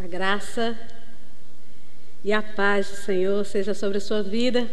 A 0.00 0.06
graça 0.06 0.78
e 2.22 2.32
a 2.32 2.40
paz 2.40 2.88
do 2.88 2.96
Senhor 2.98 3.44
seja 3.44 3.74
sobre 3.74 3.98
a 3.98 4.00
sua 4.00 4.22
vida. 4.22 4.70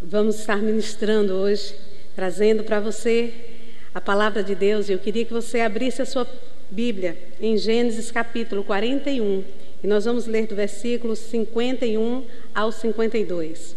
Vamos 0.00 0.38
estar 0.38 0.58
ministrando 0.58 1.34
hoje, 1.34 1.74
trazendo 2.14 2.62
para 2.62 2.78
você 2.78 3.34
a 3.92 4.00
palavra 4.00 4.44
de 4.44 4.54
Deus. 4.54 4.88
E 4.88 4.92
eu 4.92 5.00
queria 5.00 5.24
que 5.24 5.32
você 5.32 5.60
abrisse 5.60 6.00
a 6.00 6.06
sua 6.06 6.28
Bíblia 6.70 7.18
em 7.40 7.58
Gênesis 7.58 8.12
capítulo 8.12 8.62
41. 8.62 9.42
E 9.82 9.86
nós 9.88 10.04
vamos 10.04 10.26
ler 10.28 10.46
do 10.46 10.54
versículo 10.54 11.16
51 11.16 12.24
ao 12.54 12.70
52. 12.70 13.74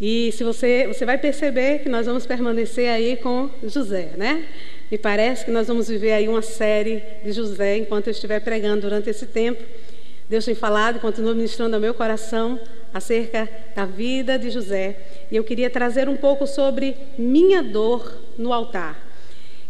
E 0.00 0.30
se 0.30 0.44
você, 0.44 0.86
você 0.86 1.04
vai 1.04 1.18
perceber 1.18 1.80
que 1.80 1.88
nós 1.88 2.06
vamos 2.06 2.26
permanecer 2.26 2.88
aí 2.88 3.16
com 3.16 3.50
José, 3.64 4.12
né? 4.16 4.46
Me 4.90 4.96
parece 4.96 5.44
que 5.44 5.50
nós 5.50 5.66
vamos 5.66 5.88
viver 5.88 6.12
aí 6.12 6.28
uma 6.28 6.42
série 6.42 7.02
de 7.24 7.32
José 7.32 7.76
enquanto 7.76 8.06
eu 8.06 8.12
estiver 8.12 8.40
pregando 8.40 8.82
durante 8.82 9.10
esse 9.10 9.26
tempo. 9.26 9.62
Deus 10.28 10.44
tem 10.44 10.54
falado 10.54 11.00
continua 11.00 11.34
ministrando 11.34 11.74
ao 11.74 11.80
meu 11.80 11.94
coração 11.94 12.60
acerca 12.94 13.48
da 13.74 13.84
vida 13.84 14.38
de 14.38 14.50
José. 14.50 14.96
E 15.30 15.36
eu 15.36 15.42
queria 15.42 15.68
trazer 15.68 16.08
um 16.08 16.16
pouco 16.16 16.46
sobre 16.46 16.96
minha 17.18 17.62
dor 17.62 18.16
no 18.38 18.52
altar. 18.52 18.96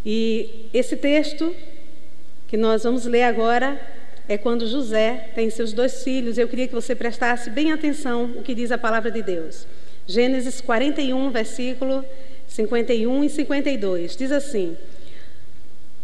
E 0.05 0.67
esse 0.73 0.95
texto 0.95 1.53
que 2.47 2.55
nós 2.55 2.83
vamos 2.83 3.05
ler 3.05 3.23
agora 3.23 3.79
é 4.29 4.37
quando 4.37 4.67
José 4.67 5.31
tem 5.33 5.49
seus 5.49 5.73
dois 5.73 6.03
filhos. 6.03 6.37
Eu 6.37 6.47
queria 6.47 6.67
que 6.67 6.75
você 6.75 6.93
prestasse 6.95 7.49
bem 7.49 7.71
atenção 7.71 8.25
o 8.37 8.43
que 8.43 8.53
diz 8.53 8.71
a 8.71 8.77
palavra 8.77 9.09
de 9.09 9.23
Deus. 9.23 9.65
Gênesis 10.05 10.61
41, 10.61 11.31
versículo 11.31 12.05
51 12.47 13.23
e 13.23 13.29
52. 13.29 14.15
Diz 14.15 14.31
assim: 14.31 14.77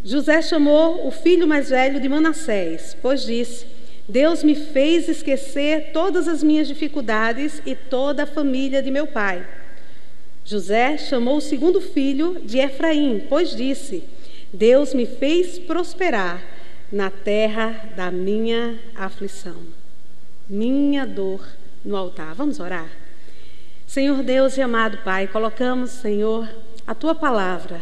José 0.03 0.41
chamou 0.41 1.07
o 1.07 1.11
filho 1.11 1.47
mais 1.47 1.69
velho 1.69 1.99
de 1.99 2.09
Manassés, 2.09 2.97
pois 3.01 3.23
disse: 3.23 3.65
Deus 4.07 4.43
me 4.43 4.53
fez 4.53 5.07
esquecer 5.07 5.91
todas 5.93 6.27
as 6.27 6.43
minhas 6.43 6.67
dificuldades 6.67 7.61
e 7.65 7.73
toda 7.73 8.23
a 8.23 8.27
família 8.27 8.83
de 8.83 8.91
meu 8.91 9.07
pai. 9.07 9.47
José 10.43 10.97
chamou 10.97 11.37
o 11.37 11.41
segundo 11.41 11.79
filho 11.79 12.41
de 12.43 12.59
Efraim, 12.59 13.25
pois 13.29 13.55
disse: 13.55 14.03
Deus 14.51 14.93
me 14.93 15.05
fez 15.05 15.57
prosperar 15.57 16.43
na 16.91 17.09
terra 17.09 17.89
da 17.95 18.11
minha 18.11 18.77
aflição. 18.93 19.61
Minha 20.49 21.07
dor 21.07 21.47
no 21.83 21.95
altar. 21.95 22.35
Vamos 22.35 22.59
orar? 22.59 22.89
Senhor 23.87 24.21
Deus 24.21 24.57
e 24.57 24.61
amado 24.61 24.97
Pai, 24.97 25.27
colocamos, 25.27 25.91
Senhor, 25.91 26.49
a 26.85 26.93
tua 26.93 27.15
palavra 27.15 27.81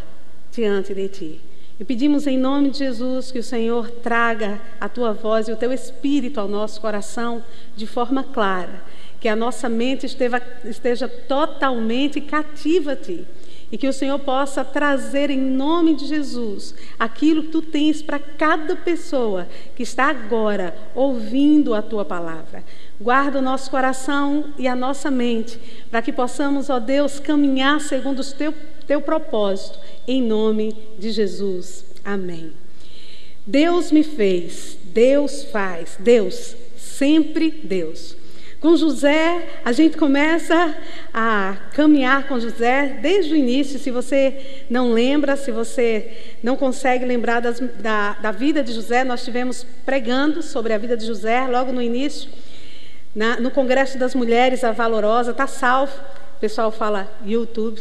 diante 0.52 0.94
de 0.94 1.08
ti. 1.08 1.51
E 1.82 1.84
pedimos 1.84 2.28
em 2.28 2.38
nome 2.38 2.70
de 2.70 2.78
Jesus 2.78 3.32
que 3.32 3.40
o 3.40 3.44
Senhor 3.44 3.90
traga 3.90 4.62
a 4.80 4.88
tua 4.88 5.14
voz 5.14 5.48
e 5.48 5.52
o 5.52 5.56
teu 5.56 5.74
espírito 5.74 6.40
ao 6.40 6.48
nosso 6.48 6.80
coração 6.80 7.44
de 7.76 7.88
forma 7.88 8.24
clara, 8.24 8.84
que 9.20 9.28
a 9.28 9.36
nossa 9.36 9.68
mente 9.68 10.06
esteja, 10.06 11.08
totalmente 11.08 12.22
cativa 12.22 12.92
a 12.92 12.96
ti 12.96 13.26
e 13.72 13.80
que 13.80 13.88
o 13.88 13.94
Senhor 13.94 14.20
possa 14.20 14.64
trazer 14.64 15.32
em 15.32 15.40
nome 15.40 15.96
de 15.96 16.06
Jesus 16.06 16.76
aquilo 17.00 17.42
que 17.42 17.50
tu 17.50 17.64
tens 17.64 18.00
para 18.00 18.20
cada 18.20 18.76
pessoa 18.76 19.48
que 19.76 19.82
está 19.82 20.08
agora 20.08 20.76
ouvindo 20.94 21.74
a 21.74 21.82
tua 21.82 22.06
palavra. 22.06 22.64
Guarda 23.00 23.40
o 23.40 23.42
nosso 23.42 23.72
coração 23.72 24.54
e 24.56 24.68
a 24.68 24.76
nossa 24.76 25.10
mente, 25.10 25.60
para 25.90 26.04
que 26.04 26.14
possamos, 26.14 26.70
ó 26.70 26.80
Deus, 26.80 27.20
caminhar 27.20 27.82
segundo 27.82 28.20
o 28.20 28.34
teu, 28.34 28.54
teu 28.86 29.02
propósito 29.02 29.80
em 30.08 30.22
nome 30.22 30.76
de 30.98 31.12
Jesus. 31.12 31.86
Amém. 32.04 32.54
Deus 33.46 33.92
me 33.92 34.04
fez, 34.04 34.78
Deus 34.84 35.44
faz, 35.46 35.96
Deus, 36.00 36.56
sempre 36.78 37.50
Deus. 37.64 38.16
Com 38.62 38.78
José, 38.78 39.48
a 39.66 39.72
gente 39.72 39.98
começa 39.98 40.78
a 41.12 41.58
caminhar 41.74 42.28
com 42.28 42.40
José 42.40 43.00
desde 43.02 43.34
o 43.34 43.36
início. 43.36 43.80
Se 43.80 43.90
você 43.90 44.64
não 44.70 44.94
lembra, 44.94 45.36
se 45.36 45.52
você 45.52 46.36
não 46.44 46.56
consegue 46.56 47.04
lembrar 47.04 47.40
das, 47.40 47.60
da, 47.60 48.14
da 48.14 48.32
vida 48.32 48.64
de 48.64 48.72
José, 48.72 49.04
nós 49.04 49.22
estivemos 49.22 49.66
pregando 49.84 50.44
sobre 50.44 50.74
a 50.74 50.78
vida 50.78 50.96
de 50.96 51.08
José 51.08 51.48
logo 51.48 51.74
no 51.74 51.82
início, 51.82 52.30
na, 53.16 53.40
no 53.40 53.50
Congresso 53.50 53.98
das 53.98 54.14
Mulheres, 54.14 54.64
a 54.64 54.72
Valorosa, 54.72 55.32
está 55.32 55.48
salvo. 55.48 56.00
Pessoal 56.42 56.72
fala 56.72 57.08
YouTube. 57.24 57.80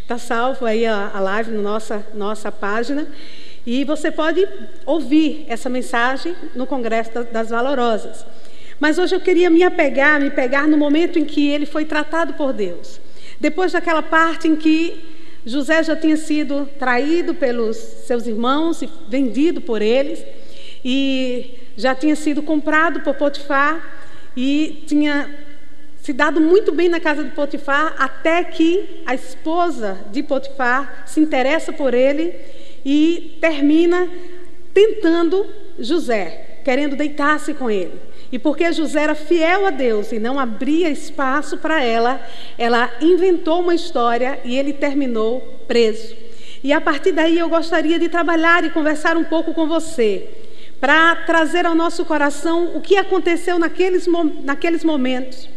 Está 0.00 0.16
salvo 0.16 0.64
aí 0.64 0.86
a, 0.86 1.10
a 1.12 1.20
live 1.20 1.50
na 1.50 1.60
nossa, 1.60 2.06
nossa 2.14 2.50
página. 2.50 3.06
E 3.66 3.84
você 3.84 4.10
pode 4.10 4.48
ouvir 4.86 5.44
essa 5.46 5.68
mensagem 5.68 6.34
no 6.54 6.66
Congresso 6.66 7.10
das 7.30 7.50
Valorosas. 7.50 8.24
Mas 8.80 8.96
hoje 8.96 9.14
eu 9.14 9.20
queria 9.20 9.50
me 9.50 9.62
apegar, 9.62 10.18
me 10.18 10.30
pegar 10.30 10.66
no 10.66 10.78
momento 10.78 11.18
em 11.18 11.26
que 11.26 11.50
ele 11.50 11.66
foi 11.66 11.84
tratado 11.84 12.32
por 12.32 12.50
Deus. 12.54 12.98
Depois 13.38 13.72
daquela 13.72 14.02
parte 14.02 14.48
em 14.48 14.56
que 14.56 15.04
José 15.44 15.82
já 15.82 15.94
tinha 15.94 16.16
sido 16.16 16.66
traído 16.78 17.34
pelos 17.34 17.76
seus 17.76 18.26
irmãos 18.26 18.80
e 18.80 18.88
vendido 19.06 19.60
por 19.60 19.82
eles, 19.82 20.24
e 20.82 21.58
já 21.76 21.94
tinha 21.94 22.16
sido 22.16 22.42
comprado 22.42 23.00
por 23.00 23.14
Potifar 23.14 24.00
e 24.34 24.82
tinha 24.86 25.43
se 26.04 26.12
dado 26.12 26.38
muito 26.38 26.70
bem 26.70 26.90
na 26.90 27.00
casa 27.00 27.24
de 27.24 27.30
Potifar, 27.30 27.94
até 27.98 28.44
que 28.44 29.02
a 29.06 29.14
esposa 29.14 30.00
de 30.12 30.22
Potifar 30.22 31.04
se 31.06 31.18
interessa 31.18 31.72
por 31.72 31.94
ele 31.94 32.34
e 32.84 33.38
termina 33.40 34.06
tentando 34.74 35.46
José, 35.78 36.58
querendo 36.62 36.94
deitar-se 36.94 37.54
com 37.54 37.70
ele. 37.70 37.94
E 38.30 38.38
porque 38.38 38.70
José 38.70 39.00
era 39.00 39.14
fiel 39.14 39.64
a 39.64 39.70
Deus 39.70 40.12
e 40.12 40.18
não 40.18 40.38
abria 40.38 40.90
espaço 40.90 41.56
para 41.56 41.82
ela, 41.82 42.20
ela 42.58 42.92
inventou 43.00 43.62
uma 43.62 43.74
história 43.74 44.40
e 44.44 44.58
ele 44.58 44.74
terminou 44.74 45.40
preso. 45.66 46.14
E 46.62 46.70
a 46.70 46.82
partir 46.82 47.12
daí 47.12 47.38
eu 47.38 47.48
gostaria 47.48 47.98
de 47.98 48.10
trabalhar 48.10 48.62
e 48.62 48.68
conversar 48.68 49.16
um 49.16 49.24
pouco 49.24 49.54
com 49.54 49.66
você, 49.66 50.28
para 50.78 51.16
trazer 51.24 51.64
ao 51.64 51.74
nosso 51.74 52.04
coração 52.04 52.76
o 52.76 52.82
que 52.82 52.94
aconteceu 52.98 53.58
naqueles, 53.58 54.06
naqueles 54.42 54.84
momentos 54.84 55.53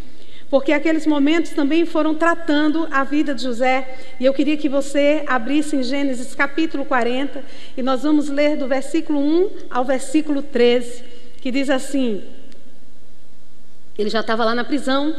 porque 0.50 0.72
aqueles 0.72 1.06
momentos 1.06 1.52
também 1.52 1.86
foram 1.86 2.16
tratando 2.16 2.88
a 2.90 3.04
vida 3.04 3.36
de 3.36 3.44
José. 3.44 3.98
E 4.20 4.26
eu 4.26 4.34
queria 4.34 4.56
que 4.56 4.70
você 4.70 5.24
abrisse 5.28 5.76
em 5.76 5.84
Gênesis 5.84 6.34
capítulo 6.34 6.86
40, 6.86 7.44
e 7.76 7.84
nós 7.84 8.04
vamos 8.04 8.30
ler 8.30 8.56
do 8.56 8.68
versículo 8.68 9.20
1 9.20 9.50
ao 9.70 9.84
versículo 9.84 10.42
13, 10.42 11.04
que 11.42 11.52
diz 11.52 11.70
assim: 11.70 12.24
Ele 13.98 14.10
já 14.10 14.22
estava 14.22 14.46
lá 14.46 14.56
na 14.56 14.64
prisão. 14.64 15.16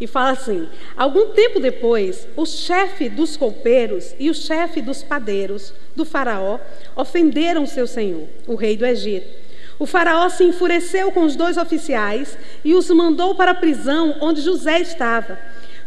E 0.00 0.06
fala 0.06 0.30
assim: 0.30 0.66
Algum 0.96 1.34
tempo 1.34 1.60
depois, 1.60 2.26
o 2.34 2.46
chefe 2.46 3.10
dos 3.10 3.36
copeiros 3.36 4.14
e 4.18 4.30
o 4.30 4.34
chefe 4.34 4.80
dos 4.80 5.02
padeiros 5.02 5.74
do 5.94 6.06
Faraó 6.06 6.58
ofenderam 6.96 7.66
seu 7.66 7.86
senhor, 7.86 8.26
o 8.46 8.54
rei 8.54 8.78
do 8.78 8.86
Egito. 8.86 9.39
O 9.80 9.86
faraó 9.86 10.28
se 10.28 10.44
enfureceu 10.44 11.10
com 11.10 11.22
os 11.24 11.34
dois 11.34 11.56
oficiais 11.56 12.36
e 12.62 12.74
os 12.74 12.90
mandou 12.90 13.34
para 13.34 13.52
a 13.52 13.54
prisão 13.54 14.14
onde 14.20 14.42
José 14.42 14.78
estava, 14.78 15.38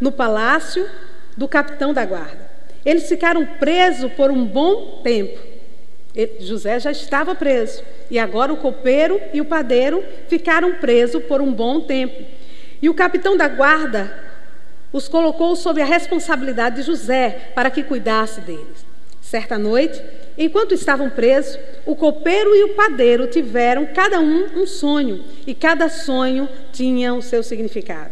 no 0.02 0.12
palácio 0.12 0.90
do 1.38 1.48
capitão 1.48 1.94
da 1.94 2.04
guarda. 2.04 2.50
Eles 2.84 3.08
ficaram 3.08 3.46
presos 3.46 4.12
por 4.14 4.32
um 4.32 4.46
bom 4.46 5.00
tempo. 5.04 5.40
José 6.40 6.80
já 6.80 6.92
estava 6.92 7.36
preso 7.36 7.84
e 8.10 8.18
agora 8.18 8.52
o 8.52 8.58
copeiro 8.58 9.22
e 9.32 9.40
o 9.40 9.46
padeiro 9.46 10.04
ficaram 10.28 10.74
presos 10.74 11.24
por 11.26 11.40
um 11.40 11.54
bom 11.54 11.82
tempo. 11.82 12.20
E 12.82 12.90
o 12.90 12.96
capitão 12.96 13.38
da 13.38 13.48
guarda 13.48 14.12
os 14.92 15.08
colocou 15.08 15.56
sob 15.56 15.80
a 15.80 15.86
responsabilidade 15.86 16.78
de 16.78 16.82
José 16.82 17.52
para 17.54 17.70
que 17.70 17.84
cuidasse 17.84 18.42
deles. 18.42 18.84
Certa 19.22 19.60
noite, 19.60 20.02
Enquanto 20.38 20.74
estavam 20.74 21.10
presos, 21.10 21.60
o 21.86 21.96
copeiro 21.96 22.56
e 22.56 22.64
o 22.64 22.76
padeiro 22.76 23.28
tiveram 23.28 23.86
cada 23.88 24.20
um 24.20 24.62
um 24.62 24.66
sonho, 24.66 25.24
e 25.46 25.54
cada 25.54 25.90
sonho 25.90 26.50
tinha 26.72 27.14
o 27.14 27.22
seu 27.22 27.44
significado. 27.44 28.12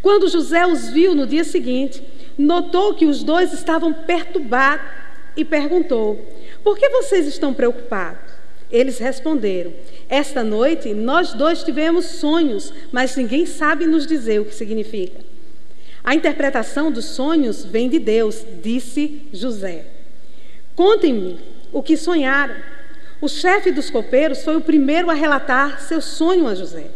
Quando 0.00 0.28
José 0.28 0.66
os 0.66 0.88
viu 0.88 1.14
no 1.14 1.26
dia 1.26 1.44
seguinte, 1.44 2.02
notou 2.36 2.94
que 2.94 3.06
os 3.06 3.22
dois 3.22 3.52
estavam 3.52 3.92
perturbados 3.92 4.84
e 5.36 5.44
perguntou: 5.44 6.18
Por 6.64 6.76
que 6.76 6.88
vocês 6.88 7.26
estão 7.26 7.54
preocupados? 7.54 8.32
Eles 8.70 8.98
responderam: 8.98 9.72
Esta 10.08 10.42
noite 10.42 10.92
nós 10.92 11.32
dois 11.32 11.62
tivemos 11.62 12.06
sonhos, 12.06 12.74
mas 12.90 13.14
ninguém 13.14 13.46
sabe 13.46 13.86
nos 13.86 14.06
dizer 14.06 14.40
o 14.40 14.44
que 14.44 14.54
significa. 14.54 15.20
A 16.02 16.16
interpretação 16.16 16.90
dos 16.90 17.04
sonhos 17.04 17.64
vem 17.64 17.88
de 17.88 18.00
Deus, 18.00 18.44
disse 18.60 19.22
José. 19.32 19.86
Contem-me 20.74 21.38
o 21.72 21.82
que 21.82 21.96
sonharam. 21.96 22.54
O 23.20 23.28
chefe 23.28 23.70
dos 23.70 23.88
copeiros 23.88 24.44
foi 24.44 24.56
o 24.56 24.60
primeiro 24.60 25.10
a 25.10 25.14
relatar 25.14 25.80
seu 25.80 26.00
sonho 26.00 26.46
a 26.46 26.54
José. 26.54 26.86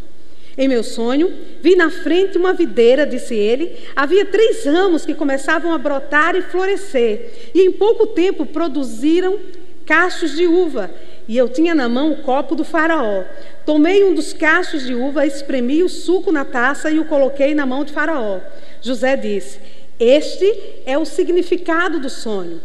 Em 0.59 0.69
meu 0.69 0.83
sonho, 0.83 1.33
vi 1.63 1.77
na 1.77 1.91
frente 1.91 2.39
uma 2.39 2.55
videira, 2.55 3.07
disse 3.07 3.35
ele. 3.35 3.77
Havia 3.95 4.25
três 4.25 4.65
ramos 4.65 5.05
que 5.05 5.15
começavam 5.15 5.73
a 5.73 5.79
brotar 5.79 6.35
e 6.35 6.43
florescer, 6.43 7.51
e 7.55 7.61
em 7.61 7.73
pouco 7.73 8.07
tempo 8.09 8.47
produziram 8.47 9.39
cachos 9.85 10.35
de 10.35 10.47
uva. 10.47 10.91
e 11.29 11.37
eu 11.37 11.49
tinha 11.49 11.75
na 11.75 11.89
mão 11.89 12.13
o 12.13 12.23
copo 12.23 12.55
do 12.55 12.65
Faraó. 12.65 13.25
Tomei 13.65 14.05
um 14.05 14.15
dos 14.15 14.33
cachos 14.33 14.85
de 14.85 14.95
uva, 14.95 15.27
espremi 15.27 15.83
o 15.83 15.89
suco 15.89 16.31
na 16.31 16.45
taça 16.45 16.91
e 16.91 17.01
o 17.01 17.05
coloquei 17.05 17.55
na 17.55 17.67
mão 17.67 17.85
de 17.85 17.93
Faraó. 17.93 18.41
José 18.81 19.17
disse: 19.17 19.59
Este 19.99 20.47
é 20.87 20.97
o 20.97 21.05
significado 21.05 21.99
do 21.99 22.09
sonho. 22.09 22.61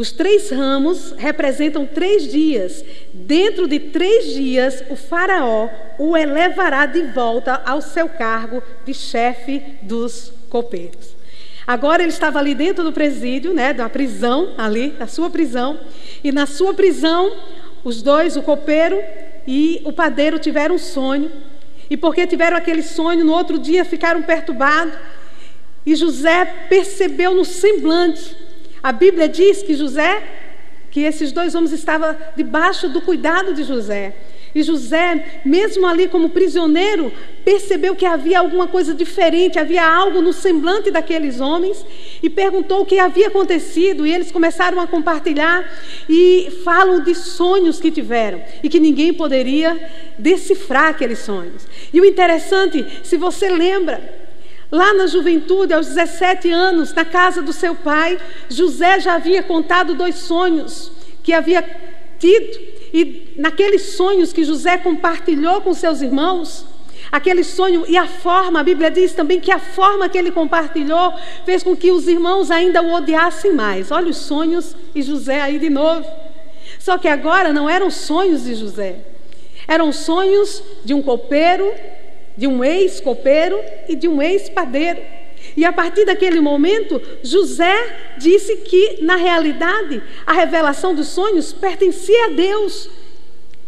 Os 0.00 0.10
três 0.10 0.48
ramos 0.48 1.12
representam 1.18 1.84
três 1.84 2.26
dias. 2.26 2.82
Dentro 3.12 3.68
de 3.68 3.78
três 3.78 4.32
dias, 4.32 4.82
o 4.88 4.96
Faraó 4.96 5.68
o 5.98 6.16
elevará 6.16 6.86
de 6.86 7.02
volta 7.02 7.60
ao 7.66 7.82
seu 7.82 8.08
cargo 8.08 8.62
de 8.86 8.94
chefe 8.94 9.62
dos 9.82 10.32
copeiros. 10.48 11.14
Agora 11.66 12.02
ele 12.02 12.12
estava 12.12 12.38
ali 12.38 12.54
dentro 12.54 12.82
do 12.82 12.94
presídio, 12.94 13.52
né, 13.52 13.74
da 13.74 13.90
prisão, 13.90 14.54
ali, 14.56 14.88
da 14.92 15.06
sua 15.06 15.28
prisão, 15.28 15.78
e 16.24 16.32
na 16.32 16.46
sua 16.46 16.72
prisão, 16.72 17.36
os 17.84 18.00
dois, 18.00 18.38
o 18.38 18.42
copeiro 18.42 18.98
e 19.46 19.82
o 19.84 19.92
padeiro, 19.92 20.38
tiveram 20.38 20.76
um 20.76 20.78
sonho. 20.78 21.30
E 21.90 21.96
porque 21.98 22.26
tiveram 22.26 22.56
aquele 22.56 22.82
sonho, 22.82 23.22
no 23.22 23.34
outro 23.34 23.58
dia 23.58 23.84
ficaram 23.84 24.22
perturbados. 24.22 24.94
E 25.84 25.94
José 25.94 26.46
percebeu 26.70 27.34
no 27.34 27.44
semblante. 27.44 28.39
A 28.82 28.92
Bíblia 28.92 29.28
diz 29.28 29.62
que 29.62 29.74
José, 29.74 30.22
que 30.90 31.00
esses 31.00 31.32
dois 31.32 31.54
homens 31.54 31.72
estavam 31.72 32.16
debaixo 32.36 32.88
do 32.88 33.00
cuidado 33.00 33.54
de 33.54 33.62
José. 33.62 34.14
E 34.54 34.62
José, 34.62 35.42
mesmo 35.44 35.86
ali 35.86 36.08
como 36.08 36.30
prisioneiro, 36.30 37.12
percebeu 37.44 37.94
que 37.94 38.04
havia 38.04 38.40
alguma 38.40 38.66
coisa 38.66 38.92
diferente, 38.92 39.58
havia 39.58 39.86
algo 39.86 40.20
no 40.20 40.32
semblante 40.32 40.90
daqueles 40.90 41.40
homens 41.40 41.84
e 42.20 42.28
perguntou 42.28 42.80
o 42.80 42.86
que 42.86 42.98
havia 42.98 43.28
acontecido. 43.28 44.04
E 44.04 44.12
eles 44.12 44.32
começaram 44.32 44.80
a 44.80 44.88
compartilhar 44.88 45.70
e 46.08 46.60
falam 46.64 47.00
de 47.02 47.14
sonhos 47.14 47.78
que 47.78 47.92
tiveram 47.92 48.42
e 48.62 48.68
que 48.68 48.80
ninguém 48.80 49.12
poderia 49.12 49.78
decifrar 50.18 50.88
aqueles 50.88 51.20
sonhos. 51.20 51.66
E 51.92 52.00
o 52.00 52.04
interessante, 52.04 52.84
se 53.04 53.16
você 53.16 53.48
lembra, 53.48 54.19
Lá 54.70 54.94
na 54.94 55.06
juventude, 55.06 55.74
aos 55.74 55.88
17 55.88 56.50
anos, 56.50 56.92
na 56.94 57.04
casa 57.04 57.42
do 57.42 57.52
seu 57.52 57.74
pai, 57.74 58.18
José 58.48 59.00
já 59.00 59.14
havia 59.14 59.42
contado 59.42 59.94
dois 59.94 60.14
sonhos 60.16 60.92
que 61.22 61.32
havia 61.32 61.62
tido 62.18 62.58
e 62.92 63.34
naqueles 63.36 63.94
sonhos 63.96 64.32
que 64.32 64.44
José 64.44 64.76
compartilhou 64.78 65.60
com 65.60 65.72
seus 65.74 66.02
irmãos, 66.02 66.66
aquele 67.10 67.42
sonho 67.42 67.84
e 67.88 67.96
a 67.96 68.06
forma, 68.06 68.60
a 68.60 68.62
Bíblia 68.62 68.90
diz 68.90 69.12
também 69.12 69.40
que 69.40 69.50
a 69.50 69.58
forma 69.58 70.08
que 70.08 70.18
ele 70.18 70.30
compartilhou 70.30 71.14
fez 71.44 71.62
com 71.62 71.76
que 71.76 71.90
os 71.90 72.06
irmãos 72.06 72.50
ainda 72.50 72.82
o 72.82 72.92
odiassem 72.92 73.52
mais. 73.52 73.90
Olha 73.90 74.08
os 74.08 74.16
sonhos 74.16 74.76
e 74.94 75.02
José 75.02 75.40
aí 75.40 75.58
de 75.58 75.70
novo. 75.70 76.06
Só 76.78 76.98
que 76.98 77.08
agora 77.08 77.52
não 77.52 77.68
eram 77.68 77.90
sonhos 77.90 78.44
de 78.44 78.54
José, 78.54 79.00
eram 79.66 79.92
sonhos 79.92 80.62
de 80.84 80.94
um 80.94 81.02
copeiro, 81.02 81.72
de 82.40 82.46
um 82.46 82.64
ex-copeiro 82.64 83.60
e 83.86 83.94
de 83.94 84.08
um 84.08 84.22
ex-padeiro. 84.22 84.98
E 85.54 85.62
a 85.62 85.70
partir 85.70 86.06
daquele 86.06 86.40
momento, 86.40 86.98
José 87.22 88.14
disse 88.16 88.56
que, 88.56 89.02
na 89.02 89.14
realidade, 89.14 90.02
a 90.24 90.32
revelação 90.32 90.94
dos 90.94 91.08
sonhos 91.08 91.52
pertencia 91.52 92.24
a 92.24 92.28
Deus. 92.30 92.88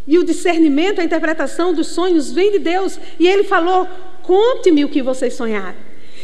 E 0.07 0.19
o 0.19 0.25
discernimento, 0.25 1.03
a 1.03 1.05
interpretação 1.05 1.75
dos 1.75 1.89
sonhos 1.89 2.33
vem 2.33 2.51
de 2.51 2.61
Deus. 2.61 2.99
E 3.21 3.29
ele 3.29 3.45
falou: 3.45 3.87
Conte-me 4.23 4.87
o 4.87 4.89
que 4.89 5.03
vocês 5.03 5.35
sonharam. 5.35 5.77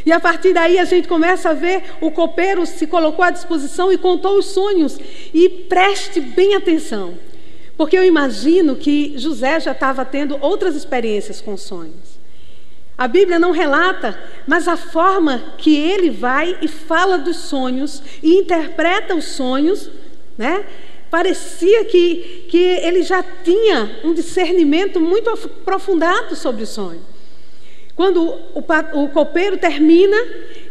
E 0.06 0.10
a 0.10 0.18
partir 0.18 0.54
daí 0.54 0.78
a 0.78 0.86
gente 0.86 1.06
começa 1.06 1.50
a 1.50 1.52
ver 1.52 1.82
o 2.00 2.10
copeiro 2.10 2.64
se 2.64 2.86
colocou 2.86 3.22
à 3.22 3.30
disposição 3.30 3.92
e 3.92 3.98
contou 3.98 4.38
os 4.38 4.46
sonhos. 4.46 4.98
E 5.34 5.50
preste 5.50 6.18
bem 6.18 6.54
atenção, 6.54 7.18
porque 7.76 7.98
eu 7.98 8.04
imagino 8.04 8.74
que 8.74 9.12
José 9.18 9.60
já 9.60 9.72
estava 9.72 10.02
tendo 10.02 10.38
outras 10.40 10.74
experiências 10.74 11.42
com 11.42 11.54
sonhos. 11.58 12.17
A 12.98 13.06
Bíblia 13.06 13.38
não 13.38 13.52
relata, 13.52 14.20
mas 14.44 14.66
a 14.66 14.76
forma 14.76 15.54
que 15.56 15.76
ele 15.76 16.10
vai 16.10 16.58
e 16.60 16.66
fala 16.66 17.16
dos 17.16 17.36
sonhos 17.36 18.02
e 18.20 18.34
interpreta 18.34 19.14
os 19.14 19.24
sonhos, 19.24 19.88
né? 20.36 20.66
Parecia 21.08 21.84
que, 21.84 22.46
que 22.50 22.58
ele 22.58 23.04
já 23.04 23.22
tinha 23.22 24.00
um 24.02 24.12
discernimento 24.12 25.00
muito 25.00 25.30
aprofundado 25.30 26.34
sobre 26.34 26.64
o 26.64 26.66
sonho. 26.66 27.00
Quando 27.94 28.20
o, 28.20 28.64
o 29.04 29.08
copeiro 29.10 29.56
termina, 29.56 30.16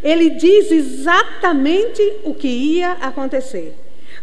ele 0.03 0.29
diz 0.31 0.69
exatamente 0.69 2.01
o 2.25 2.33
que 2.33 2.47
ia 2.47 2.91
acontecer. 2.91 3.73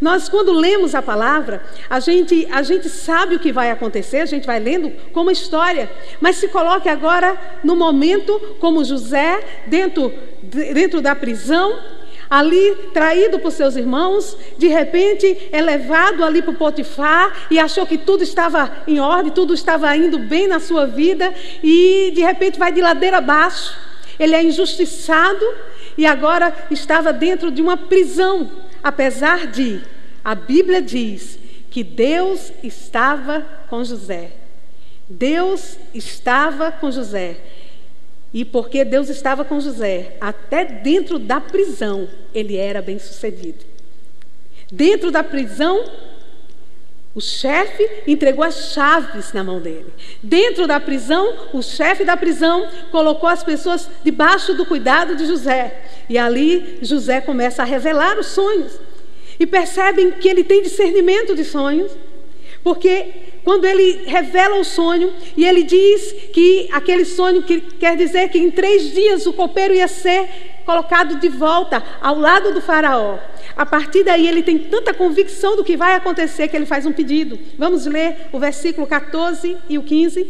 Nós, 0.01 0.27
quando 0.27 0.51
lemos 0.51 0.93
a 0.93 1.01
palavra, 1.01 1.63
a 1.89 1.99
gente, 1.99 2.47
a 2.51 2.61
gente 2.61 2.89
sabe 2.89 3.35
o 3.35 3.39
que 3.39 3.51
vai 3.51 3.71
acontecer, 3.71 4.17
a 4.17 4.25
gente 4.25 4.45
vai 4.45 4.59
lendo 4.59 4.91
como 5.13 5.31
história, 5.31 5.89
mas 6.19 6.35
se 6.35 6.47
coloque 6.49 6.89
agora 6.89 7.37
no 7.63 7.75
momento 7.75 8.39
como 8.59 8.83
José, 8.83 9.41
dentro, 9.67 10.13
dentro 10.41 11.01
da 11.01 11.15
prisão, 11.15 11.79
ali 12.29 12.75
traído 12.93 13.39
por 13.39 13.51
seus 13.51 13.75
irmãos, 13.75 14.37
de 14.57 14.67
repente 14.67 15.49
é 15.51 15.61
levado 15.61 16.23
ali 16.23 16.41
para 16.41 16.51
o 16.51 16.55
Potifar 16.55 17.47
e 17.49 17.59
achou 17.59 17.85
que 17.85 17.97
tudo 17.97 18.23
estava 18.23 18.71
em 18.87 18.99
ordem, 18.99 19.31
tudo 19.31 19.53
estava 19.53 19.95
indo 19.95 20.19
bem 20.19 20.47
na 20.47 20.59
sua 20.59 20.85
vida 20.85 21.33
e 21.63 22.11
de 22.13 22.21
repente 22.21 22.59
vai 22.59 22.71
de 22.71 22.81
ladeira 22.81 23.17
abaixo. 23.17 23.77
Ele 24.19 24.35
é 24.35 24.43
injustiçado 24.43 25.45
e 25.97 26.05
agora 26.05 26.53
estava 26.71 27.13
dentro 27.13 27.51
de 27.51 27.61
uma 27.61 27.77
prisão 27.77 28.64
Apesar 28.85 29.47
de, 29.47 29.81
a 30.23 30.35
Bíblia 30.35 30.79
diz 30.79 31.39
que 31.71 31.83
Deus 31.83 32.51
estava 32.61 33.41
com 33.67 33.83
José. 33.83 34.33
Deus 35.09 35.79
estava 35.91 36.71
com 36.71 36.91
José. 36.91 37.35
E 38.31 38.45
porque 38.45 38.85
Deus 38.85 39.09
estava 39.09 39.43
com 39.43 39.59
José, 39.59 40.15
até 40.21 40.63
dentro 40.63 41.17
da 41.17 41.41
prisão, 41.41 42.07
ele 42.31 42.57
era 42.57 42.79
bem 42.79 42.99
sucedido. 42.99 43.65
Dentro 44.71 45.09
da 45.09 45.23
prisão, 45.23 45.83
o 47.15 47.21
chefe 47.21 47.89
entregou 48.05 48.43
as 48.43 48.73
chaves 48.73 49.31
na 49.31 49.41
mão 49.41 49.61
dele. 49.61 49.85
Dentro 50.21 50.67
da 50.67 50.81
prisão, 50.81 51.33
o 51.53 51.61
chefe 51.63 52.03
da 52.03 52.17
prisão 52.17 52.67
colocou 52.91 53.29
as 53.29 53.41
pessoas 53.41 53.89
debaixo 54.03 54.53
do 54.53 54.65
cuidado 54.65 55.15
de 55.15 55.25
José. 55.25 55.81
E 56.09 56.17
ali 56.17 56.77
José 56.81 57.21
começa 57.21 57.61
a 57.61 57.65
revelar 57.65 58.19
os 58.19 58.27
sonhos. 58.27 58.77
E 59.39 59.47
percebem 59.47 60.11
que 60.11 60.27
ele 60.27 60.43
tem 60.43 60.61
discernimento 60.61 61.35
de 61.35 61.45
sonhos, 61.45 61.91
porque 62.61 63.07
quando 63.45 63.63
ele 63.63 64.03
revela 64.07 64.59
o 64.59 64.65
sonho 64.65 65.13
e 65.37 65.45
ele 65.45 65.63
diz 65.63 66.11
que 66.33 66.67
aquele 66.71 67.05
sonho 67.05 67.43
que 67.43 67.61
quer 67.61 67.95
dizer 67.95 68.27
que 68.27 68.37
em 68.37 68.51
três 68.51 68.93
dias 68.93 69.25
o 69.25 69.33
copeiro 69.33 69.73
ia 69.73 69.87
ser 69.87 70.27
colocado 70.65 71.19
de 71.19 71.29
volta 71.29 71.83
ao 72.01 72.17
lado 72.17 72.53
do 72.53 72.61
faraó. 72.61 73.19
A 73.55 73.65
partir 73.65 74.03
daí 74.03 74.27
ele 74.27 74.43
tem 74.43 74.57
tanta 74.57 74.93
convicção 74.93 75.55
do 75.55 75.63
que 75.63 75.77
vai 75.77 75.95
acontecer 75.95 76.47
que 76.47 76.55
ele 76.55 76.65
faz 76.65 76.85
um 76.85 76.91
pedido. 76.91 77.39
Vamos 77.57 77.85
ler 77.85 78.27
o 78.31 78.39
versículo 78.39 78.85
14 78.87 79.57
e 79.69 79.77
o 79.77 79.83
15. 79.83 80.27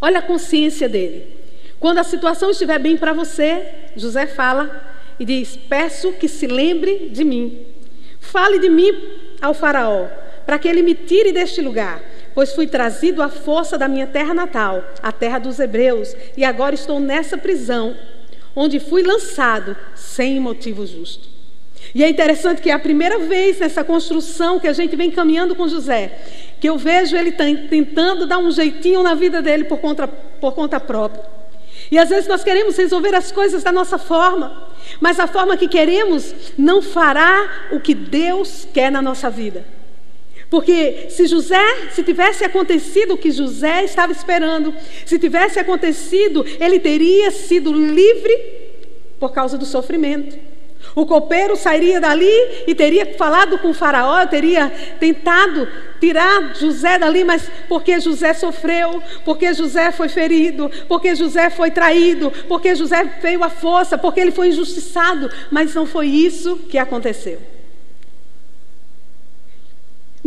Olha 0.00 0.20
a 0.20 0.22
consciência 0.22 0.88
dele. 0.88 1.36
Quando 1.80 1.98
a 1.98 2.04
situação 2.04 2.50
estiver 2.50 2.78
bem 2.78 2.96
para 2.96 3.12
você, 3.12 3.66
José 3.96 4.26
fala 4.26 4.84
e 5.18 5.24
diz: 5.24 5.56
Peço 5.56 6.12
que 6.12 6.28
se 6.28 6.46
lembre 6.46 7.10
de 7.10 7.24
mim. 7.24 7.66
Fale 8.20 8.58
de 8.58 8.68
mim 8.68 8.92
ao 9.40 9.54
Faraó, 9.54 10.06
para 10.44 10.58
que 10.58 10.68
ele 10.68 10.82
me 10.82 10.94
tire 10.94 11.32
deste 11.32 11.60
lugar, 11.60 12.00
pois 12.34 12.52
fui 12.52 12.66
trazido 12.66 13.22
à 13.22 13.28
força 13.28 13.78
da 13.78 13.88
minha 13.88 14.06
terra 14.06 14.34
natal, 14.34 14.84
a 15.02 15.12
terra 15.12 15.38
dos 15.38 15.58
hebreus, 15.58 16.14
e 16.36 16.44
agora 16.44 16.74
estou 16.74 17.00
nessa 17.00 17.38
prisão, 17.38 17.96
onde 18.58 18.80
fui 18.80 19.02
lançado 19.04 19.76
sem 19.94 20.40
motivo 20.40 20.84
justo. 20.84 21.28
E 21.94 22.02
é 22.02 22.08
interessante 22.08 22.60
que 22.60 22.70
é 22.70 22.74
a 22.74 22.78
primeira 22.78 23.20
vez 23.20 23.60
nessa 23.60 23.84
construção 23.84 24.58
que 24.58 24.66
a 24.66 24.72
gente 24.72 24.96
vem 24.96 25.10
caminhando 25.10 25.54
com 25.54 25.68
José, 25.68 26.18
que 26.60 26.68
eu 26.68 26.76
vejo 26.76 27.16
ele 27.16 27.30
tentando 27.30 28.26
dar 28.26 28.38
um 28.38 28.50
jeitinho 28.50 29.02
na 29.02 29.14
vida 29.14 29.40
dele 29.40 29.64
por 29.64 29.78
conta, 29.78 30.08
por 30.08 30.52
conta 30.54 30.80
própria. 30.80 31.22
E 31.90 31.98
às 31.98 32.08
vezes 32.08 32.26
nós 32.26 32.42
queremos 32.42 32.76
resolver 32.76 33.14
as 33.14 33.30
coisas 33.30 33.62
da 33.62 33.70
nossa 33.70 33.96
forma, 33.96 34.68
mas 35.00 35.20
a 35.20 35.28
forma 35.28 35.56
que 35.56 35.68
queremos 35.68 36.34
não 36.58 36.82
fará 36.82 37.68
o 37.70 37.78
que 37.78 37.94
Deus 37.94 38.66
quer 38.74 38.90
na 38.90 39.00
nossa 39.00 39.30
vida. 39.30 39.64
Porque 40.50 41.06
se 41.10 41.26
José, 41.26 41.90
se 41.92 42.02
tivesse 42.02 42.42
acontecido 42.42 43.14
o 43.14 43.18
que 43.18 43.30
José 43.30 43.84
estava 43.84 44.12
esperando, 44.12 44.74
se 45.04 45.18
tivesse 45.18 45.58
acontecido, 45.58 46.44
ele 46.58 46.80
teria 46.80 47.30
sido 47.30 47.72
livre 47.72 48.34
por 49.20 49.30
causa 49.30 49.58
do 49.58 49.66
sofrimento. 49.66 50.38
O 50.94 51.04
copeiro 51.04 51.54
sairia 51.54 52.00
dali 52.00 52.32
e 52.66 52.74
teria 52.74 53.14
falado 53.14 53.58
com 53.58 53.70
o 53.70 53.74
faraó, 53.74 54.24
teria 54.26 54.72
tentado 54.98 55.68
tirar 56.00 56.54
José 56.54 56.98
dali, 56.98 57.24
mas 57.24 57.50
porque 57.68 58.00
José 58.00 58.32
sofreu, 58.32 59.02
porque 59.24 59.52
José 59.52 59.92
foi 59.92 60.08
ferido, 60.08 60.70
porque 60.88 61.14
José 61.14 61.50
foi 61.50 61.70
traído, 61.70 62.32
porque 62.48 62.74
José 62.74 63.04
veio 63.20 63.44
à 63.44 63.50
força, 63.50 63.98
porque 63.98 64.20
ele 64.20 64.30
foi 64.30 64.48
injustiçado, 64.48 65.30
mas 65.50 65.74
não 65.74 65.84
foi 65.84 66.06
isso 66.06 66.56
que 66.68 66.78
aconteceu. 66.78 67.57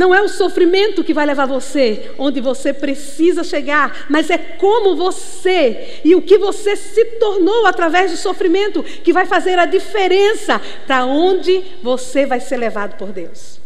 Não 0.01 0.15
é 0.15 0.19
o 0.19 0.27
sofrimento 0.27 1.03
que 1.03 1.13
vai 1.13 1.27
levar 1.27 1.45
você 1.45 2.09
onde 2.17 2.41
você 2.41 2.73
precisa 2.73 3.43
chegar, 3.43 4.07
mas 4.09 4.31
é 4.31 4.37
como 4.39 4.95
você 4.95 6.01
e 6.03 6.15
o 6.15 6.23
que 6.23 6.39
você 6.39 6.75
se 6.75 7.05
tornou 7.19 7.67
através 7.67 8.09
do 8.09 8.17
sofrimento 8.17 8.81
que 8.81 9.13
vai 9.13 9.27
fazer 9.27 9.59
a 9.59 9.67
diferença 9.67 10.59
para 10.87 11.05
onde 11.05 11.61
você 11.83 12.25
vai 12.25 12.39
ser 12.39 12.57
levado 12.57 12.97
por 12.97 13.09
Deus. 13.09 13.59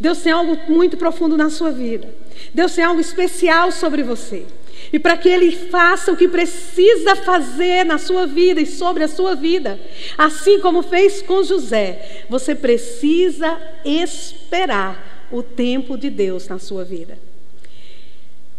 Deus 0.00 0.18
tem 0.18 0.32
algo 0.32 0.58
muito 0.68 0.96
profundo 0.96 1.36
na 1.36 1.48
sua 1.48 1.70
vida. 1.70 2.12
Deus 2.52 2.74
tem 2.74 2.82
algo 2.82 3.00
especial 3.00 3.70
sobre 3.70 4.02
você. 4.02 4.46
E 4.92 4.98
para 4.98 5.16
que 5.16 5.28
Ele 5.28 5.52
faça 5.52 6.10
o 6.10 6.16
que 6.16 6.26
precisa 6.26 7.14
fazer 7.14 7.84
na 7.84 7.98
sua 7.98 8.26
vida 8.26 8.60
e 8.60 8.66
sobre 8.66 9.04
a 9.04 9.08
sua 9.08 9.36
vida, 9.36 9.78
assim 10.16 10.58
como 10.58 10.82
fez 10.82 11.22
com 11.22 11.44
José, 11.44 12.24
você 12.28 12.52
precisa 12.52 13.60
esperar 13.84 15.07
o 15.30 15.42
tempo 15.42 15.96
de 15.96 16.10
Deus 16.10 16.48
na 16.48 16.58
sua 16.58 16.84
vida. 16.84 17.18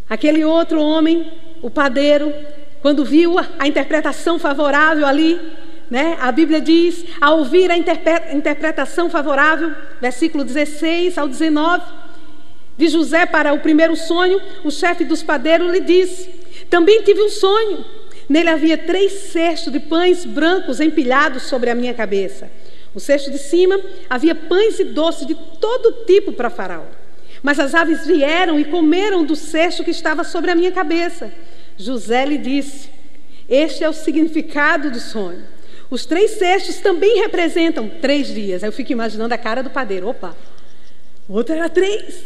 Aquele 0.09 0.43
outro 0.43 0.81
homem, 0.81 1.31
o 1.61 1.69
padeiro, 1.69 2.33
quando 2.81 3.05
viu 3.05 3.35
a 3.57 3.67
interpretação 3.67 4.39
favorável 4.39 5.05
ali, 5.05 5.39
né? 5.89 6.17
A 6.19 6.31
Bíblia 6.31 6.61
diz, 6.61 7.03
ao 7.19 7.39
ouvir 7.39 7.71
a 7.71 7.77
interpretação 7.77 9.09
favorável, 9.09 9.71
versículo 9.99 10.43
16 10.43 11.17
ao 11.17 11.27
19, 11.27 11.83
de 12.77 12.88
José 12.88 13.25
para 13.25 13.53
o 13.53 13.59
primeiro 13.59 13.95
sonho, 13.95 14.39
o 14.63 14.71
chefe 14.71 15.03
dos 15.03 15.21
padeiros 15.21 15.71
lhe 15.71 15.81
disse: 15.81 16.29
Também 16.69 17.01
tive 17.01 17.21
um 17.21 17.29
sonho. 17.29 17.83
Nele 18.29 18.49
havia 18.49 18.77
três 18.77 19.11
cestos 19.31 19.73
de 19.73 19.79
pães 19.79 20.23
brancos 20.23 20.79
empilhados 20.79 21.43
sobre 21.43 21.71
a 21.71 21.75
minha 21.75 21.93
cabeça. 21.93 22.49
O 22.93 23.00
cesto 23.00 23.29
de 23.31 23.38
cima 23.38 23.79
havia 24.10 24.34
pães 24.34 24.79
e 24.79 24.84
doces 24.84 25.27
de 25.27 25.36
todo 25.36 26.05
tipo 26.05 26.34
para 26.34 26.50
Faraó. 26.50 26.86
Mas 27.41 27.60
as 27.60 27.74
aves 27.74 28.05
vieram 28.05 28.60
e 28.60 28.65
comeram 28.65 29.24
do 29.24 29.36
cesto 29.36 29.84
que 29.84 29.91
estava 29.91 30.24
sobre 30.24 30.51
a 30.51 30.55
minha 30.55 30.72
cabeça. 30.72 31.31
José 31.77 32.25
lhe 32.25 32.38
disse: 32.38 32.89
Este 33.48 33.84
é 33.84 33.89
o 33.89 33.93
significado 33.93 34.91
do 34.91 35.00
sonho. 35.00 35.43
Os 35.89 36.05
três 36.05 36.31
cestos 36.31 36.77
também 36.77 37.22
representam 37.22 37.89
três 37.89 38.27
dias. 38.27 38.62
Eu 38.62 38.72
fico 38.72 38.91
imaginando 38.91 39.34
a 39.34 39.38
cara 39.38 39.63
do 39.63 39.69
padeiro. 39.69 40.08
Opa, 40.08 40.36
o 41.27 41.34
outro 41.34 41.55
era 41.55 41.69
três. 41.69 42.25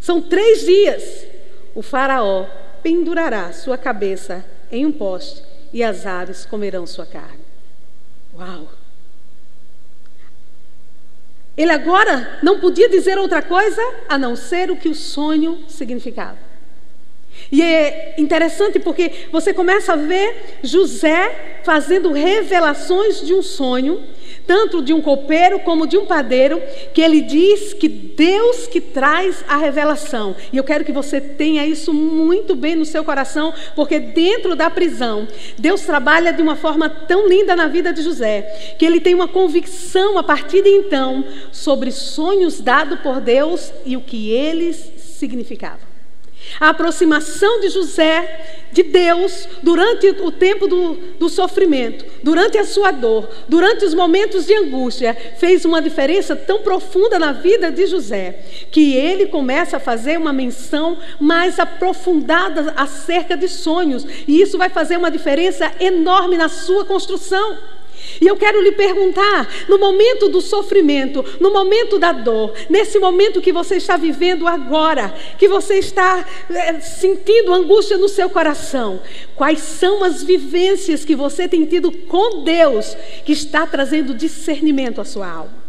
São 0.00 0.20
três 0.20 0.64
dias. 0.64 1.26
O 1.74 1.82
faraó 1.82 2.46
pendurará 2.82 3.52
sua 3.52 3.78
cabeça 3.78 4.44
em 4.70 4.84
um 4.84 4.92
poste 4.92 5.42
e 5.72 5.82
as 5.82 6.04
aves 6.04 6.44
comerão 6.44 6.86
sua 6.86 7.06
carne. 7.06 7.40
Uau! 8.34 8.81
Ele 11.56 11.72
agora 11.72 12.38
não 12.42 12.58
podia 12.58 12.88
dizer 12.88 13.18
outra 13.18 13.42
coisa 13.42 13.82
a 14.08 14.16
não 14.16 14.34
ser 14.34 14.70
o 14.70 14.76
que 14.76 14.88
o 14.88 14.94
sonho 14.94 15.64
significava. 15.68 16.38
E 17.50 17.62
é 17.62 18.14
interessante 18.18 18.78
porque 18.78 19.26
você 19.30 19.52
começa 19.52 19.92
a 19.92 19.96
ver 19.96 20.58
José 20.62 21.60
fazendo 21.64 22.12
revelações 22.12 23.20
de 23.20 23.34
um 23.34 23.42
sonho, 23.42 24.02
tanto 24.46 24.82
de 24.82 24.92
um 24.92 25.00
copeiro 25.00 25.60
como 25.60 25.86
de 25.86 25.96
um 25.96 26.06
padeiro, 26.06 26.60
que 26.92 27.00
ele 27.00 27.20
diz 27.20 27.72
que 27.72 27.88
Deus 27.88 28.66
que 28.66 28.80
traz 28.80 29.44
a 29.48 29.56
revelação. 29.56 30.34
E 30.52 30.56
eu 30.56 30.64
quero 30.64 30.84
que 30.84 30.92
você 30.92 31.20
tenha 31.20 31.66
isso 31.66 31.92
muito 31.92 32.54
bem 32.54 32.74
no 32.74 32.84
seu 32.84 33.04
coração, 33.04 33.52
porque 33.74 33.98
dentro 33.98 34.54
da 34.54 34.70
prisão, 34.70 35.26
Deus 35.58 35.82
trabalha 35.82 36.32
de 36.32 36.42
uma 36.42 36.56
forma 36.56 36.88
tão 36.88 37.28
linda 37.28 37.54
na 37.56 37.66
vida 37.66 37.92
de 37.92 38.02
José, 38.02 38.74
que 38.78 38.84
ele 38.84 39.00
tem 39.00 39.14
uma 39.14 39.28
convicção 39.28 40.18
a 40.18 40.22
partir 40.22 40.62
de 40.62 40.70
então 40.70 41.24
sobre 41.50 41.90
sonhos 41.90 42.60
dados 42.60 43.00
por 43.00 43.20
Deus 43.20 43.72
e 43.84 43.96
o 43.96 44.00
que 44.00 44.30
eles 44.30 44.92
significavam. 44.98 45.91
A 46.60 46.70
aproximação 46.70 47.60
de 47.60 47.68
José 47.68 48.62
de 48.72 48.82
Deus 48.82 49.46
durante 49.62 50.08
o 50.08 50.30
tempo 50.30 50.66
do, 50.66 50.94
do, 51.18 51.28
sofrimento, 51.28 52.04
durante 52.22 52.56
a 52.56 52.64
sua 52.64 52.90
dor, 52.90 53.28
durante 53.46 53.84
os 53.84 53.92
momentos 53.92 54.46
de 54.46 54.54
angústia, 54.54 55.14
fez 55.36 55.64
uma 55.64 55.82
diferença 55.82 56.34
tão 56.34 56.62
profunda 56.62 57.18
na 57.18 57.32
vida 57.32 57.70
de 57.70 57.86
José, 57.86 58.38
que 58.70 58.96
ele 58.96 59.26
começa 59.26 59.76
a 59.76 59.80
fazer 59.80 60.18
uma 60.18 60.32
menção 60.32 60.98
mais 61.20 61.58
aprofundada 61.58 62.72
acerca 62.76 63.36
de 63.36 63.46
sonhos, 63.46 64.06
e 64.26 64.40
isso 64.40 64.56
vai 64.56 64.70
fazer 64.70 64.96
uma 64.96 65.10
diferença 65.10 65.70
enorme 65.78 66.38
na 66.38 66.48
sua 66.48 66.84
construção. 66.84 67.58
E 68.20 68.26
eu 68.26 68.36
quero 68.36 68.60
lhe 68.60 68.72
perguntar, 68.72 69.48
no 69.68 69.78
momento 69.78 70.28
do 70.28 70.40
sofrimento, 70.40 71.24
no 71.40 71.52
momento 71.52 71.98
da 71.98 72.12
dor, 72.12 72.52
nesse 72.68 72.98
momento 72.98 73.40
que 73.40 73.52
você 73.52 73.76
está 73.76 73.96
vivendo 73.96 74.46
agora, 74.46 75.14
que 75.38 75.48
você 75.48 75.78
está 75.78 76.24
é, 76.50 76.80
sentindo 76.80 77.52
angústia 77.52 77.98
no 77.98 78.08
seu 78.08 78.28
coração, 78.30 79.00
quais 79.34 79.60
são 79.60 80.04
as 80.04 80.22
vivências 80.22 81.04
que 81.04 81.16
você 81.16 81.48
tem 81.48 81.64
tido 81.64 81.90
com 81.90 82.42
Deus 82.42 82.96
que 83.24 83.32
está 83.32 83.66
trazendo 83.66 84.14
discernimento 84.14 85.00
à 85.00 85.04
sua 85.04 85.28
alma? 85.28 85.62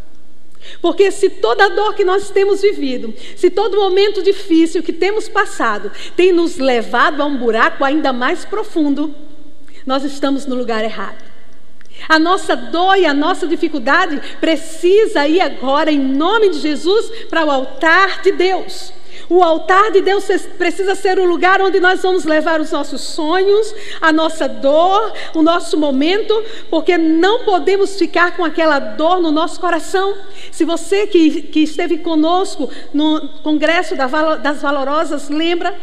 Porque 0.82 1.12
se 1.12 1.30
toda 1.30 1.70
dor 1.70 1.94
que 1.94 2.06
nós 2.06 2.30
temos 2.30 2.62
vivido, 2.62 3.14
se 3.36 3.50
todo 3.50 3.78
momento 3.78 4.24
difícil 4.24 4.82
que 4.82 4.94
temos 4.94 5.28
passado 5.28 5.92
tem 6.16 6.32
nos 6.32 6.58
levado 6.58 7.22
a 7.22 7.26
um 7.26 7.38
buraco 7.38 7.84
ainda 7.84 8.14
mais 8.14 8.46
profundo, 8.46 9.14
nós 9.86 10.04
estamos 10.04 10.46
no 10.46 10.56
lugar 10.56 10.84
errado. 10.84 11.33
A 12.08 12.20
nossa 12.20 12.56
dor 12.56 12.98
e 12.98 13.06
a 13.06 13.14
nossa 13.14 13.48
dificuldade 13.48 14.22
precisa 14.40 15.28
ir 15.28 15.42
agora, 15.42 15.92
em 15.92 16.00
nome 16.00 16.50
de 16.50 16.60
Jesus, 16.60 17.10
para 17.30 17.46
o 17.46 17.52
altar 17.52 18.22
de 18.22 18.32
Deus. 18.32 18.94
O 19.30 19.42
altar 19.42 19.92
de 19.92 20.02
Deus 20.02 20.26
precisa 20.58 20.96
ser 20.96 21.18
o 21.18 21.26
lugar 21.26 21.62
onde 21.62 21.80
nós 21.80 22.02
vamos 22.02 22.26
levar 22.26 22.60
os 22.60 22.72
nossos 22.72 23.02
sonhos, 23.02 23.74
a 24.02 24.12
nossa 24.12 24.48
dor, 24.48 25.14
o 25.34 25.42
nosso 25.42 25.78
momento, 25.78 26.44
porque 26.70 26.98
não 26.98 27.46
podemos 27.46 27.98
ficar 27.98 28.36
com 28.36 28.44
aquela 28.44 28.80
dor 28.80 29.22
no 29.22 29.32
nosso 29.32 29.60
coração. 29.60 30.16
Se 30.52 30.66
você 30.66 31.08
que, 31.08 31.44
que 31.44 31.62
esteve 31.62 32.00
conosco 32.00 32.70
no 32.94 33.28
Congresso 33.42 33.96
das 33.96 34.62
Valorosas 34.62 35.30
lembra, 35.30 35.76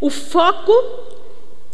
o 0.00 0.10
foco 0.10 0.72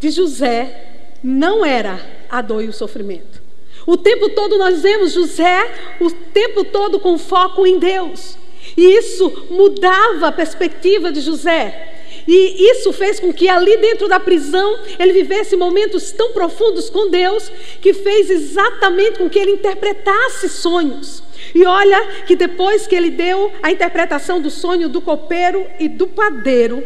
de 0.00 0.10
José 0.10 1.12
não 1.22 1.64
era 1.64 2.00
a 2.30 2.40
dor 2.40 2.62
e 2.62 2.68
o 2.68 2.72
sofrimento. 2.72 3.43
O 3.86 3.96
tempo 3.96 4.30
todo 4.30 4.56
nós 4.56 4.82
vemos 4.82 5.12
José, 5.12 5.96
o 6.00 6.10
tempo 6.10 6.64
todo 6.64 6.98
com 6.98 7.18
foco 7.18 7.66
em 7.66 7.78
Deus. 7.78 8.36
E 8.76 8.96
isso 8.96 9.46
mudava 9.50 10.28
a 10.28 10.32
perspectiva 10.32 11.12
de 11.12 11.20
José. 11.20 11.92
E 12.26 12.70
isso 12.70 12.92
fez 12.92 13.20
com 13.20 13.32
que 13.32 13.48
ali 13.48 13.76
dentro 13.76 14.08
da 14.08 14.18
prisão 14.18 14.78
ele 14.98 15.12
vivesse 15.12 15.56
momentos 15.56 16.10
tão 16.12 16.32
profundos 16.32 16.88
com 16.88 17.10
Deus, 17.10 17.50
que 17.82 17.92
fez 17.92 18.30
exatamente 18.30 19.18
com 19.18 19.28
que 19.28 19.38
ele 19.38 19.52
interpretasse 19.52 20.48
sonhos. 20.48 21.22
E 21.54 21.64
olha 21.66 22.24
que 22.26 22.34
depois 22.34 22.86
que 22.86 22.94
ele 22.94 23.10
deu 23.10 23.52
a 23.62 23.70
interpretação 23.70 24.40
do 24.40 24.50
sonho 24.50 24.88
do 24.88 25.00
copeiro 25.00 25.66
e 25.78 25.88
do 25.88 26.06
padeiro, 26.06 26.82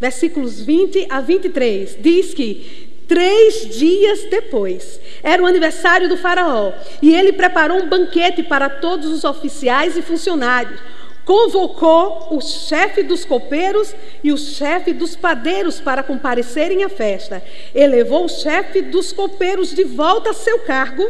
versículos 0.00 0.60
20 0.60 1.06
a 1.10 1.20
23, 1.20 1.98
diz 2.00 2.32
que 2.32 2.79
Três 3.10 3.68
dias 3.76 4.22
depois, 4.30 5.00
era 5.20 5.42
o 5.42 5.46
aniversário 5.46 6.08
do 6.08 6.16
Faraó, 6.16 6.72
e 7.02 7.12
ele 7.12 7.32
preparou 7.32 7.78
um 7.78 7.88
banquete 7.88 8.40
para 8.40 8.70
todos 8.70 9.10
os 9.10 9.24
oficiais 9.24 9.96
e 9.96 10.02
funcionários. 10.02 10.78
Convocou 11.24 12.28
o 12.30 12.40
chefe 12.40 13.02
dos 13.02 13.24
copeiros 13.24 13.92
e 14.22 14.30
o 14.30 14.38
chefe 14.38 14.92
dos 14.92 15.16
padeiros 15.16 15.80
para 15.80 16.04
comparecerem 16.04 16.84
à 16.84 16.88
festa. 16.88 17.42
Elevou 17.74 18.26
o 18.26 18.28
chefe 18.28 18.80
dos 18.80 19.10
copeiros 19.12 19.74
de 19.74 19.82
volta 19.82 20.30
a 20.30 20.32
seu 20.32 20.60
cargo, 20.60 21.04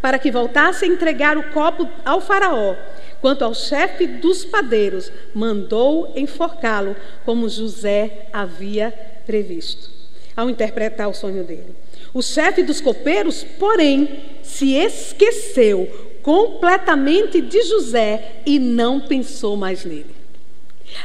para 0.00 0.20
que 0.20 0.30
voltasse 0.30 0.84
a 0.84 0.88
entregar 0.88 1.36
o 1.36 1.50
copo 1.50 1.88
ao 2.04 2.20
Faraó. 2.20 2.76
Quanto 3.20 3.44
ao 3.44 3.54
chefe 3.54 4.06
dos 4.06 4.44
padeiros, 4.44 5.10
mandou 5.34 6.12
enforcá-lo, 6.14 6.94
como 7.24 7.48
José 7.48 8.28
havia 8.32 8.94
previsto 9.26 9.99
ao 10.36 10.48
interpretar 10.48 11.08
o 11.08 11.14
sonho 11.14 11.44
dele. 11.44 11.74
O 12.12 12.22
chefe 12.22 12.62
dos 12.62 12.80
copeiros, 12.80 13.44
porém, 13.58 14.08
se 14.42 14.74
esqueceu 14.74 15.86
completamente 16.22 17.40
de 17.40 17.62
José 17.62 18.42
e 18.44 18.58
não 18.58 19.00
pensou 19.00 19.56
mais 19.56 19.84
nele. 19.84 20.14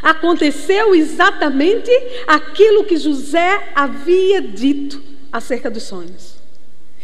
Aconteceu 0.02 0.96
exatamente 0.96 1.92
aquilo 2.28 2.84
que 2.84 2.98
José 2.98 3.72
havia 3.76 4.42
dito 4.42 5.02
acerca 5.32 5.70
dos 5.70 5.84
sonhos. 5.84 6.36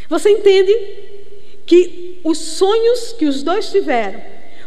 Você 0.09 0.29
entende 0.29 0.73
que 1.65 2.19
os 2.23 2.37
sonhos 2.37 3.13
que 3.13 3.25
os 3.25 3.43
dois 3.43 3.71
tiveram 3.71 4.21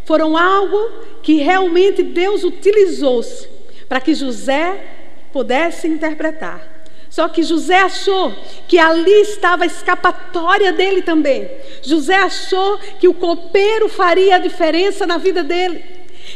foram 0.05 0.37
algo 0.37 0.79
que 1.23 1.35
realmente 1.35 2.03
Deus 2.03 2.45
utilizou-se 2.45 3.49
para 3.89 4.01
que 4.01 4.15
José 4.15 4.85
pudesse 5.33 5.89
interpretar. 5.89 6.74
Só 7.14 7.28
que 7.28 7.44
José 7.44 7.78
achou 7.78 8.35
que 8.66 8.76
ali 8.76 9.21
estava 9.21 9.62
a 9.62 9.68
escapatória 9.68 10.73
dele 10.73 11.00
também. 11.00 11.49
José 11.80 12.16
achou 12.16 12.76
que 12.99 13.06
o 13.06 13.14
copeiro 13.14 13.88
faria 13.88 14.35
a 14.35 14.40
diferença 14.40 15.06
na 15.06 15.16
vida 15.16 15.44
dele. 15.44 15.80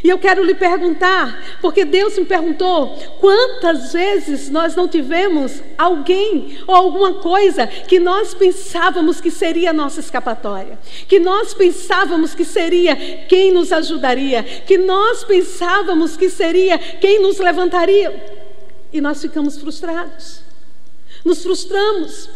E 0.05 0.09
eu 0.09 0.19
quero 0.19 0.45
lhe 0.45 0.55
perguntar, 0.55 1.59
porque 1.61 1.85
Deus 1.85 2.17
me 2.17 2.25
perguntou, 2.25 2.97
quantas 3.19 3.93
vezes 3.93 4.51
nós 4.51 4.77
não 4.77 4.87
tivemos 4.87 5.61
alguém 5.77 6.59
ou 6.65 6.77
alguma 6.77 7.15
coisa 7.15 7.67
que 7.67 7.99
nós 7.99 8.33
pensávamos 8.33 9.21
que 9.21 9.33
seria 9.33 9.71
a 9.71 9.73
nossa 9.73 9.99
escapatória, 9.99 10.79
que 11.09 11.19
nós 11.19 11.55
pensávamos 11.55 12.37
que 12.37 12.45
seria 12.45 12.95
quem 13.29 13.51
nos 13.51 13.73
ajudaria, 13.73 14.45
que 14.45 14.79
nós 14.79 15.25
pensávamos 15.25 16.17
que 16.17 16.31
seria 16.31 16.79
quem 16.79 17.21
nos 17.21 17.39
levantaria, 17.39 18.15
e 18.93 19.01
nós 19.01 19.21
ficamos 19.21 19.59
frustrados. 19.59 20.47
Nos 21.25 21.43
frustramos, 21.43 22.29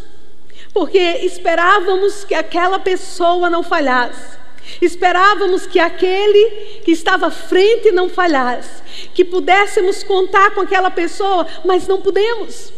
porque 0.73 0.99
esperávamos 0.99 2.25
que 2.25 2.35
aquela 2.35 2.79
pessoa 2.79 3.49
não 3.49 3.63
falhasse. 3.63 4.39
Esperávamos 4.81 5.67
que 5.67 5.79
aquele 5.79 6.81
que 6.85 6.93
estava 6.93 7.27
à 7.27 7.31
frente 7.31 7.91
não 7.91 8.09
falhasse, 8.09 8.83
que 9.15 9.25
pudéssemos 9.25 10.03
contar 10.03 10.53
com 10.53 10.61
aquela 10.61 10.91
pessoa, 10.91 11.47
mas 11.65 11.87
não 11.87 12.01
pudemos. 12.01 12.73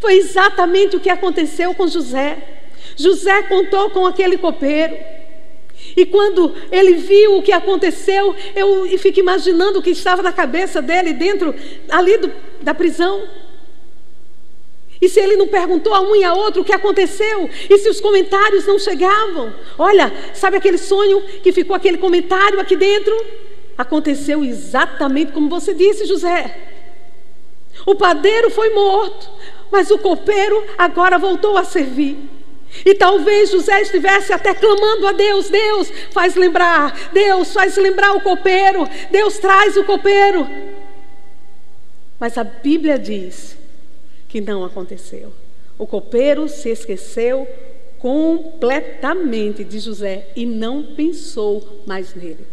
Foi 0.00 0.14
exatamente 0.14 0.96
o 0.96 1.00
que 1.00 1.10
aconteceu 1.10 1.74
com 1.74 1.86
José. 1.86 2.38
José 2.96 3.42
contou 3.42 3.90
com 3.90 4.06
aquele 4.06 4.38
copeiro. 4.38 4.96
E 5.96 6.06
quando 6.06 6.54
ele 6.70 6.94
viu 6.94 7.36
o 7.36 7.42
que 7.42 7.52
aconteceu, 7.52 8.34
eu 8.54 8.86
fico 8.98 9.20
imaginando 9.20 9.78
o 9.78 9.82
que 9.82 9.90
estava 9.90 10.22
na 10.22 10.32
cabeça 10.32 10.80
dele 10.80 11.12
dentro 11.12 11.54
ali 11.90 12.16
do, 12.16 12.32
da 12.62 12.74
prisão. 12.74 13.22
E 15.00 15.08
se 15.08 15.20
ele 15.20 15.36
não 15.36 15.48
perguntou 15.48 15.92
a 15.92 16.00
um 16.00 16.14
e 16.14 16.24
a 16.24 16.32
outro 16.32 16.62
o 16.62 16.64
que 16.64 16.72
aconteceu? 16.72 17.48
E 17.68 17.78
se 17.78 17.88
os 17.88 18.00
comentários 18.00 18.66
não 18.66 18.78
chegavam? 18.78 19.52
Olha, 19.78 20.12
sabe 20.32 20.56
aquele 20.56 20.78
sonho 20.78 21.20
que 21.42 21.52
ficou 21.52 21.74
aquele 21.74 21.98
comentário 21.98 22.60
aqui 22.60 22.76
dentro? 22.76 23.14
Aconteceu 23.76 24.44
exatamente 24.44 25.32
como 25.32 25.48
você 25.48 25.74
disse, 25.74 26.06
José. 26.06 26.56
O 27.84 27.94
padeiro 27.94 28.50
foi 28.50 28.70
morto, 28.70 29.28
mas 29.70 29.90
o 29.90 29.98
copeiro 29.98 30.64
agora 30.78 31.18
voltou 31.18 31.58
a 31.58 31.64
servir. 31.64 32.16
E 32.84 32.94
talvez 32.94 33.50
José 33.50 33.82
estivesse 33.82 34.32
até 34.32 34.54
clamando 34.54 35.06
a 35.06 35.12
Deus: 35.12 35.48
Deus, 35.48 35.92
faz 36.12 36.34
lembrar, 36.34 37.10
Deus, 37.12 37.52
faz 37.52 37.76
lembrar 37.76 38.16
o 38.16 38.20
copeiro, 38.20 38.88
Deus 39.10 39.38
traz 39.38 39.76
o 39.76 39.84
copeiro. 39.84 40.48
Mas 42.18 42.38
a 42.38 42.44
Bíblia 42.44 42.98
diz 42.98 43.56
que 44.34 44.40
não 44.40 44.64
aconteceu. 44.64 45.32
O 45.78 45.86
copeiro 45.86 46.48
se 46.48 46.68
esqueceu 46.68 47.46
completamente 48.00 49.62
de 49.62 49.78
José 49.78 50.26
e 50.34 50.44
não 50.44 50.82
pensou 50.96 51.84
mais 51.86 52.16
nele. 52.16 52.44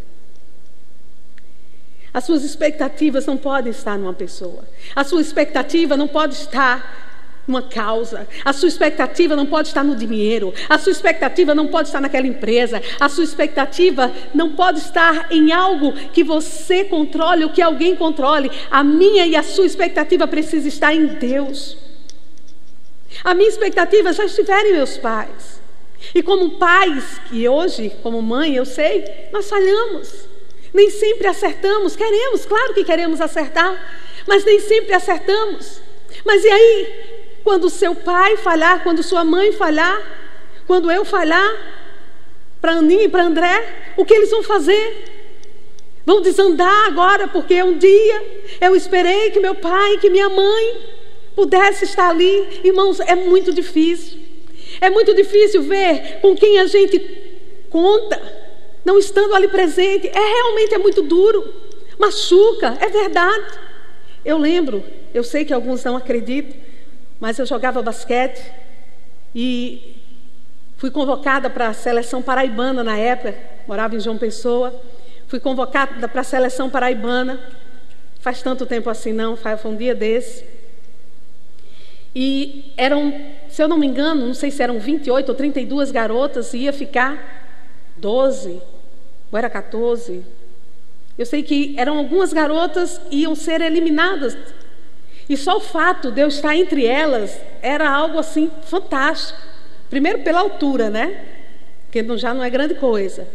As 2.14 2.24
suas 2.24 2.44
expectativas 2.44 3.26
não 3.26 3.36
podem 3.36 3.72
estar 3.72 3.98
numa 3.98 4.14
pessoa. 4.14 4.64
A 4.96 5.04
sua 5.04 5.22
expectativa 5.22 5.98
não 5.98 6.08
pode 6.08 6.36
estar 6.36 7.11
numa 7.48 7.62
causa. 7.62 8.28
A 8.46 8.54
sua 8.54 8.68
expectativa 8.68 9.36
não 9.36 9.46
pode 9.46 9.70
estar 9.70 9.84
no 9.84 9.96
dinheiro. 9.96 10.54
A 10.70 10.78
sua 10.78 10.92
expectativa 10.92 11.56
não 11.56 11.68
pode 11.68 11.90
estar 11.90 12.02
naquela 12.02 12.28
empresa. 12.28 12.82
A 13.00 13.10
sua 13.10 13.24
expectativa 13.24 14.12
não 14.34 14.52
pode 14.52 14.80
estar 14.80 15.32
em 15.32 15.52
algo 15.52 15.94
que 16.14 16.24
você 16.24 16.84
controle 16.84 17.44
ou 17.44 17.50
que 17.50 17.62
alguém 17.62 17.96
controle. 17.96 18.52
A 18.70 18.84
minha 18.84 19.26
e 19.26 19.36
a 19.36 19.44
sua 19.44 19.66
expectativa 19.66 20.28
precisa 20.28 20.68
estar 20.68 20.94
em 20.94 21.06
Deus. 21.08 21.78
A 23.24 23.34
minha 23.34 23.50
expectativa 23.50 24.14
já 24.14 24.26
estiver 24.26 24.66
em 24.68 24.74
meus 24.74 24.98
pais. 24.98 25.62
E 26.16 26.24
como 26.24 26.58
pais, 26.58 27.22
e 27.32 27.48
hoje, 27.48 27.92
como 28.02 28.22
mãe, 28.22 28.56
eu 28.56 28.66
sei, 28.66 29.06
nós 29.32 29.48
falhamos. 29.50 30.28
Nem 30.74 30.90
sempre 30.90 31.28
acertamos. 31.28 31.96
Queremos, 31.96 32.46
claro 32.46 32.74
que 32.74 32.84
queremos 32.84 33.22
acertar, 33.22 33.78
mas 34.26 34.44
nem 34.44 34.60
sempre 34.60 34.94
acertamos. 34.94 35.82
Mas 36.26 36.44
e 36.44 36.50
aí? 36.50 37.21
Quando 37.44 37.70
seu 37.70 37.96
pai 37.96 38.38
falhar, 38.38 38.84
quando 38.84 39.02
sua 39.04 39.24
mãe 39.24 39.52
falhar, 39.52 40.02
quando 40.68 40.92
eu 40.92 41.04
falhar, 41.04 41.72
para 42.62 42.74
Aninha 42.74 43.04
e 43.04 43.10
para 43.10 43.24
André, 43.24 43.94
o 43.98 44.06
que 44.06 44.14
eles 44.14 44.30
vão 44.30 44.44
fazer? 44.44 45.06
Vão 46.06 46.22
desandar 46.22 46.88
agora, 46.88 47.28
porque 47.28 47.62
um 47.64 47.78
dia 47.78 48.24
eu 48.60 48.76
esperei 48.76 49.32
que 49.32 49.40
meu 49.40 49.56
pai, 49.56 49.98
que 49.98 50.10
minha 50.10 50.30
mãe 50.30 50.78
pudesse 51.36 51.86
estar 51.86 52.10
ali. 52.10 52.62
Irmãos, 52.64 53.00
é 53.00 53.16
muito 53.16 53.52
difícil. 53.52 54.20
É 54.80 54.90
muito 54.90 55.14
difícil 55.14 55.62
ver 55.64 56.20
com 56.22 56.36
quem 56.36 56.60
a 56.60 56.66
gente 56.66 57.00
conta, 57.70 58.20
não 58.86 58.98
estando 58.98 59.34
ali 59.34 59.48
presente. 59.48 60.08
É 60.08 60.20
realmente 60.20 60.74
é 60.74 60.78
muito 60.78 61.02
duro. 61.02 61.44
Machuca, 61.98 62.78
é 62.80 62.88
verdade. 62.88 63.60
Eu 64.24 64.38
lembro, 64.38 64.84
eu 65.14 65.24
sei 65.24 65.46
que 65.46 65.54
alguns 65.54 65.84
não 65.84 65.98
acreditam, 65.98 66.54
mas 67.22 67.38
eu 67.38 67.46
jogava 67.46 67.84
basquete 67.84 68.52
e 69.34 69.96
fui 70.76 70.90
convocada 70.90 71.52
para 71.52 71.68
a 71.68 71.74
seleção 71.74 72.22
paraibana 72.22 72.84
na 72.84 72.98
época, 72.98 73.38
morava 73.68 73.96
em 73.96 74.00
João 74.00 74.18
Pessoa. 74.18 74.82
Fui 75.28 75.40
convocada 75.40 76.10
para 76.10 76.22
a 76.22 76.24
seleção 76.24 76.68
paraibana. 76.68 77.40
Faz 78.20 78.42
tanto 78.42 78.66
tempo 78.66 78.90
assim 78.90 79.14
não, 79.14 79.38
foi 79.38 79.56
um 79.64 79.78
dia 79.78 79.94
desse. 79.94 80.44
E 82.14 82.74
eram, 82.76 83.14
se 83.48 83.62
eu 83.62 83.68
não 83.68 83.78
me 83.78 83.86
engano, 83.86 84.26
não 84.26 84.34
sei 84.34 84.50
se 84.50 84.62
eram 84.62 84.80
28 84.80 85.30
ou 85.30 85.36
32 85.36 85.92
garotas, 85.92 86.54
e 86.54 86.60
ia 86.60 86.74
ficar 86.74 87.94
12, 87.98 88.62
ou 89.32 89.38
era 89.38 89.50
14. 89.50 90.26
Eu 91.18 91.26
sei 91.26 91.44
que 91.44 91.76
eram 91.78 92.00
algumas 92.00 92.34
garotas 92.34 92.98
que 92.98 93.18
iam 93.18 93.36
ser 93.36 93.62
eliminadas. 93.62 94.36
E 95.30 95.38
só 95.38 95.58
o 95.58 95.62
fato 95.62 96.12
de 96.12 96.22
eu 96.22 96.28
estar 96.28 96.56
entre 96.56 96.86
elas 96.86 97.40
era 97.62 97.90
algo 97.90 98.18
assim 98.18 98.52
fantástico. 98.66 99.40
Primeiro 99.90 100.20
pela 100.20 100.40
altura, 100.40 100.90
né? 100.90 101.26
Porque 101.86 102.18
já 102.18 102.34
não 102.34 102.44
é 102.44 102.50
grande 102.50 102.76
coisa. 102.76 103.28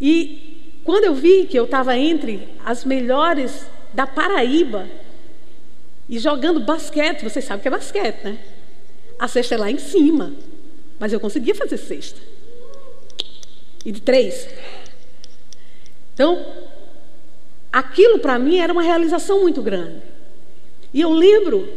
E 0.00 0.80
quando 0.84 1.04
eu 1.04 1.14
vi 1.14 1.46
que 1.46 1.58
eu 1.58 1.64
estava 1.64 1.96
entre 1.96 2.48
as 2.64 2.84
melhores 2.84 3.66
da 3.92 4.06
Paraíba, 4.06 4.86
e 6.10 6.18
jogando 6.18 6.58
basquete, 6.58 7.22
vocês 7.22 7.44
sabem 7.44 7.62
que 7.62 7.68
é 7.68 7.70
basquete, 7.70 8.24
né? 8.24 8.38
A 9.16 9.28
cesta 9.28 9.54
é 9.54 9.58
lá 9.58 9.70
em 9.70 9.78
cima. 9.78 10.32
Mas 10.98 11.12
eu 11.12 11.20
conseguia 11.20 11.54
fazer 11.54 11.76
cesta. 11.76 12.20
E 13.84 13.92
de 13.92 14.00
três. 14.00 14.48
Então, 16.12 16.44
aquilo 17.72 18.18
para 18.18 18.40
mim 18.40 18.58
era 18.58 18.72
uma 18.72 18.82
realização 18.82 19.40
muito 19.40 19.62
grande. 19.62 20.02
E 20.92 21.00
eu 21.00 21.10
lembro 21.10 21.68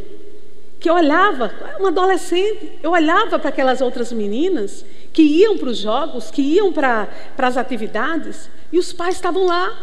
que 0.79 0.89
eu 0.89 0.95
olhava, 0.95 1.53
uma 1.79 1.89
adolescente, 1.89 2.79
eu 2.81 2.91
olhava 2.91 3.39
para 3.39 3.49
aquelas 3.49 3.81
outras 3.81 4.11
meninas 4.11 4.85
que 5.13 5.21
iam 5.21 5.57
para 5.57 5.69
os 5.69 5.77
jogos, 5.77 6.31
que 6.31 6.41
iam 6.41 6.73
para 6.73 7.07
as 7.37 7.57
atividades, 7.57 8.49
e 8.71 8.79
os 8.79 8.91
pais 8.91 9.15
estavam 9.15 9.45
lá, 9.45 9.77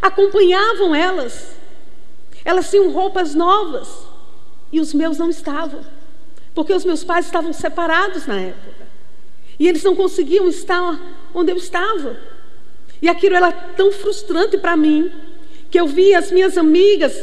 acompanhavam 0.00 0.94
elas. 0.94 1.54
Elas 2.44 2.68
tinham 2.68 2.90
roupas 2.90 3.34
novas 3.34 3.88
e 4.72 4.80
os 4.80 4.92
meus 4.92 5.16
não 5.16 5.30
estavam, 5.30 5.80
porque 6.54 6.72
os 6.72 6.84
meus 6.84 7.04
pais 7.04 7.26
estavam 7.26 7.52
separados 7.52 8.26
na 8.26 8.40
época 8.40 8.82
e 9.58 9.68
eles 9.68 9.84
não 9.84 9.94
conseguiam 9.94 10.48
estar 10.48 11.00
onde 11.32 11.52
eu 11.52 11.56
estava. 11.56 12.16
E 13.00 13.08
aquilo 13.08 13.36
era 13.36 13.52
tão 13.52 13.92
frustrante 13.92 14.58
para 14.58 14.76
mim 14.76 15.08
que 15.70 15.78
eu 15.78 15.86
via 15.86 16.18
as 16.18 16.32
minhas 16.32 16.58
amigas, 16.58 17.14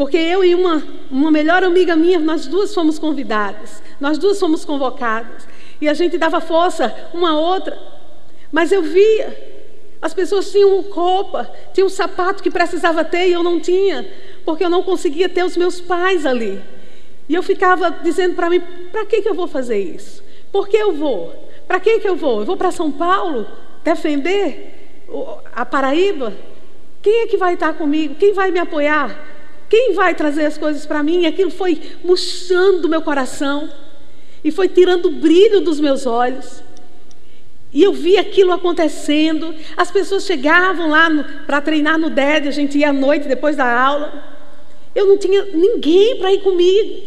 porque 0.00 0.16
eu 0.16 0.42
e 0.42 0.54
uma, 0.54 0.82
uma 1.10 1.30
melhor 1.30 1.62
amiga 1.62 1.94
minha, 1.94 2.18
nós 2.18 2.46
duas 2.46 2.74
fomos 2.74 2.98
convidadas, 2.98 3.82
nós 4.00 4.16
duas 4.16 4.40
fomos 4.40 4.64
convocadas 4.64 5.46
e 5.78 5.86
a 5.86 5.92
gente 5.92 6.16
dava 6.16 6.40
força 6.40 7.10
uma 7.12 7.32
a 7.32 7.38
outra, 7.38 7.78
mas 8.50 8.72
eu 8.72 8.80
via 8.80 9.60
as 10.00 10.14
pessoas 10.14 10.50
tinham 10.50 10.80
roupa, 10.80 11.52
tinham 11.74 11.86
um 11.86 11.90
sapato 11.90 12.42
que 12.42 12.50
precisava 12.50 13.04
ter 13.04 13.28
e 13.28 13.32
eu 13.34 13.42
não 13.42 13.60
tinha 13.60 14.10
porque 14.42 14.64
eu 14.64 14.70
não 14.70 14.82
conseguia 14.82 15.28
ter 15.28 15.44
os 15.44 15.54
meus 15.54 15.82
pais 15.82 16.24
ali. 16.24 16.58
E 17.28 17.34
eu 17.34 17.42
ficava 17.42 17.90
dizendo 17.90 18.34
para 18.34 18.48
mim: 18.48 18.62
para 18.90 19.04
que, 19.04 19.20
que 19.20 19.28
eu 19.28 19.34
vou 19.34 19.48
fazer 19.48 19.76
isso? 19.76 20.24
Por 20.50 20.66
que 20.66 20.78
eu 20.78 20.94
vou? 20.94 21.30
Para 21.68 21.78
que, 21.78 21.98
que 21.98 22.08
eu 22.08 22.16
vou? 22.16 22.40
Eu 22.40 22.46
vou 22.46 22.56
para 22.56 22.70
São 22.70 22.90
Paulo 22.90 23.46
defender 23.84 25.04
a 25.52 25.66
Paraíba? 25.66 26.32
Quem 27.02 27.24
é 27.24 27.26
que 27.26 27.36
vai 27.36 27.52
estar 27.52 27.74
comigo? 27.74 28.14
Quem 28.14 28.32
vai 28.32 28.50
me 28.50 28.58
apoiar? 28.58 29.39
Quem 29.70 29.94
vai 29.94 30.16
trazer 30.16 30.46
as 30.46 30.58
coisas 30.58 30.84
para 30.84 31.00
mim? 31.00 31.26
Aquilo 31.26 31.50
foi 31.50 31.80
murchando 32.02 32.88
meu 32.88 33.00
coração 33.00 33.70
e 34.42 34.50
foi 34.50 34.68
tirando 34.68 35.06
o 35.06 35.12
brilho 35.12 35.60
dos 35.60 35.78
meus 35.78 36.06
olhos. 36.06 36.60
E 37.72 37.80
eu 37.80 37.92
vi 37.92 38.18
aquilo 38.18 38.52
acontecendo. 38.52 39.54
As 39.76 39.88
pessoas 39.88 40.24
chegavam 40.24 40.90
lá 40.90 41.08
para 41.46 41.60
treinar 41.60 41.96
no 41.98 42.10
DED, 42.10 42.48
a 42.48 42.50
gente 42.50 42.78
ia 42.78 42.90
à 42.90 42.92
noite 42.92 43.28
depois 43.28 43.54
da 43.54 43.80
aula. 43.80 44.24
Eu 44.92 45.06
não 45.06 45.16
tinha 45.16 45.44
ninguém 45.44 46.16
para 46.16 46.32
ir 46.32 46.40
comigo. 46.40 47.02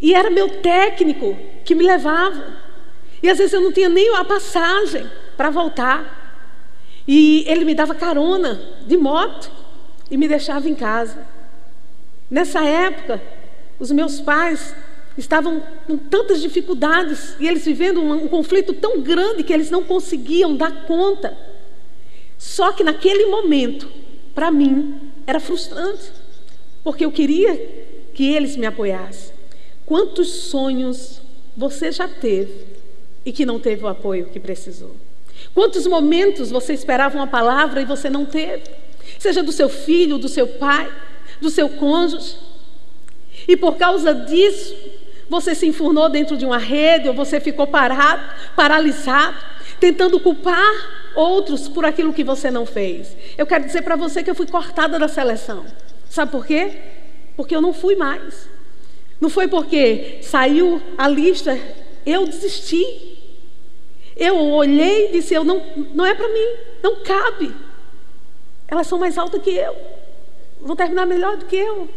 E 0.00 0.14
era 0.14 0.30
meu 0.30 0.48
técnico 0.48 1.36
que 1.62 1.74
me 1.74 1.84
levava. 1.84 2.56
E 3.22 3.28
às 3.28 3.36
vezes 3.36 3.52
eu 3.52 3.60
não 3.60 3.70
tinha 3.70 3.90
nem 3.90 4.16
a 4.16 4.24
passagem 4.24 5.06
para 5.36 5.50
voltar. 5.50 6.22
E 7.06 7.44
ele 7.46 7.66
me 7.66 7.74
dava 7.74 7.94
carona 7.94 8.58
de 8.86 8.96
moto 8.96 9.50
e 10.10 10.16
me 10.16 10.26
deixava 10.26 10.70
em 10.70 10.74
casa. 10.74 11.41
Nessa 12.32 12.64
época, 12.64 13.20
os 13.78 13.92
meus 13.92 14.18
pais 14.18 14.74
estavam 15.18 15.62
com 15.86 15.98
tantas 15.98 16.40
dificuldades 16.40 17.36
e 17.38 17.46
eles 17.46 17.62
vivendo 17.62 18.00
um, 18.00 18.24
um, 18.24 18.26
conflito 18.26 18.72
tão 18.72 19.02
grande 19.02 19.42
que 19.42 19.52
eles 19.52 19.70
não 19.70 19.84
conseguiam 19.84 20.56
dar 20.56 20.86
conta. 20.86 21.36
Só 22.38 22.72
que 22.72 22.82
naquele 22.82 23.26
momento, 23.26 23.86
para 24.34 24.50
mim, 24.50 25.12
era 25.26 25.38
frustrante, 25.38 26.10
porque 26.82 27.04
eu 27.04 27.12
queria 27.12 27.54
que 28.14 28.34
eles 28.34 28.56
me 28.56 28.64
apoiassem. 28.64 29.34
Quantos 29.84 30.28
sonhos 30.30 31.20
você 31.54 31.92
já 31.92 32.08
teve 32.08 32.64
e 33.26 33.30
que 33.30 33.44
não 33.44 33.60
teve 33.60 33.84
o 33.84 33.88
apoio 33.88 34.30
que 34.32 34.40
precisou? 34.40 34.96
Quantos 35.52 35.86
momentos 35.86 36.50
você 36.50 36.72
esperava 36.72 37.14
uma 37.14 37.26
palavra 37.26 37.82
e 37.82 37.84
você 37.84 38.08
não 38.08 38.24
teve? 38.24 38.62
Seja 39.18 39.42
do 39.42 39.52
seu 39.52 39.68
filho, 39.68 40.16
do 40.16 40.30
seu 40.30 40.48
pai, 40.48 40.90
do 41.42 41.50
seu 41.50 41.68
cônjuge. 41.68 42.36
E 43.46 43.56
por 43.56 43.76
causa 43.76 44.14
disso, 44.14 44.74
você 45.28 45.54
se 45.54 45.66
enfurnou 45.66 46.08
dentro 46.08 46.36
de 46.36 46.46
uma 46.46 46.58
rede 46.58 47.08
ou 47.08 47.14
você 47.14 47.40
ficou 47.40 47.66
parado, 47.66 48.22
paralisado, 48.56 49.36
tentando 49.80 50.18
culpar 50.20 51.12
outros 51.14 51.68
por 51.68 51.84
aquilo 51.84 52.12
que 52.12 52.24
você 52.24 52.50
não 52.50 52.64
fez. 52.64 53.14
Eu 53.36 53.46
quero 53.46 53.64
dizer 53.64 53.82
para 53.82 53.96
você 53.96 54.22
que 54.22 54.30
eu 54.30 54.34
fui 54.34 54.46
cortada 54.46 54.98
da 54.98 55.08
seleção. 55.08 55.66
Sabe 56.08 56.30
por 56.30 56.46
quê? 56.46 56.72
Porque 57.36 57.54
eu 57.54 57.60
não 57.60 57.72
fui 57.72 57.96
mais. 57.96 58.48
Não 59.20 59.28
foi 59.28 59.48
porque 59.48 60.18
saiu 60.22 60.80
a 60.96 61.08
lista, 61.08 61.58
eu 62.06 62.26
desisti. 62.26 62.84
Eu 64.16 64.38
olhei 64.38 65.08
e 65.08 65.12
disse: 65.12 65.34
eu 65.34 65.44
não, 65.44 65.62
não 65.94 66.04
é 66.04 66.14
para 66.14 66.28
mim, 66.28 66.48
não 66.82 66.96
cabe. 67.02 67.54
Elas 68.68 68.86
são 68.86 68.98
mais 68.98 69.18
altas 69.18 69.42
que 69.42 69.50
eu, 69.50 69.76
vão 70.62 70.76
terminar 70.76 71.06
melhor 71.06 71.36
do 71.36 71.46
que 71.46 71.56
eu. 71.56 71.88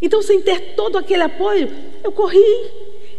Então, 0.00 0.22
sem 0.22 0.40
ter 0.40 0.74
todo 0.76 0.96
aquele 0.96 1.22
apoio, 1.22 1.70
eu 2.04 2.12
corri. 2.12 2.70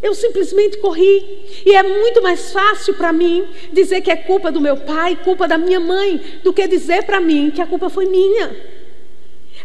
Eu 0.02 0.14
simplesmente 0.14 0.78
corri. 0.78 1.64
E 1.66 1.76
é 1.76 1.84
muito 1.84 2.22
mais 2.22 2.54
fácil 2.54 2.94
para 2.94 3.12
mim 3.12 3.46
dizer 3.74 4.02
que 4.02 4.10
é 4.10 4.16
culpa 4.16 4.50
do 4.50 4.62
meu 4.62 4.78
pai, 4.78 5.18
culpa 5.18 5.46
da 5.48 5.58
minha 5.58 5.80
mãe, 5.80 6.40
do 6.42 6.54
que 6.54 6.66
dizer 6.68 7.04
para 7.04 7.20
mim 7.20 7.52
que 7.52 7.62
a 7.62 7.68
culpa 7.68 7.90
foi 7.90 8.06
minha. 8.06 8.56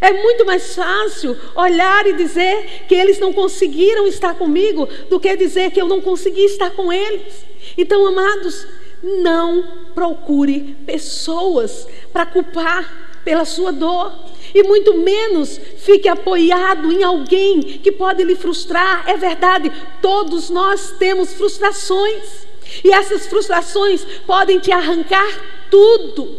É 0.01 0.11
muito 0.11 0.45
mais 0.45 0.75
fácil 0.75 1.37
olhar 1.55 2.05
e 2.05 2.13
dizer 2.13 2.83
que 2.87 2.93
eles 2.93 3.17
não 3.17 3.31
conseguiram 3.31 4.05
estar 4.07 4.35
comigo 4.35 4.89
do 5.09 5.21
que 5.21 5.37
dizer 5.37 5.71
que 5.71 5.79
eu 5.79 5.87
não 5.87 6.01
consegui 6.01 6.43
estar 6.43 6.71
com 6.71 6.91
eles. 6.91 7.45
Então, 7.77 8.05
amados, 8.05 8.67
não 9.01 9.63
procure 9.93 10.75
pessoas 10.85 11.87
para 12.11 12.25
culpar 12.25 13.21
pela 13.23 13.45
sua 13.45 13.71
dor 13.71 14.11
e 14.55 14.63
muito 14.63 14.93
menos 14.93 15.59
fique 15.79 16.07
apoiado 16.07 16.89
em 16.89 17.03
alguém 17.03 17.59
que 17.61 17.91
pode 17.91 18.23
lhe 18.23 18.35
frustrar. 18.35 19.03
É 19.05 19.17
verdade, 19.17 19.69
todos 20.01 20.49
nós 20.49 20.95
temos 20.97 21.33
frustrações, 21.33 22.47
e 22.81 22.89
essas 22.89 23.27
frustrações 23.27 24.05
podem 24.25 24.57
te 24.57 24.71
arrancar 24.71 25.27
tudo, 25.69 26.37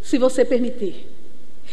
se 0.00 0.16
você 0.18 0.44
permitir. 0.44 1.08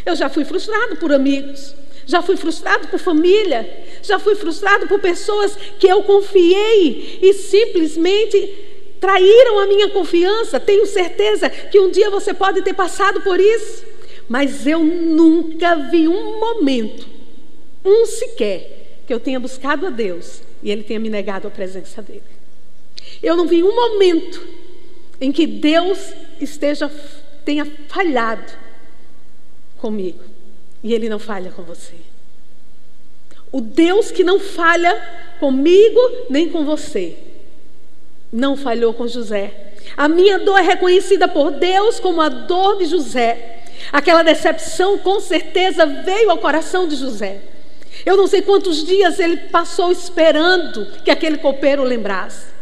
Eu 0.04 0.16
já 0.16 0.28
fui 0.28 0.44
frustrado 0.44 0.96
por 0.96 1.14
amigos, 1.14 1.76
já 2.08 2.24
fui 2.24 2.36
frustrado 2.36 2.88
por 2.88 3.00
família, 3.00 3.86
já 4.02 4.18
fui 4.18 4.34
frustrado 4.34 4.88
por 4.88 5.00
pessoas 5.00 5.56
que 5.80 5.88
eu 5.88 6.02
confiei 6.02 7.20
e 7.22 7.32
simplesmente 7.34 8.38
traíram 9.00 9.60
a 9.60 9.68
minha 9.68 9.90
confiança. 9.90 10.60
Tenho 10.60 10.88
certeza 10.88 11.48
que 11.48 11.80
um 11.80 11.92
dia 11.92 12.10
você 12.10 12.34
pode 12.34 12.64
ter 12.64 12.74
passado 12.74 13.22
por 13.22 13.40
isso. 13.40 13.95
Mas 14.28 14.66
eu 14.66 14.84
nunca 14.84 15.76
vi 15.90 16.08
um 16.08 16.40
momento, 16.40 17.08
um 17.84 18.06
sequer, 18.06 19.02
que 19.06 19.14
eu 19.14 19.20
tenha 19.20 19.40
buscado 19.40 19.86
a 19.86 19.90
Deus 19.90 20.42
e 20.64 20.72
Ele 20.72 20.84
tenha 20.84 21.00
me 21.00 21.10
negado 21.10 21.48
a 21.48 21.52
presença 21.52 22.02
dEle. 22.02 22.24
Eu 23.22 23.36
não 23.36 23.48
vi 23.48 23.64
um 23.64 23.76
momento 23.76 24.46
em 25.22 25.32
que 25.32 25.46
Deus 25.46 26.14
esteja, 26.42 26.92
tenha 27.44 27.66
falhado 27.88 28.52
comigo 29.78 30.24
e 30.84 30.94
Ele 30.94 31.08
não 31.08 31.20
falha 31.20 31.52
com 31.52 31.62
você. 31.62 31.96
O 33.52 33.62
Deus 33.62 34.12
que 34.12 34.24
não 34.24 34.40
falha 34.40 34.94
comigo 35.40 36.00
nem 36.30 36.50
com 36.50 36.66
você, 36.66 37.18
não 38.32 38.58
falhou 38.58 38.94
com 38.94 39.08
José. 39.08 39.74
A 39.96 40.10
minha 40.10 40.40
dor 40.40 40.58
é 40.58 40.64
reconhecida 40.64 41.28
por 41.28 41.52
Deus 41.52 42.00
como 42.00 42.22
a 42.22 42.28
dor 42.28 42.78
de 42.80 42.86
José. 42.86 43.55
Aquela 43.92 44.24
decepção 44.24 44.98
com 44.98 45.20
certeza 45.20 45.86
veio 45.86 46.32
ao 46.32 46.38
coração 46.38 46.88
de 46.88 46.96
José. 46.96 47.42
Eu 48.06 48.18
não 48.18 48.28
sei 48.28 48.42
quantos 48.42 48.84
dias 48.86 49.20
ele 49.20 49.38
passou 49.38 49.92
esperando 49.92 50.86
que 51.04 51.12
aquele 51.12 51.38
copeiro 51.38 51.84
lembrasse. 51.84 52.56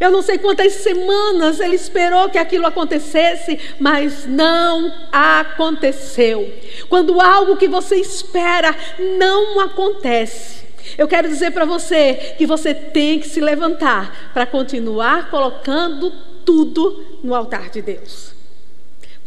Eu 0.00 0.12
não 0.12 0.22
sei 0.22 0.38
quantas 0.38 0.74
semanas 0.74 1.58
ele 1.58 1.74
esperou 1.74 2.28
que 2.28 2.38
aquilo 2.38 2.66
acontecesse, 2.66 3.58
mas 3.80 4.26
não 4.26 4.92
aconteceu. 5.10 6.52
Quando 6.88 7.20
algo 7.20 7.56
que 7.56 7.66
você 7.66 7.96
espera 7.96 8.74
não 9.18 9.58
acontece, 9.60 10.66
eu 10.96 11.08
quero 11.08 11.28
dizer 11.28 11.50
para 11.50 11.64
você 11.64 12.34
que 12.38 12.46
você 12.46 12.72
tem 12.72 13.18
que 13.18 13.28
se 13.28 13.40
levantar 13.40 14.30
para 14.32 14.46
continuar 14.46 15.30
colocando 15.30 16.12
tudo 16.44 17.18
no 17.22 17.34
altar 17.34 17.68
de 17.68 17.82
Deus. 17.82 18.37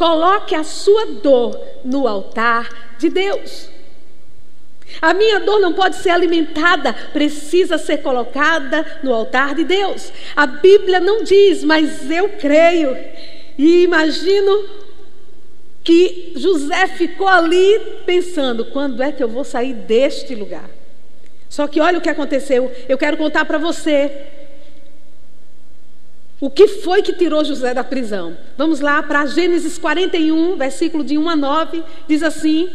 Coloque 0.02 0.56
a 0.56 0.64
sua 0.64 1.06
dor 1.22 1.62
no 1.86 2.08
altar 2.08 2.96
de 2.98 3.08
Deus. 3.08 3.70
A 5.00 5.14
minha 5.14 5.42
dor 5.42 5.60
não 5.60 5.74
pode 5.74 5.98
ser 5.98 6.10
alimentada, 6.10 6.92
precisa 7.14 7.78
ser 7.78 7.98
colocada 7.98 8.84
no 9.04 9.14
altar 9.14 9.54
de 9.54 9.64
Deus. 9.64 10.12
A 10.36 10.48
Bíblia 10.48 11.00
não 11.00 11.24
diz, 11.24 11.64
mas 11.64 12.10
eu 12.10 12.30
creio. 12.30 12.98
E 13.56 13.84
imagino 13.84 14.68
que 15.84 16.34
José 16.36 16.88
ficou 16.88 17.28
ali 17.28 17.80
pensando: 18.04 18.66
quando 18.66 19.04
é 19.04 19.12
que 19.12 19.22
eu 19.22 19.30
vou 19.30 19.44
sair 19.44 19.76
deste 19.76 20.34
lugar? 20.34 20.68
Só 21.48 21.68
que 21.68 21.80
olha 21.80 22.00
o 22.00 22.02
que 22.02 22.10
aconteceu. 22.10 22.72
Eu 22.90 22.98
quero 22.98 23.18
contar 23.18 23.46
para 23.46 23.60
você 23.60 24.41
o 26.42 26.50
que 26.50 26.68
foi 26.68 27.04
que 27.04 27.14
tirou 27.14 27.46
José 27.46 27.72
da 27.72 27.84
prisão? 27.84 28.36
Vamos 28.58 28.80
lá 28.80 29.04
para 29.04 29.28
Gênesis 29.28 29.78
41, 29.78 30.58
versículo 30.58 31.04
de 31.04 31.16
1 31.16 31.30
a 31.30 31.36
9, 31.36 31.84
diz 32.08 32.24
assim: 32.24 32.68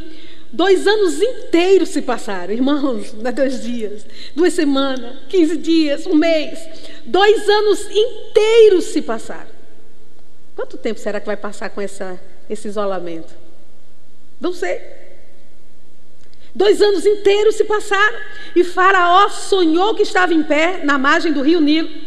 Dois 0.52 0.86
anos 0.86 1.20
inteiros 1.20 1.88
se 1.88 2.00
passaram, 2.00 2.54
irmãos, 2.54 3.12
não 3.12 3.28
é 3.28 3.32
dois 3.32 3.60
dias, 3.60 4.06
duas 4.36 4.52
semanas, 4.52 5.16
quinze 5.28 5.56
dias, 5.56 6.06
um 6.06 6.14
mês. 6.14 6.60
Dois 7.04 7.48
anos 7.48 7.90
inteiros 7.90 8.84
se 8.84 9.02
passaram. 9.02 9.50
Quanto 10.54 10.78
tempo 10.78 11.00
será 11.00 11.18
que 11.18 11.26
vai 11.26 11.36
passar 11.36 11.68
com 11.70 11.80
essa, 11.80 12.20
esse 12.48 12.68
isolamento? 12.68 13.34
Não 14.40 14.52
sei. 14.52 14.80
Dois 16.54 16.80
anos 16.80 17.04
inteiros 17.04 17.56
se 17.56 17.64
passaram 17.64 18.18
e 18.54 18.62
Faraó 18.62 19.28
sonhou 19.28 19.92
que 19.96 20.04
estava 20.04 20.32
em 20.32 20.44
pé 20.44 20.84
na 20.84 20.96
margem 20.96 21.32
do 21.32 21.42
rio 21.42 21.60
Nilo 21.60 22.05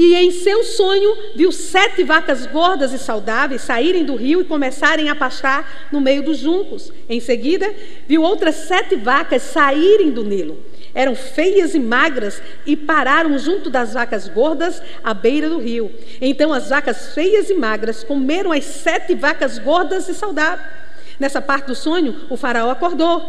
e 0.00 0.14
em 0.14 0.30
seu 0.30 0.64
sonho 0.64 1.14
viu 1.36 1.52
sete 1.52 2.02
vacas 2.02 2.46
gordas 2.46 2.94
e 2.94 2.98
saudáveis 2.98 3.60
saírem 3.60 4.02
do 4.02 4.16
rio 4.16 4.40
e 4.40 4.44
começarem 4.44 5.10
a 5.10 5.14
pastar 5.14 5.88
no 5.92 6.00
meio 6.00 6.22
dos 6.22 6.38
juncos. 6.38 6.90
Em 7.06 7.20
seguida, 7.20 7.70
viu 8.08 8.22
outras 8.22 8.54
sete 8.54 8.96
vacas 8.96 9.42
saírem 9.42 10.10
do 10.10 10.24
Nilo. 10.24 10.58
Eram 10.94 11.14
feias 11.14 11.74
e 11.74 11.78
magras 11.78 12.42
e 12.64 12.76
pararam 12.76 13.38
junto 13.38 13.68
das 13.68 13.92
vacas 13.92 14.26
gordas 14.26 14.82
à 15.04 15.12
beira 15.12 15.50
do 15.50 15.58
rio. 15.58 15.90
Então 16.18 16.50
as 16.50 16.70
vacas 16.70 17.12
feias 17.12 17.50
e 17.50 17.54
magras 17.54 18.02
comeram 18.02 18.52
as 18.52 18.64
sete 18.64 19.14
vacas 19.14 19.58
gordas 19.58 20.08
e 20.08 20.14
saudáveis. 20.14 20.66
Nessa 21.18 21.42
parte 21.42 21.66
do 21.66 21.74
sonho, 21.74 22.16
o 22.30 22.38
faraó 22.38 22.70
acordou. 22.70 23.22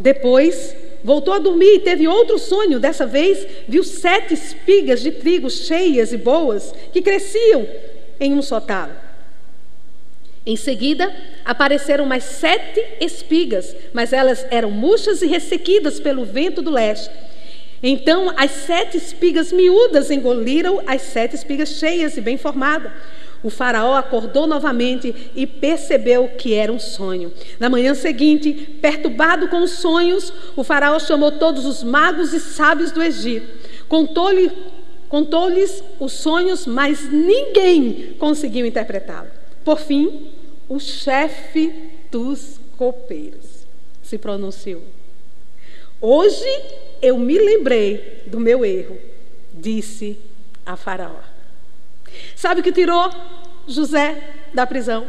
Depois 0.00 0.74
Voltou 1.02 1.32
a 1.34 1.38
dormir 1.38 1.74
e 1.74 1.80
teve 1.80 2.08
outro 2.08 2.38
sonho. 2.38 2.80
Dessa 2.80 3.06
vez, 3.06 3.46
viu 3.68 3.84
sete 3.84 4.34
espigas 4.34 5.00
de 5.00 5.12
trigo 5.12 5.48
cheias 5.48 6.12
e 6.12 6.16
boas 6.16 6.74
que 6.92 7.02
cresciam 7.02 7.66
em 8.18 8.34
um 8.34 8.42
só 8.42 8.60
talo. 8.60 8.92
Em 10.44 10.56
seguida, 10.56 11.14
apareceram 11.44 12.06
mais 12.06 12.24
sete 12.24 12.82
espigas, 13.00 13.76
mas 13.92 14.12
elas 14.12 14.46
eram 14.50 14.70
murchas 14.70 15.20
e 15.20 15.26
ressequidas 15.26 16.00
pelo 16.00 16.24
vento 16.24 16.62
do 16.62 16.70
leste. 16.70 17.10
Então, 17.82 18.32
as 18.36 18.50
sete 18.50 18.96
espigas 18.96 19.52
miúdas 19.52 20.10
engoliram 20.10 20.82
as 20.86 21.02
sete 21.02 21.36
espigas 21.36 21.68
cheias 21.70 22.16
e 22.16 22.20
bem 22.20 22.36
formadas. 22.36 22.90
O 23.42 23.50
faraó 23.50 23.94
acordou 23.94 24.46
novamente 24.46 25.14
e 25.34 25.46
percebeu 25.46 26.28
que 26.36 26.54
era 26.54 26.72
um 26.72 26.78
sonho. 26.78 27.32
Na 27.60 27.70
manhã 27.70 27.94
seguinte, 27.94 28.52
perturbado 28.80 29.48
com 29.48 29.62
os 29.62 29.72
sonhos, 29.72 30.32
o 30.56 30.64
faraó 30.64 30.98
chamou 30.98 31.32
todos 31.32 31.64
os 31.64 31.82
magos 31.82 32.32
e 32.32 32.40
sábios 32.40 32.90
do 32.90 33.02
Egito. 33.02 33.46
Contou-lhes 33.88 34.52
contou 35.08 35.48
os 35.98 36.12
sonhos, 36.12 36.66
mas 36.66 37.10
ninguém 37.10 38.14
conseguiu 38.18 38.66
interpretá-lo. 38.66 39.30
Por 39.64 39.78
fim, 39.80 40.30
o 40.68 40.78
chefe 40.78 41.72
dos 42.10 42.60
copeiros 42.76 43.66
se 44.02 44.18
pronunciou. 44.18 44.82
Hoje 46.00 46.46
eu 47.02 47.18
me 47.18 47.38
lembrei 47.38 48.22
do 48.26 48.38
meu 48.38 48.64
erro, 48.64 48.98
disse 49.52 50.18
a 50.64 50.76
Faraó. 50.76 51.37
Sabe 52.34 52.60
o 52.60 52.64
que 52.64 52.72
tirou 52.72 53.10
José 53.66 54.16
da 54.54 54.66
prisão? 54.66 55.06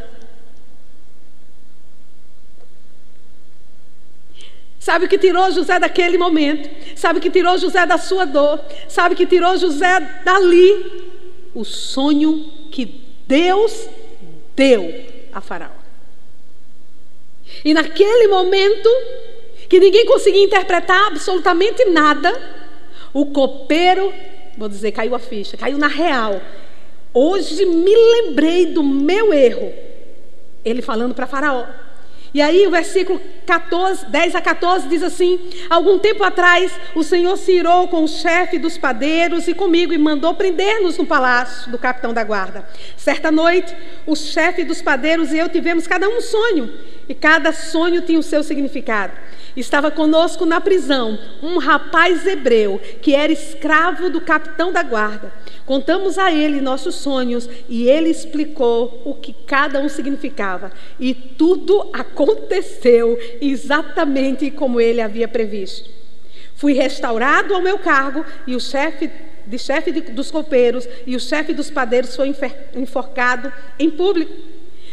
Sabe 4.80 5.06
o 5.06 5.10
que 5.10 5.18
tirou 5.18 5.52
José 5.52 5.78
daquele 5.78 6.18
momento? 6.18 6.70
Sabe 6.98 7.20
o 7.20 7.22
que 7.22 7.30
tirou 7.30 7.58
José 7.58 7.86
da 7.86 7.98
sua 7.98 8.26
dor? 8.26 8.60
Sabe 8.88 9.14
o 9.14 9.18
que 9.18 9.28
tirou 9.28 9.56
José 9.58 10.00
dali? 10.24 11.52
O 11.54 11.64
sonho 11.64 12.52
que 12.72 12.86
Deus 13.28 13.88
deu 14.56 14.92
a 15.32 15.42
Faraó. 15.42 15.70
E 17.64 17.74
naquele 17.74 18.28
momento, 18.28 18.90
que 19.68 19.80
ninguém 19.80 20.06
conseguia 20.06 20.44
interpretar 20.44 21.08
absolutamente 21.08 21.86
nada, 21.86 22.32
o 23.14 23.28
copeiro, 23.28 24.14
vou 24.58 24.70
dizer, 24.70 24.92
caiu 24.92 25.14
a 25.14 25.20
ficha, 25.20 25.58
caiu 25.58 25.78
na 25.78 25.88
real. 25.88 26.42
Hoje 27.14 27.66
me 27.66 27.96
lembrei 27.96 28.68
do 28.68 28.84
meu 28.84 29.34
erro. 29.34 29.74
Ele 30.64 30.82
falando 30.82 31.16
para 31.16 31.28
Faraó. 31.28 31.66
E 32.32 32.42
aí 32.42 32.68
o 32.68 32.72
versículo 32.72 33.20
14, 33.46 34.06
10 34.06 34.36
a 34.36 34.42
14 34.42 34.88
diz 34.88 35.02
assim: 35.02 35.40
Algum 35.70 35.98
tempo 35.98 36.24
atrás 36.24 36.72
o 36.94 37.04
Senhor 37.04 37.36
se 37.38 37.54
irou 37.54 37.88
com 37.88 38.04
o 38.04 38.08
chefe 38.08 38.60
dos 38.60 38.78
padeiros 38.78 39.48
e 39.48 39.54
comigo 39.54 39.94
e 39.94 39.98
mandou 39.98 40.36
prender-nos 40.36 40.98
no 40.98 41.08
palácio 41.08 41.72
do 41.72 41.78
capitão 41.78 42.14
da 42.14 42.24
guarda. 42.24 42.68
Certa 42.96 43.32
noite, 43.32 43.76
o 44.06 44.16
chefe 44.16 44.64
dos 44.64 44.82
padeiros 44.82 45.32
e 45.32 45.40
eu 45.40 45.50
tivemos 45.50 45.88
cada 45.88 46.08
um 46.08 46.22
sonho, 46.22 46.72
e 47.08 47.16
cada 47.16 47.52
sonho 47.52 48.02
tinha 48.02 48.20
o 48.20 48.24
seu 48.24 48.44
significado. 48.44 49.14
Estava 49.58 49.90
conosco 49.90 50.46
na 50.46 50.62
prisão 50.62 51.18
um 51.42 51.58
rapaz 51.58 52.28
hebreu 52.28 52.80
que 53.02 53.16
era 53.16 53.32
escravo 53.32 54.10
do 54.10 54.22
capitão 54.22 54.72
da 54.72 54.84
guarda. 54.84 55.34
Contamos 55.70 56.18
a 56.18 56.32
ele 56.32 56.62
nossos 56.62 56.96
sonhos 56.96 57.48
e 57.70 57.88
ele 57.88 58.10
explicou 58.10 59.04
o 59.06 59.14
que 59.14 59.32
cada 59.32 59.80
um 59.80 59.88
significava. 59.88 60.72
E 61.00 61.14
tudo 61.14 61.92
aconteceu 61.94 63.16
exatamente 63.40 64.50
como 64.50 64.82
ele 64.82 65.00
havia 65.00 65.28
previsto. 65.28 65.88
Fui 66.56 66.74
restaurado 66.74 67.54
ao 67.54 67.62
meu 67.62 67.78
cargo 67.78 68.26
e 68.48 68.56
o 68.56 68.60
chefe 68.60 69.12
de 69.46 69.60
chefe 69.60 69.92
dos 69.92 70.32
copeiros 70.32 70.90
e 71.06 71.16
o 71.16 71.20
chefe 71.20 71.54
dos 71.54 71.70
padeiros 71.70 72.16
foi 72.16 72.36
enforcado 72.74 73.54
em 73.78 73.92
público. 73.92 74.34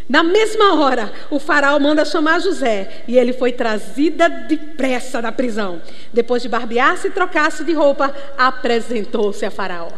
Na 0.06 0.22
mesma 0.22 0.78
hora, 0.78 1.10
o 1.30 1.38
faraó 1.38 1.78
manda 1.80 2.04
chamar 2.04 2.38
José 2.42 3.02
e 3.08 3.16
ele 3.16 3.32
foi 3.32 3.50
trazida 3.50 4.28
depressa 4.28 5.22
da 5.22 5.32
prisão. 5.32 5.80
Depois 6.12 6.42
de 6.42 6.50
barbear-se 6.50 7.08
e 7.08 7.12
trocar-se 7.12 7.64
de 7.64 7.72
roupa, 7.72 8.14
apresentou-se 8.36 9.42
a 9.46 9.50
faraó. 9.50 9.88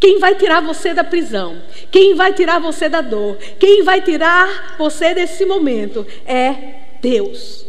Quem 0.00 0.18
vai 0.18 0.34
tirar 0.34 0.60
você 0.60 0.94
da 0.94 1.02
prisão? 1.02 1.60
Quem 1.90 2.14
vai 2.14 2.32
tirar 2.32 2.60
você 2.60 2.88
da 2.88 3.00
dor? 3.00 3.36
Quem 3.58 3.82
vai 3.82 4.00
tirar 4.00 4.76
você 4.78 5.12
desse 5.12 5.44
momento 5.44 6.06
é 6.24 6.54
Deus. 7.00 7.66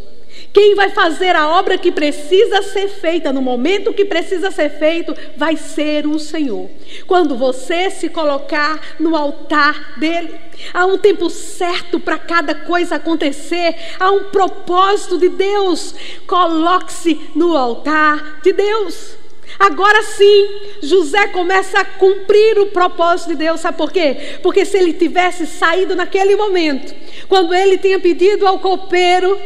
Quem 0.52 0.74
vai 0.74 0.90
fazer 0.90 1.36
a 1.36 1.48
obra 1.48 1.78
que 1.78 1.92
precisa 1.92 2.62
ser 2.64 2.88
feita 2.88 3.32
no 3.32 3.42
momento 3.42 3.94
que 3.94 4.06
precisa 4.06 4.50
ser 4.50 4.70
feito 4.70 5.16
vai 5.38 5.56
ser 5.56 6.08
o 6.08 6.18
Senhor. 6.18 6.70
Quando 7.06 7.36
você 7.36 7.90
se 7.92 8.10
colocar 8.10 8.80
no 9.00 9.16
altar 9.16 10.00
dele, 10.00 10.34
há 10.74 10.86
um 10.86 10.98
tempo 10.98 11.30
certo 11.30 12.00
para 12.00 12.18
cada 12.18 12.56
coisa 12.56 12.96
acontecer, 12.96 13.76
há 14.00 14.10
um 14.12 14.26
propósito 14.26 15.20
de 15.20 15.30
Deus. 15.30 15.94
Coloque-se 16.26 17.20
no 17.36 17.56
altar 17.56 18.40
de 18.42 18.52
Deus. 18.52 19.19
Agora 19.60 20.02
sim, 20.04 20.50
José 20.82 21.28
começa 21.28 21.82
a 21.82 21.84
cumprir 21.84 22.58
o 22.60 22.68
propósito 22.68 23.32
de 23.32 23.36
Deus. 23.36 23.60
Sabe 23.60 23.78
por 23.78 23.92
quê? 23.92 24.40
Porque 24.42 24.64
se 24.64 24.78
ele 24.78 24.94
tivesse 24.94 25.46
saído 25.46 25.98
naquele 25.98 26.34
momento, 26.38 26.96
quando 27.28 27.54
ele 27.54 27.78
tinha 27.78 28.00
pedido 28.00 28.48
ao 28.48 28.60
copeiro, 28.60 29.38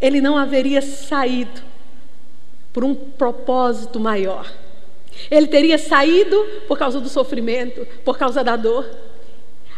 ele 0.00 0.22
não 0.22 0.38
haveria 0.38 0.80
saído 0.80 1.60
por 2.72 2.82
um 2.82 2.94
propósito 2.94 4.00
maior. 4.00 4.50
Ele 5.30 5.46
teria 5.46 5.76
saído 5.76 6.36
por 6.66 6.78
causa 6.78 6.98
do 6.98 7.08
sofrimento, 7.08 7.86
por 8.04 8.16
causa 8.16 8.42
da 8.42 8.56
dor. 8.56 8.88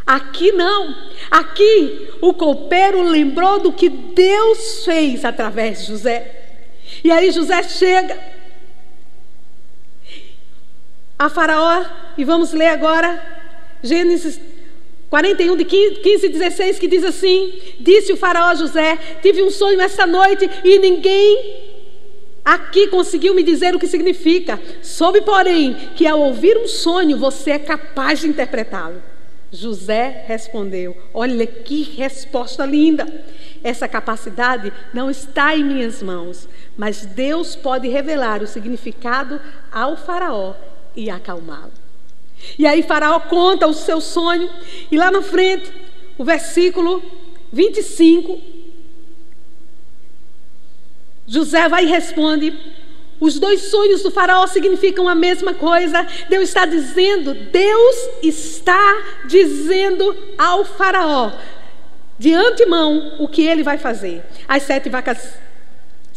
Aqui 0.06 0.52
não. 0.52 0.94
Aqui 1.28 2.08
o 2.20 2.32
copeiro 2.34 3.02
lembrou 3.02 3.58
do 3.58 3.72
que 3.72 3.88
Deus 3.88 4.84
fez 4.84 5.24
através 5.24 5.80
de 5.80 5.86
José. 5.86 6.36
E 7.02 7.10
aí 7.10 7.32
José 7.32 7.62
chega 7.64 8.39
a 11.20 11.28
Faraó, 11.28 11.84
e 12.16 12.24
vamos 12.24 12.54
ler 12.54 12.68
agora 12.68 13.22
Gênesis 13.82 14.40
41, 15.10 15.54
de 15.54 15.66
15 15.66 16.24
e 16.24 16.28
16, 16.30 16.78
que 16.78 16.88
diz 16.88 17.04
assim: 17.04 17.52
Disse 17.78 18.10
o 18.10 18.16
Faraó 18.16 18.46
a 18.46 18.54
José: 18.54 18.96
Tive 19.20 19.42
um 19.42 19.50
sonho 19.50 19.78
essa 19.82 20.06
noite 20.06 20.48
e 20.64 20.78
ninguém 20.78 21.68
aqui 22.42 22.86
conseguiu 22.86 23.34
me 23.34 23.42
dizer 23.42 23.74
o 23.74 23.78
que 23.78 23.86
significa. 23.86 24.58
Soube, 24.80 25.20
porém, 25.20 25.74
que 25.94 26.06
ao 26.06 26.18
ouvir 26.18 26.56
um 26.56 26.66
sonho 26.66 27.18
você 27.18 27.50
é 27.50 27.58
capaz 27.58 28.20
de 28.20 28.28
interpretá-lo. 28.28 29.02
José 29.52 30.24
respondeu: 30.26 30.96
Olha 31.12 31.46
que 31.46 31.82
resposta 31.82 32.64
linda. 32.64 33.06
Essa 33.62 33.86
capacidade 33.86 34.72
não 34.94 35.10
está 35.10 35.54
em 35.54 35.62
minhas 35.62 36.02
mãos, 36.02 36.48
mas 36.78 37.04
Deus 37.04 37.54
pode 37.54 37.88
revelar 37.88 38.42
o 38.42 38.46
significado 38.46 39.38
ao 39.70 39.98
Faraó 39.98 40.54
e 40.96 41.10
acalmá-lo. 41.10 41.72
E 42.58 42.66
aí 42.66 42.82
Faraó 42.82 43.20
conta 43.20 43.66
o 43.66 43.74
seu 43.74 44.00
sonho, 44.00 44.50
e 44.90 44.96
lá 44.96 45.10
na 45.10 45.22
frente, 45.22 45.70
o 46.16 46.24
versículo 46.24 47.02
25, 47.52 48.40
José 51.26 51.68
vai 51.68 51.84
e 51.84 51.88
responde: 51.88 52.56
os 53.20 53.38
dois 53.38 53.60
sonhos 53.62 54.02
do 54.02 54.10
faraó 54.10 54.46
significam 54.46 55.06
a 55.06 55.14
mesma 55.14 55.52
coisa. 55.52 56.06
Deus 56.28 56.48
está 56.48 56.64
dizendo, 56.64 57.34
Deus 57.34 57.96
está 58.22 59.02
dizendo 59.26 60.16
ao 60.38 60.64
faraó, 60.64 61.32
de 62.18 62.32
antemão, 62.32 63.16
o 63.18 63.28
que 63.28 63.46
ele 63.46 63.62
vai 63.62 63.76
fazer. 63.76 64.24
As 64.48 64.62
sete 64.62 64.88
vacas 64.88 65.34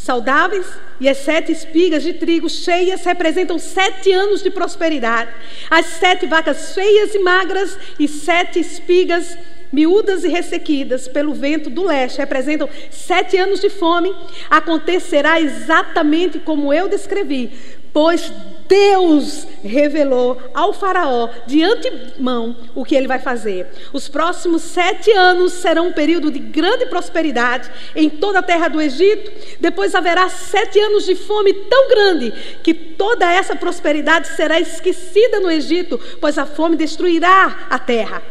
saudáveis 0.04 0.66
e 1.00 1.08
as 1.08 1.18
sete 1.20 1.54
espigas 1.54 2.04
de 2.04 2.14
trigo 2.14 2.50
cheias 2.50 3.06
representam 3.06 3.58
sete 3.58 4.12
anos 4.12 4.44
de 4.44 4.52
prosperidade. 4.52 5.32
As 5.70 5.86
sete 5.86 6.26
vacas 6.26 6.76
feias 6.76 7.16
e 7.16 7.20
magras 7.20 7.78
e 7.98 8.06
sete 8.06 8.60
espigas 8.60 9.38
miúdas 9.72 10.26
e 10.26 10.28
ressequidas 10.28 11.08
pelo 11.08 11.34
vento 11.34 11.70
do 11.70 11.86
leste 11.86 12.18
representam 12.18 12.70
sete 12.92 13.38
anos 13.38 13.62
de 13.62 13.70
fome. 13.70 14.14
Acontecerá 14.50 15.40
exatamente 15.40 16.38
como 16.38 16.74
eu 16.74 16.90
descrevi, 16.90 17.52
pois 17.94 18.30
Deus 18.68 19.48
revelou 19.64 20.42
ao 20.54 20.74
Faraó 20.74 21.30
de 21.46 21.64
antemão 21.64 22.56
o 22.76 22.84
que 22.84 22.96
ele 22.96 23.08
vai 23.08 23.20
fazer. 23.20 23.68
Os 23.92 24.08
próximos 24.08 24.62
sete 24.62 25.12
anos 25.12 25.54
serão 25.54 25.88
um 25.88 25.94
período 25.94 26.32
de 26.32 26.40
grande 26.40 26.86
prosperidade 26.86 27.70
em 27.96 28.10
toda 28.10 28.40
a 28.40 28.44
terra 28.44 28.68
do 28.68 28.82
Egito. 28.82 29.32
Depois 29.60 29.96
haverá 29.96 30.30
sete 30.30 30.80
anos 30.80 31.06
de 31.06 31.16
fome 31.16 31.54
tão 31.54 31.90
grande 31.90 32.32
que 32.64 32.74
toda 32.74 33.32
essa 33.32 33.56
prosperidade 33.56 34.28
será 34.30 34.60
esquecida 34.60 35.40
no 35.40 35.52
Egito, 35.52 36.00
pois 36.20 36.38
a 36.38 36.46
fome 36.46 36.76
destruirá 36.76 37.68
a 37.70 37.80
terra. 37.80 38.22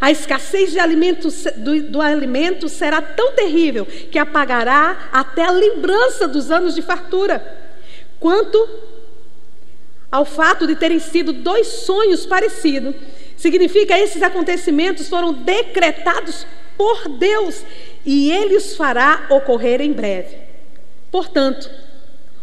A 0.00 0.10
escassez 0.10 0.70
de 0.70 0.78
alimentos, 0.78 1.44
do, 1.56 1.82
do, 1.82 2.00
alimento 2.00 2.68
será 2.68 3.00
tão 3.00 3.32
terrível 3.32 3.86
que 3.86 4.18
apagará 4.18 5.08
até 5.10 5.44
a 5.44 5.50
lembrança 5.50 6.28
dos 6.28 6.50
anos 6.50 6.74
de 6.74 6.82
fartura. 6.82 7.42
Quanto 8.20 8.68
ao 10.10 10.24
fato 10.24 10.66
de 10.66 10.74
terem 10.76 10.98
sido 10.98 11.32
dois 11.32 11.66
sonhos 11.66 12.24
parecidos, 12.26 12.94
significa 13.36 13.94
que 13.94 14.00
esses 14.00 14.22
acontecimentos 14.22 15.08
foram 15.08 15.32
decretados 15.32 16.46
por 16.76 17.08
Deus 17.08 17.62
e 18.04 18.30
ele 18.30 18.56
os 18.56 18.76
fará 18.76 19.26
ocorrer 19.30 19.80
em 19.80 19.92
breve. 19.92 20.36
Portanto, 21.10 21.70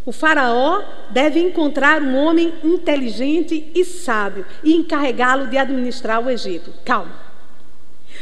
o 0.04 0.12
Faraó 0.12 0.84
deve 1.10 1.40
encontrar 1.40 2.00
um 2.00 2.16
homem 2.16 2.54
inteligente 2.62 3.70
e 3.74 3.84
sábio 3.84 4.46
e 4.62 4.74
encarregá-lo 4.74 5.48
de 5.48 5.58
administrar 5.58 6.24
o 6.24 6.30
Egito. 6.30 6.72
Calma. 6.84 7.26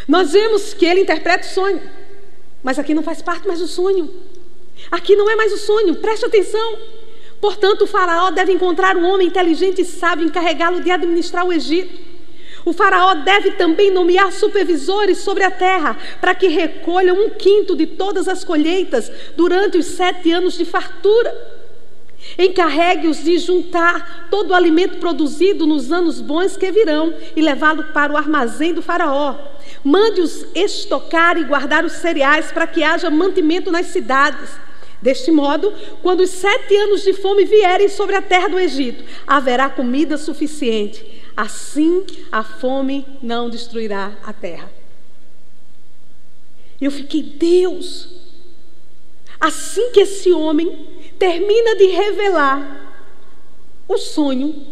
Nós 0.09 0.33
vemos 0.33 0.73
que 0.73 0.87
ele 0.87 1.01
interpreta 1.01 1.47
o 1.47 1.51
sonho, 1.51 1.83
mas 2.63 2.79
aqui 2.79 2.95
não 2.95 3.03
faz 3.03 3.21
parte 3.21 3.47
mais 3.47 3.61
do 3.61 3.67
sonho. 3.67 4.13
Aqui 4.91 5.15
não 5.15 5.29
é 5.29 5.37
mais 5.37 5.53
o 5.53 5.59
sonho, 5.59 5.97
preste 5.97 6.25
atenção. 6.25 6.79
Portanto, 7.45 7.83
o 7.83 7.87
faraó 7.87 8.31
deve 8.31 8.53
encontrar 8.53 8.97
um 8.97 9.05
homem 9.07 9.27
inteligente 9.27 9.83
e 9.83 9.85
sábio, 9.85 10.25
encarregá-lo 10.25 10.81
de 10.81 10.91
administrar 10.91 11.45
o 11.45 11.53
Egito. 11.53 12.01
O 12.65 12.73
faraó 12.73 13.17
deve 13.17 13.51
também 13.51 13.91
nomear 13.91 14.33
supervisores 14.33 15.19
sobre 15.19 15.45
a 15.45 15.51
terra, 15.51 15.95
para 16.23 16.35
que 16.35 16.49
recolham 16.49 17.15
um 17.15 17.29
quinto 17.29 17.77
de 17.77 17.87
todas 17.87 18.29
as 18.29 18.43
colheitas 18.45 19.13
durante 19.37 19.77
os 19.77 19.85
sete 19.85 20.33
anos 20.33 20.57
de 20.57 20.65
fartura. 20.65 21.37
Encarregue-os 22.39 23.23
de 23.23 23.37
juntar 23.37 24.29
todo 24.31 24.53
o 24.53 24.55
alimento 24.55 24.97
produzido 24.97 25.67
nos 25.67 25.93
anos 25.93 26.23
bons 26.23 26.57
que 26.57 26.73
virão 26.73 27.13
e 27.37 27.43
levá-lo 27.43 27.85
para 27.93 28.11
o 28.11 28.17
armazém 28.17 28.73
do 28.73 28.81
Faraó. 28.81 29.37
Mande-os 29.85 30.47
estocar 30.55 31.37
e 31.37 31.45
guardar 31.45 31.85
os 31.85 31.93
cereais 31.93 32.51
para 32.51 32.67
que 32.67 32.83
haja 32.83 33.11
mantimento 33.11 33.71
nas 33.71 33.89
cidades. 33.89 34.49
Deste 35.05 35.31
modo, 35.31 35.71
quando 36.01 36.21
os 36.21 36.31
sete 36.31 36.75
anos 36.75 37.03
de 37.03 37.13
fome 37.13 37.45
vierem 37.45 37.91
sobre 37.91 38.17
a 38.17 38.23
terra 38.23 38.49
do 38.49 38.59
Egito, 38.59 39.05
haverá 39.27 39.69
comida 39.69 40.17
suficiente. 40.17 41.23
Assim 41.37 42.07
a 42.33 42.43
fome 42.43 43.05
não 43.23 43.51
destruirá 43.51 44.17
a 44.25 44.33
terra. 44.33 44.73
Eu 46.81 46.91
fiquei, 46.91 47.23
Deus, 47.23 48.17
assim 49.39 49.91
que 49.91 50.01
esse 50.01 50.33
homem 50.33 50.89
termina 51.19 51.77
de 51.77 51.85
revelar 51.85 52.97
o 53.87 53.99
sonho, 53.99 54.67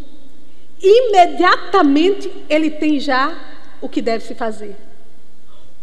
imediatamente 0.81 2.33
ele 2.49 2.71
tem 2.71 2.99
já 2.99 3.39
o 3.83 3.89
que 3.89 4.01
deve 4.01 4.25
se 4.25 4.35
fazer. 4.35 4.75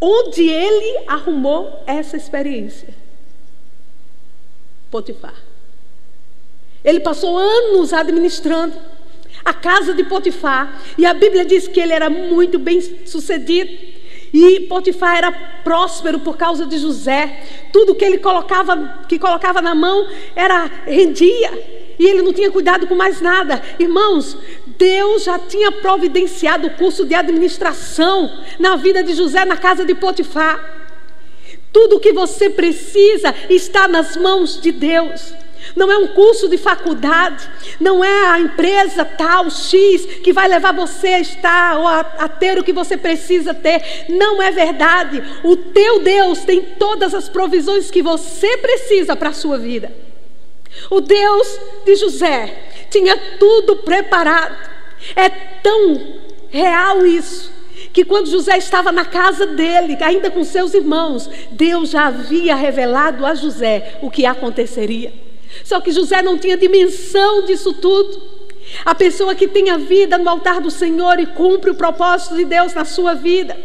Onde 0.02 0.50
ele 0.50 1.04
arrumou 1.08 1.84
essa 1.86 2.18
experiência? 2.18 2.99
Potifar. 4.92 5.36
Ele 6.84 7.00
passou 7.00 7.38
anos 7.38 7.94
administrando 7.94 8.74
a 9.44 9.54
casa 9.54 9.94
de 9.94 10.04
Potifar, 10.04 10.82
e 10.98 11.06
a 11.06 11.14
Bíblia 11.14 11.46
diz 11.46 11.68
que 11.68 11.80
ele 11.80 11.94
era 11.94 12.10
muito 12.10 12.60
bem 12.60 12.82
sucedido. 13.06 13.70
E 14.32 14.62
Potifar 14.62 15.18
era 15.18 15.32
próspero 15.64 16.20
por 16.20 16.38
causa 16.38 16.66
de 16.66 16.78
José. 16.78 17.44
Tudo 17.74 17.96
que 17.96 18.06
ele 18.06 18.20
colocava, 18.20 19.06
que 19.08 19.18
colocava 19.18 19.62
na 19.62 19.74
mão 19.74 20.08
era 20.36 20.70
rendia. 20.86 21.52
E 21.98 22.06
ele 22.06 22.22
não 22.22 22.32
tinha 22.32 22.52
cuidado 22.52 22.88
com 22.88 22.96
mais 22.96 23.20
nada. 23.20 23.62
Irmãos, 23.80 24.38
Deus 24.66 25.24
já 25.24 25.40
tinha 25.40 25.72
providenciado 25.72 26.68
o 26.68 26.72
curso 26.72 27.06
de 27.06 27.16
administração 27.16 28.32
na 28.60 28.76
vida 28.76 29.04
de 29.04 29.14
José 29.14 29.44
na 29.46 29.58
casa 29.58 29.84
de 29.84 29.96
Potifar. 29.96 30.79
Tudo 31.72 31.98
o 31.98 32.00
que 32.00 32.12
você 32.12 32.50
precisa 32.50 33.34
está 33.50 33.88
nas 33.88 34.18
mãos 34.18 34.60
de 34.60 34.72
Deus. 34.72 35.34
Não 35.76 35.92
é 35.92 35.98
um 35.98 36.08
curso 36.08 36.48
de 36.48 36.58
faculdade, 36.58 37.48
não 37.80 38.04
é 38.04 38.28
a 38.30 38.40
empresa 38.40 39.06
tal 39.06 39.50
X 39.50 40.06
que 40.24 40.34
vai 40.34 40.48
levar 40.48 40.74
você 40.74 41.10
a 41.10 41.20
estar 41.20 41.78
ou 41.78 41.88
a, 41.88 42.00
a, 42.00 42.28
ter 42.30 42.58
o 42.58 42.64
que 42.64 42.74
você 42.74 42.98
precisa 42.98 43.54
ter. 43.54 44.06
Não 44.10 44.42
é 44.42 44.52
verdade. 44.52 45.22
O 45.44 45.56
teu 45.56 46.00
Deus 46.00 46.40
tem 46.40 46.62
todas 46.62 47.14
as 47.14 47.30
provisões 47.30 47.92
que 47.92 48.02
você 48.02 48.58
precisa 48.58 49.16
para 49.16 49.30
a 49.30 49.34
sua 49.34 49.58
vida. 49.58 49.92
O 50.90 51.02
Deus 51.02 51.60
de 51.86 51.96
José 51.96 52.88
tinha 52.90 53.18
tudo 53.38 53.78
preparado. 53.78 54.70
É 55.16 55.30
tão 55.30 56.16
real 56.50 57.06
isso 57.06 57.59
que 57.92 58.06
quando 58.06 58.30
José 58.30 58.58
estava 58.58 58.92
na 58.92 59.06
casa 59.06 59.46
dele, 59.46 59.98
ainda 60.02 60.30
com 60.30 60.44
seus 60.44 60.74
irmãos, 60.74 61.30
Deus 61.52 61.90
já 61.90 62.08
havia 62.08 62.56
revelado 62.56 63.26
a 63.26 63.34
José 63.34 63.98
o 64.02 64.10
que 64.10 64.26
aconteceria. 64.26 65.14
Só 65.64 65.82
que 65.82 65.92
José 65.92 66.22
não 66.22 66.38
tinha 66.38 66.58
dimensão 66.58 67.46
disso 67.46 67.74
tudo. 67.74 68.40
A 68.86 68.94
pessoa 68.94 69.34
que 69.34 69.48
tem 69.48 69.70
a 69.70 69.78
vida 69.78 70.18
no 70.18 70.30
altar 70.30 70.62
do 70.62 70.70
Senhor 70.70 71.20
e 71.20 71.26
cumpre 71.26 71.72
o 71.72 71.76
propósito 71.76 72.36
de 72.36 72.46
Deus 72.46 72.74
na 72.74 72.86
sua 72.86 73.16
vida. 73.16 73.58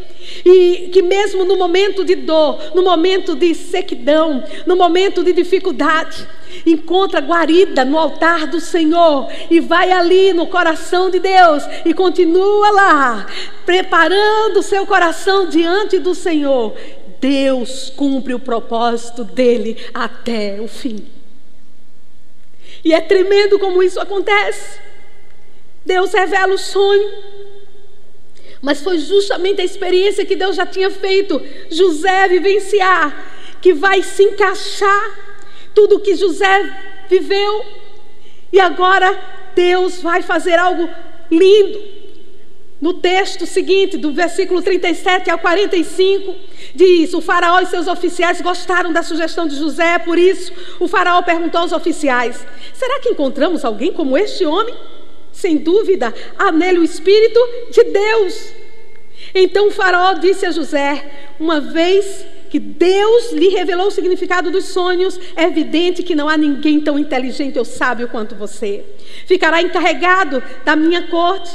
E 0.45 0.91
que 0.93 1.03
mesmo 1.03 1.45
no 1.45 1.57
momento 1.57 2.05
de 2.05 2.15
dor, 2.15 2.59
no 2.75 2.83
momento 2.83 3.35
de 3.35 3.55
sequidão, 3.55 4.45
no 4.67 4.77
momento 4.77 5.23
de 5.23 5.33
dificuldade, 5.33 6.27
encontra 6.67 7.21
guarida 7.21 7.85
no 7.85 7.99
altar 7.99 8.47
do 8.47 8.61
Senhor 8.61 9.29
e 9.51 9.61
vai 9.61 9.91
ali 9.91 10.33
no 10.33 10.47
coração 10.47 11.11
de 11.11 11.19
Deus 11.19 11.65
e 11.85 11.93
continua 11.93 12.71
lá, 12.71 13.27
preparando 13.67 14.63
seu 14.63 14.87
coração 14.87 15.49
diante 15.49 15.99
do 15.99 16.15
Senhor. 16.15 16.75
Deus 17.21 17.91
cumpre 17.97 18.35
o 18.35 18.39
propósito 18.39 19.25
dele 19.25 19.79
até 19.95 20.61
o 20.61 20.69
fim. 20.69 21.07
E 22.85 22.93
é 22.93 23.01
tremendo 23.01 23.59
como 23.59 23.83
isso 23.83 23.99
acontece. 23.99 24.79
Deus 25.87 26.13
revela 26.13 26.55
o 26.55 26.59
sonho. 26.59 27.34
Mas 28.65 28.81
foi 28.81 28.99
justamente 28.99 29.61
a 29.61 29.65
experiência 29.65 30.25
que 30.25 30.35
Deus 30.35 30.57
já 30.57 30.65
tinha 30.65 30.91
feito 30.91 31.41
José 31.71 32.27
vivenciar 32.29 33.15
que 33.61 33.75
vai 33.75 34.03
se 34.03 34.23
encaixar 34.23 35.19
tudo 35.75 36.01
que 36.01 36.15
José 36.15 37.05
viveu. 37.09 37.63
E 38.51 38.59
agora 38.59 39.21
Deus 39.55 40.01
vai 40.01 40.23
fazer 40.23 40.59
algo 40.59 40.89
lindo. 41.31 41.79
No 42.81 42.95
texto 42.95 43.45
seguinte, 43.45 43.99
do 43.99 44.13
versículo 44.13 44.63
37 44.63 45.31
ao 45.31 45.39
45, 45.39 46.35
diz: 46.75 47.13
O 47.13 47.21
faraó 47.21 47.61
e 47.61 47.67
seus 47.67 47.87
oficiais 47.87 48.41
gostaram 48.41 48.95
da 48.95 49.03
sugestão 49.03 49.47
de 49.47 49.57
José, 49.57 49.99
por 49.99 50.19
isso 50.19 50.53
o 50.81 50.89
faraó 50.89 51.21
perguntou 51.21 51.61
aos 51.61 51.73
oficiais: 51.73 52.47
Será 52.73 53.01
que 53.01 53.11
encontramos 53.11 53.63
alguém 53.63 53.93
como 53.93 54.17
este 54.17 54.47
homem? 54.47 54.75
Sem 55.35 55.59
dúvida, 55.59 56.15
há 56.39 56.51
nele 56.51 56.79
o 56.79 56.85
Espírito 56.85 57.39
de 57.71 57.85
Deus. 57.85 58.55
Então 59.35 59.69
o 59.69 59.71
faraó 59.71 60.15
disse 60.15 60.47
a 60.47 60.53
José: 60.53 61.11
Uma 61.39 61.61
vez 61.61 62.25
que 62.49 62.61
Deus 62.61 63.33
lhe 63.33 63.49
revelou 63.49 63.89
o 63.89 63.91
significado 63.91 64.49
dos 64.49 64.67
sonhos, 64.67 65.19
é 65.35 65.43
evidente 65.43 66.05
que 66.05 66.15
não 66.15 66.29
há 66.29 66.37
ninguém 66.37 66.81
tão 66.81 66.97
inteligente 66.97 67.59
ou 67.59 67.65
sábio 67.65 68.09
quanto 68.09 68.37
você. 68.37 68.85
Ficará 69.27 69.61
encarregado 69.61 70.41
da 70.65 70.77
minha 70.77 71.09
corte 71.09 71.51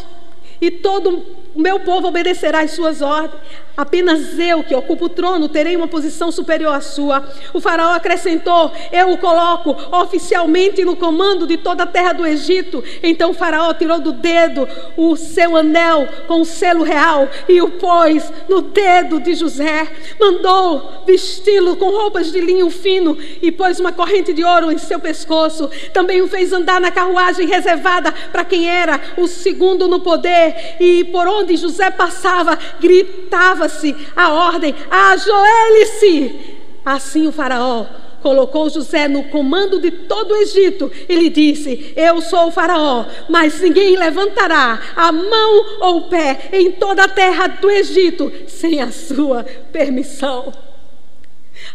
e 0.59 0.69
todo 0.69 1.25
o 1.59 1.61
meu 1.61 1.77
povo 1.81 2.07
obedecerá 2.07 2.61
às 2.61 2.71
suas 2.71 3.01
ordens. 3.01 3.41
Apenas 3.79 4.37
eu, 4.37 4.61
que 4.61 4.75
ocupo 4.75 5.05
o 5.05 5.09
trono, 5.09 5.47
terei 5.47 5.73
uma 5.73 5.87
posição 5.87 6.33
superior 6.33 6.73
à 6.73 6.81
sua. 6.81 7.25
O 7.53 7.61
faraó 7.61 7.93
acrescentou: 7.93 8.73
Eu 8.91 9.11
o 9.11 9.17
coloco 9.17 9.73
oficialmente 9.95 10.83
no 10.83 10.97
comando 10.97 11.47
de 11.47 11.55
toda 11.55 11.83
a 11.83 11.87
terra 11.87 12.11
do 12.11 12.25
Egito. 12.25 12.83
Então 13.01 13.31
o 13.31 13.33
faraó 13.33 13.73
tirou 13.73 14.01
do 14.01 14.11
dedo 14.11 14.67
o 14.97 15.15
seu 15.15 15.55
anel 15.55 16.09
com 16.27 16.41
o 16.41 16.45
selo 16.45 16.83
real 16.83 17.29
e 17.47 17.61
o 17.61 17.71
pôs 17.71 18.31
no 18.49 18.61
dedo 18.61 19.17
de 19.17 19.33
José. 19.33 19.87
Mandou 20.19 21.03
vesti-lo 21.07 21.77
com 21.77 21.89
roupas 21.89 22.33
de 22.33 22.41
linho 22.41 22.69
fino 22.69 23.17
e 23.41 23.49
pôs 23.49 23.79
uma 23.79 23.93
corrente 23.93 24.33
de 24.33 24.43
ouro 24.43 24.73
em 24.73 24.77
seu 24.77 24.99
pescoço. 24.99 25.69
Também 25.93 26.21
o 26.21 26.27
fez 26.27 26.51
andar 26.51 26.81
na 26.81 26.91
carruagem 26.91 27.47
reservada 27.47 28.13
para 28.29 28.43
quem 28.43 28.69
era 28.69 28.99
o 29.15 29.25
segundo 29.25 29.87
no 29.87 30.01
poder. 30.01 30.75
E 30.81 31.05
por 31.05 31.25
onde 31.29 31.48
José 31.57 31.89
passava, 31.89 32.57
gritava 32.79 33.69
se 33.69 33.95
a 34.15 34.33
ordem: 34.33 34.75
ajoelhe-se. 34.89 36.57
Assim 36.85 37.27
o 37.27 37.31
Faraó 37.31 37.85
colocou 38.21 38.69
José 38.69 39.07
no 39.07 39.23
comando 39.25 39.79
de 39.79 39.91
todo 39.91 40.31
o 40.31 40.37
Egito 40.37 40.91
e 41.07 41.15
lhe 41.15 41.29
disse: 41.29 41.93
Eu 41.95 42.21
sou 42.21 42.47
o 42.47 42.51
Faraó, 42.51 43.05
mas 43.29 43.61
ninguém 43.61 43.97
levantará 43.97 44.79
a 44.95 45.11
mão 45.11 45.65
ou 45.81 45.97
o 45.97 46.09
pé 46.09 46.49
em 46.53 46.71
toda 46.71 47.03
a 47.03 47.09
terra 47.09 47.47
do 47.47 47.69
Egito 47.69 48.31
sem 48.47 48.81
a 48.81 48.91
sua 48.91 49.43
permissão. 49.71 50.53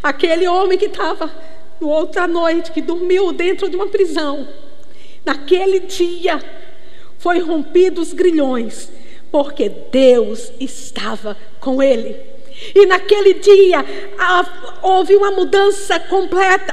Aquele 0.03 0.47
homem 0.47 0.79
que 0.79 0.87
estava 0.87 1.31
outra 1.81 2.27
noite, 2.27 2.73
que 2.73 2.81
dormiu 2.81 3.33
dentro 3.33 3.69
de 3.69 3.77
uma 3.77 3.87
prisão, 3.87 4.49
naquele 5.25 5.81
dia 5.81 6.43
foi 7.19 7.41
rompido 7.41 8.01
os 8.01 8.13
grilhões 8.13 8.91
porque 9.35 9.69
Deus 9.69 10.53
estava 10.61 11.37
com 11.59 11.83
ele. 11.83 12.17
E 12.73 12.87
naquele 12.87 13.35
dia 13.35 13.85
houve 14.81 15.17
uma 15.17 15.33
mudança 15.33 15.99
completa. 15.99 16.73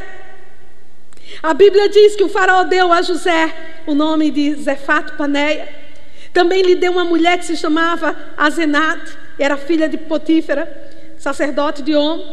A 1.41 1.55
Bíblia 1.55 1.89
diz 1.89 2.15
que 2.15 2.23
o 2.23 2.29
faraó 2.29 2.63
deu 2.63 2.93
a 2.93 3.01
José 3.01 3.51
o 3.87 3.95
nome 3.95 4.29
de 4.29 4.53
Zefato 4.53 5.17
Paneia. 5.17 5.67
Também 6.31 6.61
lhe 6.61 6.75
deu 6.75 6.91
uma 6.91 7.03
mulher 7.03 7.39
que 7.39 7.45
se 7.45 7.57
chamava 7.57 8.15
Azenat, 8.37 9.11
era 9.39 9.57
filha 9.57 9.89
de 9.89 9.97
Potífera, 9.97 11.15
sacerdote 11.17 11.81
de 11.81 11.95
On. 11.95 12.23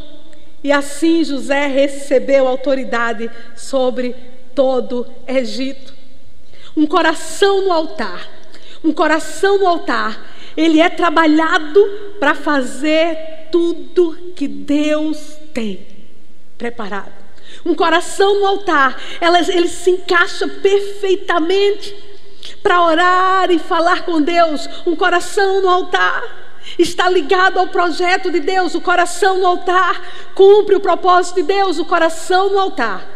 E 0.62 0.70
assim 0.70 1.24
José 1.24 1.68
recebeu 1.68 2.46
autoridade 2.46 3.30
sobre 3.56 4.14
todo 4.54 5.06
Egito. 5.26 5.94
Um 6.76 6.86
coração 6.86 7.62
no 7.62 7.72
altar 7.72 8.37
um 8.82 8.92
coração 8.92 9.58
no 9.58 9.66
altar, 9.66 10.20
ele 10.56 10.80
é 10.80 10.88
trabalhado 10.88 11.84
para 12.18 12.34
fazer 12.34 13.48
tudo 13.50 14.32
que 14.34 14.48
Deus 14.48 15.36
tem 15.54 15.86
preparado. 16.56 17.12
Um 17.64 17.74
coração 17.74 18.40
no 18.40 18.46
altar, 18.46 19.00
ela, 19.20 19.40
ele 19.40 19.68
se 19.68 19.90
encaixa 19.90 20.46
perfeitamente. 20.48 22.08
para 22.62 22.82
orar 22.82 23.50
e 23.50 23.58
falar 23.58 24.04
com 24.04 24.20
Deus, 24.20 24.68
um 24.86 24.96
coração 24.96 25.60
no 25.62 25.68
altar. 25.68 26.22
Está 26.78 27.08
ligado 27.08 27.58
ao 27.58 27.68
projeto 27.68 28.30
de 28.30 28.40
Deus, 28.40 28.74
o 28.74 28.80
coração 28.80 29.38
no 29.38 29.46
altar. 29.46 30.02
Cumpre 30.34 30.74
o 30.74 30.80
propósito 30.80 31.36
de 31.36 31.42
Deus, 31.44 31.78
o 31.78 31.84
coração 31.84 32.50
no 32.50 32.58
altar. 32.58 33.06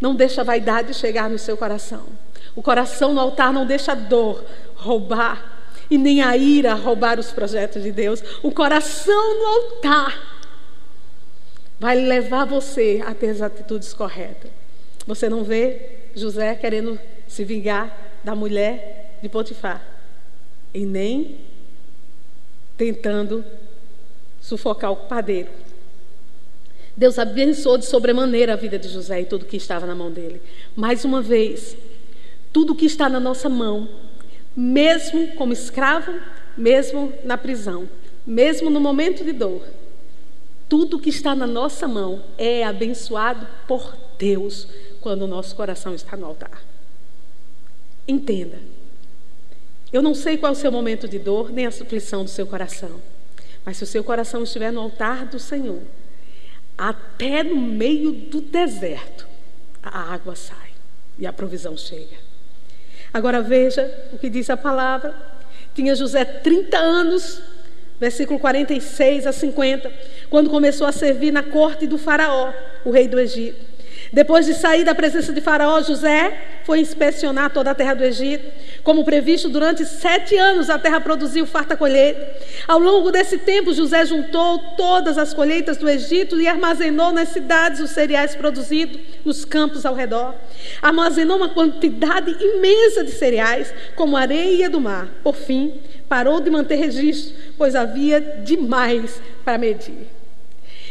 Não 0.00 0.14
deixa 0.14 0.40
a 0.40 0.44
vaidade 0.44 0.94
chegar 0.94 1.28
no 1.28 1.38
seu 1.38 1.56
coração. 1.56 2.06
O 2.54 2.62
coração 2.62 3.12
no 3.12 3.20
altar 3.20 3.52
não 3.52 3.66
deixa 3.66 3.92
a 3.92 3.94
dor 3.94 4.44
roubar 4.74 5.60
e 5.90 5.98
nem 5.98 6.22
a 6.22 6.36
ira 6.36 6.74
roubar 6.74 7.18
os 7.18 7.32
projetos 7.32 7.82
de 7.82 7.92
Deus. 7.92 8.22
O 8.42 8.52
coração 8.52 9.38
no 9.38 9.46
altar 9.46 10.30
vai 11.78 11.96
levar 11.96 12.44
você 12.44 13.02
a 13.06 13.14
ter 13.14 13.30
as 13.30 13.42
atitudes 13.42 13.92
corretas. 13.92 14.50
Você 15.06 15.28
não 15.28 15.42
vê 15.42 15.98
José 16.14 16.54
querendo 16.54 16.98
se 17.26 17.44
vingar 17.44 17.96
da 18.22 18.34
mulher 18.34 19.18
de 19.22 19.28
Potifar 19.28 19.82
e 20.72 20.84
nem 20.84 21.38
tentando 22.76 23.44
sufocar 24.40 24.92
o 24.92 24.96
padeiro. 24.96 25.50
Deus 26.96 27.18
abençoou 27.18 27.78
de 27.78 27.86
sobremaneira 27.86 28.52
a 28.52 28.56
vida 28.56 28.78
de 28.78 28.88
José 28.88 29.22
e 29.22 29.24
tudo 29.24 29.46
que 29.46 29.56
estava 29.56 29.86
na 29.86 29.94
mão 29.94 30.10
dele. 30.10 30.42
Mais 30.76 31.04
uma 31.04 31.22
vez, 31.22 31.76
tudo 32.52 32.74
que 32.74 32.86
está 32.86 33.08
na 33.08 33.20
nossa 33.20 33.48
mão, 33.48 33.88
mesmo 34.56 35.28
como 35.34 35.52
escravo, 35.52 36.12
mesmo 36.56 37.12
na 37.24 37.38
prisão, 37.38 37.88
mesmo 38.26 38.70
no 38.70 38.80
momento 38.80 39.24
de 39.24 39.32
dor, 39.32 39.62
tudo 40.68 41.00
que 41.00 41.10
está 41.10 41.34
na 41.34 41.46
nossa 41.46 41.88
mão 41.88 42.22
é 42.38 42.64
abençoado 42.64 43.46
por 43.66 43.96
Deus 44.18 44.68
quando 45.00 45.22
o 45.22 45.26
nosso 45.26 45.56
coração 45.56 45.94
está 45.94 46.16
no 46.16 46.26
altar. 46.26 46.62
Entenda. 48.06 48.58
Eu 49.92 50.02
não 50.02 50.14
sei 50.14 50.36
qual 50.36 50.52
é 50.52 50.56
o 50.56 50.58
seu 50.58 50.70
momento 50.70 51.08
de 51.08 51.18
dor, 51.18 51.50
nem 51.50 51.66
a 51.66 51.70
aflição 51.70 52.22
do 52.22 52.30
seu 52.30 52.46
coração. 52.46 53.00
Mas 53.64 53.78
se 53.78 53.84
o 53.84 53.86
seu 53.86 54.04
coração 54.04 54.44
estiver 54.44 54.72
no 54.72 54.80
altar 54.80 55.26
do 55.26 55.38
Senhor, 55.38 55.82
até 56.78 57.42
no 57.42 57.56
meio 57.56 58.12
do 58.12 58.40
deserto, 58.40 59.26
a 59.82 60.12
água 60.12 60.36
sai 60.36 60.70
e 61.18 61.26
a 61.26 61.32
provisão 61.32 61.76
chega. 61.76 62.29
Agora 63.12 63.40
veja 63.40 63.90
o 64.12 64.18
que 64.18 64.28
diz 64.28 64.50
a 64.50 64.56
palavra. 64.56 65.14
Tinha 65.74 65.94
José 65.94 66.24
30 66.24 66.78
anos, 66.78 67.42
versículo 67.98 68.38
46 68.38 69.26
a 69.26 69.32
50, 69.32 69.92
quando 70.28 70.50
começou 70.50 70.86
a 70.86 70.92
servir 70.92 71.32
na 71.32 71.42
corte 71.42 71.86
do 71.86 71.98
Faraó, 71.98 72.52
o 72.84 72.90
rei 72.90 73.08
do 73.08 73.18
Egito. 73.18 73.69
Depois 74.12 74.44
de 74.44 74.54
sair 74.54 74.82
da 74.84 74.94
presença 74.94 75.32
de 75.32 75.40
Faraó, 75.40 75.80
José 75.82 76.36
foi 76.64 76.80
inspecionar 76.80 77.50
toda 77.50 77.70
a 77.70 77.74
terra 77.74 77.94
do 77.94 78.04
Egito. 78.04 78.44
Como 78.82 79.04
previsto, 79.04 79.48
durante 79.48 79.84
sete 79.84 80.36
anos 80.36 80.68
a 80.68 80.78
terra 80.78 81.00
produziu 81.00 81.46
farta 81.46 81.76
colheita. 81.76 82.28
Ao 82.66 82.78
longo 82.78 83.12
desse 83.12 83.38
tempo, 83.38 83.72
José 83.72 84.04
juntou 84.04 84.58
todas 84.76 85.16
as 85.16 85.32
colheitas 85.32 85.76
do 85.76 85.88
Egito 85.88 86.40
e 86.40 86.48
armazenou 86.48 87.12
nas 87.12 87.28
cidades 87.28 87.80
os 87.80 87.90
cereais 87.90 88.34
produzidos 88.34 88.98
nos 89.24 89.44
campos 89.44 89.86
ao 89.86 89.94
redor. 89.94 90.34
Armazenou 90.82 91.36
uma 91.36 91.50
quantidade 91.50 92.36
imensa 92.40 93.04
de 93.04 93.12
cereais, 93.12 93.72
como 93.94 94.16
areia 94.16 94.68
do 94.68 94.80
mar. 94.80 95.08
Por 95.22 95.36
fim, 95.36 95.74
parou 96.08 96.40
de 96.40 96.50
manter 96.50 96.76
registro, 96.76 97.34
pois 97.56 97.76
havia 97.76 98.20
demais 98.20 99.20
para 99.44 99.56
medir. 99.56 100.19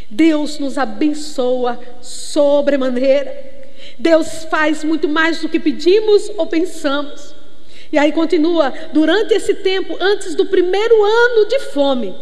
Deus 0.10 0.58
nos 0.60 0.78
abençoa 0.78 1.80
sobremaneira. 2.02 3.50
Deus 3.98 4.46
faz 4.46 4.84
muito 4.84 5.08
mais 5.08 5.42
do 5.42 5.50
que 5.50 5.60
pedimos 5.60 6.30
ou 6.38 6.48
pensamos. 6.48 7.36
E 7.92 7.98
aí 7.98 8.12
continua, 8.12 8.74
durante 8.94 9.34
esse 9.34 9.56
tempo, 9.56 9.98
antes 10.00 10.36
do 10.36 10.46
primeiro 10.46 11.04
ano 11.04 11.48
de 11.48 11.60
fome. 11.72 12.16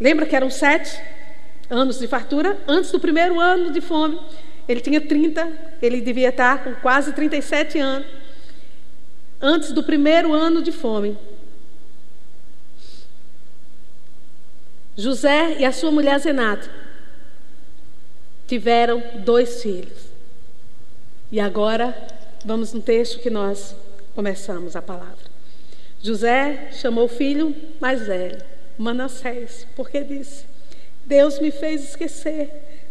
Lembra 0.00 0.26
que 0.26 0.34
eram 0.34 0.50
sete 0.50 1.00
anos 1.70 1.98
de 1.98 2.06
fartura? 2.06 2.58
Antes 2.66 2.90
do 2.90 3.00
primeiro 3.00 3.38
ano 3.38 3.70
de 3.70 3.80
fome. 3.80 4.18
Ele 4.68 4.80
tinha 4.80 5.00
30, 5.00 5.48
ele 5.80 6.00
devia 6.00 6.28
estar 6.28 6.62
com 6.62 6.74
quase 6.74 7.12
37 7.12 7.78
anos. 7.78 8.06
Antes 9.40 9.72
do 9.72 9.82
primeiro 9.82 10.32
ano 10.32 10.62
de 10.62 10.70
fome. 10.70 11.16
José 14.96 15.56
e 15.58 15.64
a 15.64 15.72
sua 15.72 15.90
mulher 15.90 16.18
Zenata 16.18 16.70
tiveram 18.46 19.02
dois 19.24 19.62
filhos. 19.62 20.12
E 21.30 21.40
agora 21.40 21.96
vamos 22.44 22.74
no 22.74 22.82
texto 22.82 23.20
que 23.20 23.30
nós 23.30 23.74
começamos 24.14 24.76
a 24.76 24.82
palavra. 24.82 25.32
José 26.02 26.70
chamou 26.72 27.04
o 27.04 27.08
filho 27.08 27.56
mais 27.80 28.06
velho, 28.06 28.42
Manassés, 28.76 29.66
porque 29.74 30.04
disse: 30.04 30.44
Deus 31.06 31.38
me 31.38 31.50
fez 31.50 31.82
esquecer 31.84 32.50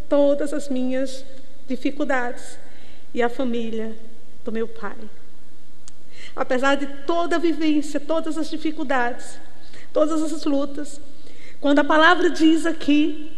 todas 0.10 0.54
as 0.54 0.70
minhas 0.70 1.24
dificuldades 1.68 2.58
e 3.14 3.22
a 3.22 3.30
família 3.30 3.96
do 4.44 4.52
meu 4.52 4.68
pai. 4.68 4.98
Apesar 6.36 6.76
de 6.76 6.88
toda 7.06 7.36
a 7.36 7.40
vivência, 7.40 8.00
todas 8.00 8.38
as 8.38 8.50
dificuldades, 8.50 9.38
todas 9.94 10.22
as 10.34 10.46
lutas, 10.46 11.00
quando 11.62 11.78
a 11.78 11.84
palavra 11.84 12.28
diz 12.32 12.66
aqui, 12.66 13.32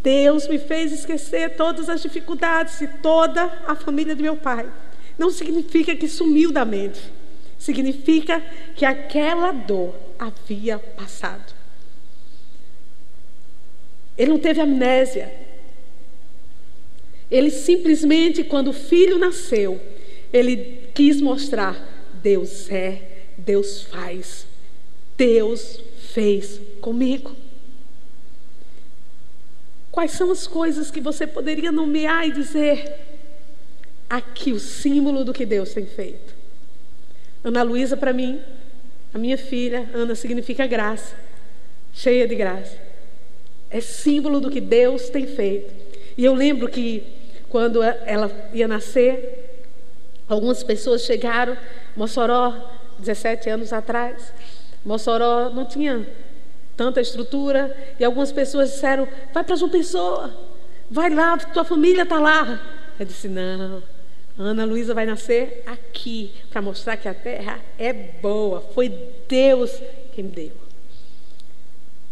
Deus 0.00 0.46
me 0.46 0.56
fez 0.56 0.92
esquecer 0.92 1.56
todas 1.56 1.88
as 1.88 2.00
dificuldades 2.00 2.80
e 2.80 2.86
toda 2.86 3.42
a 3.66 3.74
família 3.74 4.14
de 4.14 4.22
meu 4.22 4.36
pai. 4.36 4.72
Não 5.18 5.30
significa 5.30 5.96
que 5.96 6.06
sumiu 6.06 6.52
da 6.52 6.64
mente. 6.64 7.00
Significa 7.58 8.40
que 8.76 8.84
aquela 8.84 9.50
dor 9.50 9.96
havia 10.16 10.78
passado. 10.78 11.52
Ele 14.16 14.30
não 14.30 14.38
teve 14.38 14.60
amnésia. 14.60 15.34
Ele 17.28 17.50
simplesmente, 17.50 18.44
quando 18.44 18.68
o 18.68 18.72
filho 18.72 19.18
nasceu, 19.18 19.80
ele 20.32 20.88
quis 20.94 21.20
mostrar: 21.20 21.76
Deus 22.22 22.70
é, 22.70 23.24
Deus 23.36 23.82
faz, 23.82 24.46
Deus 25.16 25.80
fez 26.14 26.60
comigo. 26.80 27.45
Quais 29.96 30.10
são 30.10 30.30
as 30.30 30.46
coisas 30.46 30.90
que 30.90 31.00
você 31.00 31.26
poderia 31.26 31.72
nomear 31.72 32.28
e 32.28 32.30
dizer 32.30 32.98
aqui 34.10 34.52
o 34.52 34.60
símbolo 34.60 35.24
do 35.24 35.32
que 35.32 35.46
Deus 35.46 35.72
tem 35.72 35.86
feito? 35.86 36.34
Ana 37.42 37.62
Luísa, 37.62 37.96
para 37.96 38.12
mim, 38.12 38.38
a 39.14 39.16
minha 39.16 39.38
filha, 39.38 39.88
Ana 39.94 40.14
significa 40.14 40.66
graça, 40.66 41.16
cheia 41.94 42.28
de 42.28 42.34
graça. 42.34 42.76
É 43.70 43.80
símbolo 43.80 44.38
do 44.38 44.50
que 44.50 44.60
Deus 44.60 45.08
tem 45.08 45.26
feito. 45.26 45.72
E 46.14 46.26
eu 46.26 46.34
lembro 46.34 46.68
que 46.68 47.02
quando 47.48 47.82
ela 47.82 48.50
ia 48.52 48.68
nascer, 48.68 49.64
algumas 50.28 50.62
pessoas 50.62 51.04
chegaram, 51.06 51.56
Mossoró, 51.96 52.52
17 52.98 53.48
anos 53.48 53.72
atrás, 53.72 54.30
Mossoró 54.84 55.48
não 55.48 55.64
tinha 55.64 56.06
tanta 56.76 57.00
estrutura, 57.00 57.76
e 57.98 58.04
algumas 58.04 58.30
pessoas 58.30 58.72
disseram: 58.72 59.08
vai 59.32 59.42
para 59.42 59.56
João 59.56 59.70
Pessoa, 59.70 60.36
vai 60.90 61.10
lá, 61.10 61.36
tua 61.38 61.64
família 61.64 62.02
está 62.02 62.18
lá. 62.20 62.60
Eu 62.98 63.06
disse: 63.06 63.28
não, 63.28 63.82
Ana 64.38 64.64
Luísa 64.64 64.94
vai 64.94 65.06
nascer 65.06 65.62
aqui, 65.66 66.30
para 66.50 66.60
mostrar 66.60 66.96
que 66.96 67.08
a 67.08 67.14
terra 67.14 67.58
é 67.78 67.92
boa, 67.92 68.60
foi 68.60 68.92
Deus 69.28 69.70
quem 70.14 70.24
me 70.24 70.30
deu. 70.30 70.52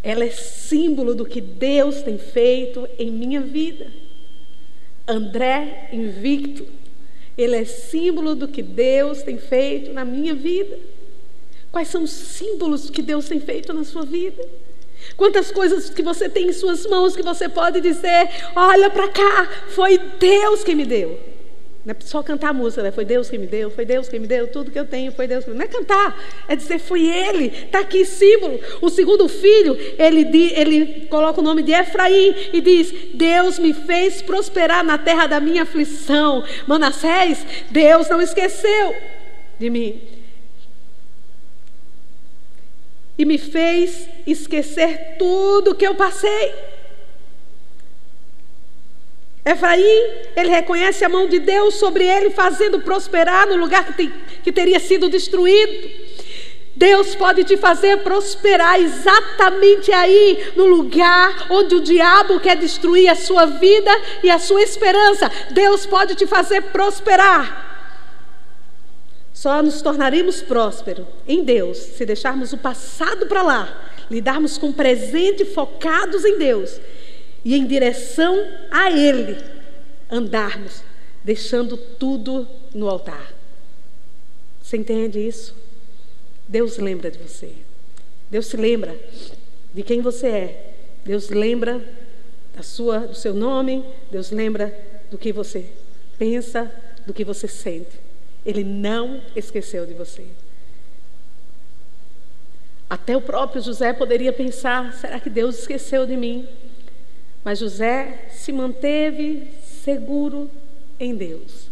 Ela 0.02 0.24
é 0.24 0.30
símbolo 0.30 1.14
do 1.14 1.24
que 1.24 1.40
Deus 1.40 2.02
tem 2.02 2.18
feito 2.18 2.86
em 2.98 3.10
minha 3.10 3.40
vida. 3.40 3.86
André 5.06 5.88
invicto, 5.92 6.66
ele 7.36 7.56
é 7.56 7.64
símbolo 7.64 8.34
do 8.34 8.48
que 8.48 8.62
Deus 8.62 9.22
tem 9.22 9.38
feito 9.38 9.92
na 9.92 10.04
minha 10.04 10.34
vida. 10.34 10.78
Quais 11.74 11.88
são 11.88 12.04
os 12.04 12.12
símbolos 12.12 12.88
que 12.88 13.02
Deus 13.02 13.28
tem 13.28 13.40
feito 13.40 13.72
na 13.72 13.82
sua 13.82 14.04
vida? 14.04 14.46
Quantas 15.16 15.50
coisas 15.50 15.90
que 15.90 16.04
você 16.04 16.28
tem 16.28 16.46
em 16.46 16.52
suas 16.52 16.86
mãos 16.86 17.16
que 17.16 17.22
você 17.22 17.48
pode 17.48 17.80
dizer: 17.80 18.28
olha 18.54 18.88
para 18.88 19.08
cá, 19.08 19.48
foi 19.70 19.98
Deus 19.98 20.62
que 20.62 20.72
me 20.72 20.86
deu. 20.86 21.18
Não 21.84 21.90
é 21.90 21.96
só 21.98 22.22
cantar 22.22 22.50
a 22.50 22.52
música, 22.52 22.80
né? 22.80 22.92
foi 22.92 23.04
Deus 23.04 23.28
que 23.28 23.36
me 23.36 23.48
deu, 23.48 23.72
foi 23.72 23.84
Deus 23.84 24.08
que 24.08 24.20
me 24.20 24.26
deu, 24.28 24.46
tudo 24.46 24.70
que 24.70 24.78
eu 24.78 24.84
tenho 24.84 25.10
foi 25.10 25.26
Deus 25.26 25.42
que 25.42 25.50
me 25.50 25.58
deu. 25.58 25.66
Não 25.66 25.68
é 25.68 25.80
cantar, 25.80 26.16
é 26.46 26.54
dizer 26.54 26.78
foi 26.78 27.08
Ele, 27.08 27.46
está 27.46 27.80
aqui 27.80 28.04
símbolo. 28.04 28.60
O 28.80 28.88
segundo 28.88 29.26
filho, 29.26 29.76
ele, 29.98 30.52
ele 30.54 31.08
coloca 31.10 31.40
o 31.40 31.44
nome 31.44 31.64
de 31.64 31.72
Efraim 31.72 32.36
e 32.52 32.60
diz: 32.60 32.94
Deus 33.14 33.58
me 33.58 33.74
fez 33.74 34.22
prosperar 34.22 34.84
na 34.84 34.96
terra 34.96 35.26
da 35.26 35.40
minha 35.40 35.64
aflição. 35.64 36.44
Manassés, 36.68 37.44
Deus 37.68 38.08
não 38.08 38.22
esqueceu 38.22 38.94
de 39.58 39.68
mim 39.68 40.13
e 43.16 43.24
me 43.24 43.38
fez 43.38 44.08
esquecer 44.26 45.16
tudo 45.18 45.74
que 45.74 45.86
eu 45.86 45.94
passei. 45.94 46.52
Efraim, 49.44 49.82
ele 50.34 50.48
reconhece 50.48 51.04
a 51.04 51.08
mão 51.08 51.28
de 51.28 51.38
Deus 51.38 51.74
sobre 51.74 52.04
ele, 52.04 52.30
fazendo 52.30 52.80
prosperar 52.80 53.46
no 53.46 53.56
lugar 53.56 53.84
que, 53.84 53.92
tem, 53.92 54.12
que 54.42 54.50
teria 54.50 54.80
sido 54.80 55.08
destruído. 55.08 56.04
Deus 56.76 57.14
pode 57.14 57.44
te 57.44 57.56
fazer 57.56 57.98
prosperar 57.98 58.80
exatamente 58.80 59.92
aí, 59.92 60.52
no 60.56 60.66
lugar 60.66 61.46
onde 61.50 61.76
o 61.76 61.80
diabo 61.80 62.40
quer 62.40 62.56
destruir 62.56 63.08
a 63.08 63.14
sua 63.14 63.46
vida 63.46 63.90
e 64.22 64.30
a 64.30 64.38
sua 64.38 64.62
esperança. 64.62 65.30
Deus 65.50 65.86
pode 65.86 66.14
te 66.14 66.26
fazer 66.26 66.62
prosperar. 66.62 67.73
Só 69.35 69.61
nos 69.61 69.82
tornaremos 69.82 70.41
prósperos 70.41 71.07
em 71.26 71.43
Deus 71.43 71.76
se 71.76 72.07
deixarmos 72.07 72.53
o 72.53 72.59
passado 72.59 73.26
para 73.26 73.43
lá, 73.43 73.91
lidarmos 74.09 74.57
com 74.57 74.68
o 74.68 74.72
presente 74.72 75.45
focados 75.45 76.24
em 76.24 76.39
Deus 76.39 76.80
e 77.45 77.57
em 77.57 77.66
direção 77.66 78.41
a 78.70 78.93
Ele 78.93 79.37
andarmos, 80.09 80.85
deixando 81.24 81.76
tudo 81.76 82.47
no 82.72 82.89
altar. 82.89 83.35
Você 84.62 84.76
entende 84.76 85.18
isso? 85.18 85.55
Deus 86.47 86.78
lembra 86.78 87.11
de 87.11 87.18
você. 87.18 87.53
Deus 88.30 88.47
se 88.47 88.57
lembra 88.57 88.97
de 89.74 89.82
quem 89.82 90.01
você 90.01 90.26
é. 90.28 90.74
Deus 91.05 91.28
lembra 91.28 91.85
da 92.55 92.62
sua, 92.62 93.01
do 93.01 93.14
seu 93.14 93.35
nome. 93.35 93.85
Deus 94.12 94.30
lembra 94.30 94.72
do 95.11 95.18
que 95.18 95.32
você 95.32 95.66
pensa, 96.18 96.70
do 97.05 97.12
que 97.12 97.24
você 97.24 97.49
sente. 97.49 98.03
Ele 98.45 98.62
não 98.62 99.22
esqueceu 99.34 99.86
de 99.86 99.95
você. 99.95 100.26
Até 102.88 103.16
o 103.16 103.20
próprio 103.20 103.62
José 103.62 103.92
poderia 103.92 104.32
pensar: 104.32 104.92
será 104.95 105.18
que 105.18 105.30
Deus 105.30 105.59
esqueceu 105.59 106.07
de 106.07 106.16
mim? 106.16 106.47
Mas 107.42 107.59
José 107.59 108.28
se 108.30 108.53
manteve 108.53 109.49
seguro 109.62 110.51
em 110.99 111.14
Deus. 111.14 111.68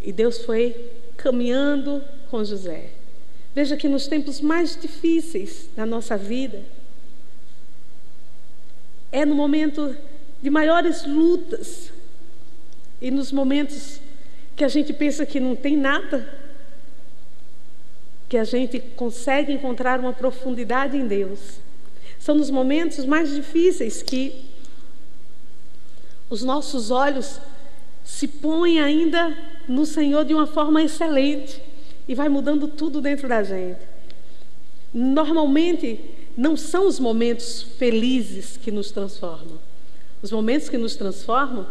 E 0.00 0.12
Deus 0.12 0.38
foi 0.44 0.74
caminhando 1.16 2.02
com 2.30 2.42
José. 2.42 2.90
Veja 3.54 3.76
que 3.76 3.88
nos 3.88 4.06
tempos 4.06 4.40
mais 4.40 4.80
difíceis 4.80 5.68
da 5.76 5.84
nossa 5.84 6.16
vida, 6.16 6.62
é 9.12 9.24
no 9.24 9.34
momento 9.34 9.94
de 10.40 10.48
maiores 10.48 11.04
lutas 11.04 11.92
e 13.00 13.10
nos 13.10 13.32
momentos 13.32 14.00
que 14.56 14.64
a 14.64 14.68
gente 14.68 14.92
pensa 14.92 15.24
que 15.24 15.40
não 15.40 15.56
tem 15.56 15.76
nada, 15.76 16.28
que 18.28 18.36
a 18.36 18.44
gente 18.44 18.78
consegue 18.96 19.52
encontrar 19.52 19.98
uma 19.98 20.12
profundidade 20.12 20.96
em 20.96 21.06
Deus. 21.06 21.58
São 22.18 22.34
nos 22.34 22.50
momentos 22.50 23.04
mais 23.04 23.34
difíceis 23.34 24.02
que 24.02 24.44
os 26.28 26.42
nossos 26.42 26.90
olhos 26.90 27.40
se 28.04 28.28
põem 28.28 28.80
ainda 28.80 29.36
no 29.66 29.84
Senhor 29.86 30.24
de 30.24 30.34
uma 30.34 30.46
forma 30.46 30.82
excelente 30.82 31.60
e 32.06 32.14
vai 32.14 32.28
mudando 32.28 32.68
tudo 32.68 33.00
dentro 33.00 33.28
da 33.28 33.42
gente. 33.42 33.80
Normalmente, 34.92 36.00
não 36.36 36.56
são 36.56 36.86
os 36.86 36.98
momentos 36.98 37.62
felizes 37.78 38.56
que 38.56 38.70
nos 38.70 38.90
transformam. 38.90 39.58
Os 40.22 40.30
momentos 40.30 40.68
que 40.68 40.78
nos 40.78 40.96
transformam 40.96 41.66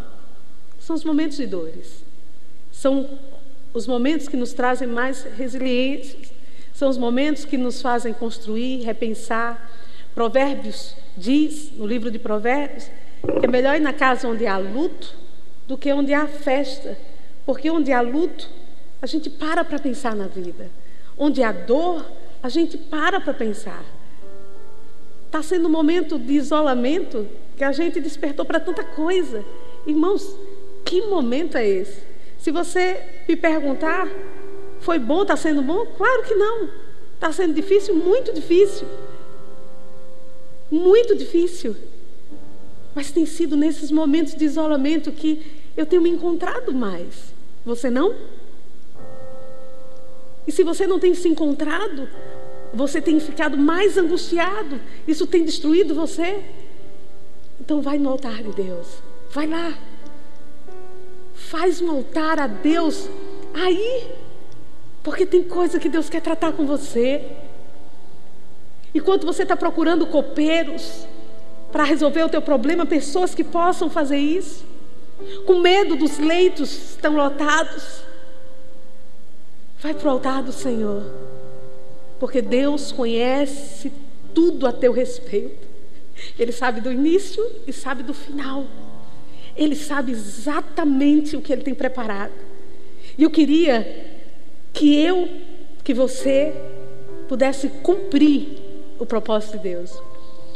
são 0.79 0.95
os 0.95 1.03
momentos 1.03 1.37
de 1.37 1.45
dores. 1.45 2.03
São 2.71 3.09
os 3.73 3.85
momentos 3.85 4.27
que 4.27 4.37
nos 4.37 4.53
trazem 4.53 4.87
mais 4.87 5.23
resiliência. 5.23 6.17
São 6.73 6.89
os 6.89 6.97
momentos 6.97 7.45
que 7.45 7.57
nos 7.57 7.81
fazem 7.81 8.13
construir, 8.13 8.83
repensar. 8.83 9.69
Provérbios 10.15 10.95
diz, 11.15 11.71
no 11.73 11.85
livro 11.85 12.09
de 12.09 12.17
Provérbios, 12.17 12.89
que 13.39 13.45
é 13.45 13.47
melhor 13.47 13.75
ir 13.75 13.81
na 13.81 13.93
casa 13.93 14.27
onde 14.27 14.47
há 14.47 14.57
luto 14.57 15.15
do 15.67 15.77
que 15.77 15.91
onde 15.91 16.13
há 16.13 16.27
festa. 16.27 16.97
Porque 17.45 17.69
onde 17.69 17.91
há 17.91 18.01
luto, 18.01 18.49
a 19.01 19.05
gente 19.05 19.29
para 19.29 19.63
para 19.63 19.79
pensar 19.79 20.15
na 20.15 20.27
vida. 20.27 20.69
Onde 21.17 21.43
há 21.43 21.51
dor, 21.51 22.05
a 22.41 22.49
gente 22.49 22.77
para 22.77 23.19
para 23.19 23.33
pensar. 23.33 23.83
Está 25.25 25.43
sendo 25.43 25.67
um 25.67 25.71
momento 25.71 26.17
de 26.17 26.33
isolamento 26.33 27.27
que 27.55 27.63
a 27.63 27.71
gente 27.71 27.99
despertou 27.99 28.45
para 28.45 28.59
tanta 28.59 28.83
coisa. 28.83 29.43
Irmãos, 29.85 30.35
que 30.85 31.01
momento 31.01 31.55
é 31.55 31.67
esse? 31.67 32.08
Se 32.39 32.51
você 32.51 33.23
me 33.27 33.35
perguntar, 33.35 34.07
foi 34.79 34.97
bom, 34.97 35.21
está 35.21 35.35
sendo 35.35 35.61
bom? 35.61 35.85
Claro 35.97 36.23
que 36.23 36.33
não. 36.35 36.69
Está 37.13 37.31
sendo 37.33 37.53
difícil? 37.53 37.95
Muito 37.95 38.33
difícil. 38.33 38.87
Muito 40.71 41.15
difícil. 41.15 41.75
Mas 42.95 43.11
tem 43.11 43.25
sido 43.25 43.57
nesses 43.57 43.91
momentos 43.91 44.35
de 44.35 44.45
isolamento 44.45 45.11
que 45.11 45.41
eu 45.75 45.85
tenho 45.85 46.01
me 46.01 46.09
encontrado 46.09 46.73
mais. 46.73 47.33
Você 47.65 47.89
não? 47.89 48.15
E 50.47 50.51
se 50.51 50.63
você 50.63 50.87
não 50.87 50.97
tem 50.97 51.13
se 51.13 51.27
encontrado, 51.27 52.07
você 52.73 53.01
tem 53.01 53.19
ficado 53.19 53.57
mais 53.57 53.97
angustiado, 53.97 54.79
isso 55.07 55.27
tem 55.27 55.43
destruído 55.43 55.93
você. 55.93 56.43
Então 57.59 57.81
vai 57.81 57.97
no 57.97 58.09
altar 58.09 58.41
de 58.41 58.51
Deus. 58.53 58.87
Vai 59.31 59.45
lá. 59.45 59.77
Faz 61.49 61.81
um 61.81 61.89
altar 61.89 62.39
a 62.39 62.45
Deus 62.45 63.09
aí. 63.55 64.07
Porque 65.01 65.25
tem 65.25 65.41
coisa 65.41 65.79
que 65.79 65.89
Deus 65.89 66.07
quer 66.07 66.21
tratar 66.21 66.51
com 66.51 66.63
você. 66.63 67.25
Enquanto 68.93 69.25
você 69.25 69.41
está 69.41 69.57
procurando 69.57 70.05
copeiros 70.05 71.07
para 71.71 71.83
resolver 71.83 72.21
o 72.21 72.29
teu 72.29 72.39
problema, 72.39 72.85
pessoas 72.85 73.33
que 73.33 73.43
possam 73.43 73.89
fazer 73.89 74.19
isso, 74.19 74.63
com 75.47 75.59
medo 75.59 75.95
dos 75.95 76.19
leitos 76.19 76.91
estão 76.91 77.15
lotados. 77.15 78.03
Vai 79.79 79.95
para 79.95 80.07
o 80.07 80.11
altar 80.11 80.43
do 80.43 80.51
Senhor, 80.51 81.03
porque 82.19 82.43
Deus 82.43 82.91
conhece 82.91 83.91
tudo 84.35 84.67
a 84.67 84.71
teu 84.71 84.91
respeito. 84.91 85.67
Ele 86.37 86.51
sabe 86.51 86.79
do 86.79 86.91
início 86.91 87.43
e 87.65 87.73
sabe 87.73 88.03
do 88.03 88.13
final. 88.13 88.67
Ele 89.59 89.75
sabe 89.75 90.13
exatamente 90.13 91.35
o 91.35 91.41
que 91.41 91.51
ele 91.51 91.63
tem 91.63 91.75
preparado. 91.75 92.31
E 93.17 93.23
eu 93.23 93.29
queria 93.29 93.85
que 94.71 94.97
eu, 94.97 95.27
que 95.83 95.93
você, 95.93 96.53
pudesse 97.27 97.67
cumprir 97.83 98.47
o 98.97 99.05
propósito 99.05 99.57
de 99.57 99.63
Deus. 99.63 100.01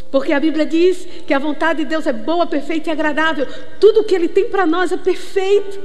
Porque 0.09 0.31
a 0.31 0.39
Bíblia 0.39 0.65
diz 0.65 1.05
que 1.27 1.33
a 1.33 1.39
vontade 1.39 1.83
de 1.83 1.89
Deus 1.89 2.07
é 2.07 2.13
boa, 2.13 2.47
perfeita 2.47 2.89
e 2.89 2.93
agradável. 2.93 3.45
Tudo 3.79 4.05
que 4.05 4.15
Ele 4.15 4.29
tem 4.29 4.49
para 4.49 4.65
nós 4.65 4.91
é 4.93 4.97
perfeito. 4.97 5.79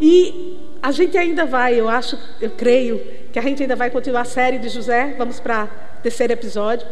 E 0.00 0.58
a 0.82 0.90
gente 0.90 1.18
ainda 1.18 1.44
vai, 1.44 1.78
eu 1.78 1.88
acho, 1.88 2.18
eu 2.40 2.50
creio 2.50 3.00
que 3.30 3.38
a 3.38 3.42
gente 3.42 3.62
ainda 3.62 3.76
vai 3.76 3.90
continuar 3.90 4.22
a 4.22 4.24
série 4.24 4.58
de 4.58 4.70
José. 4.70 5.14
Vamos 5.18 5.38
para 5.38 5.68
o 5.98 6.02
terceiro 6.02 6.32
episódio. 6.32 6.86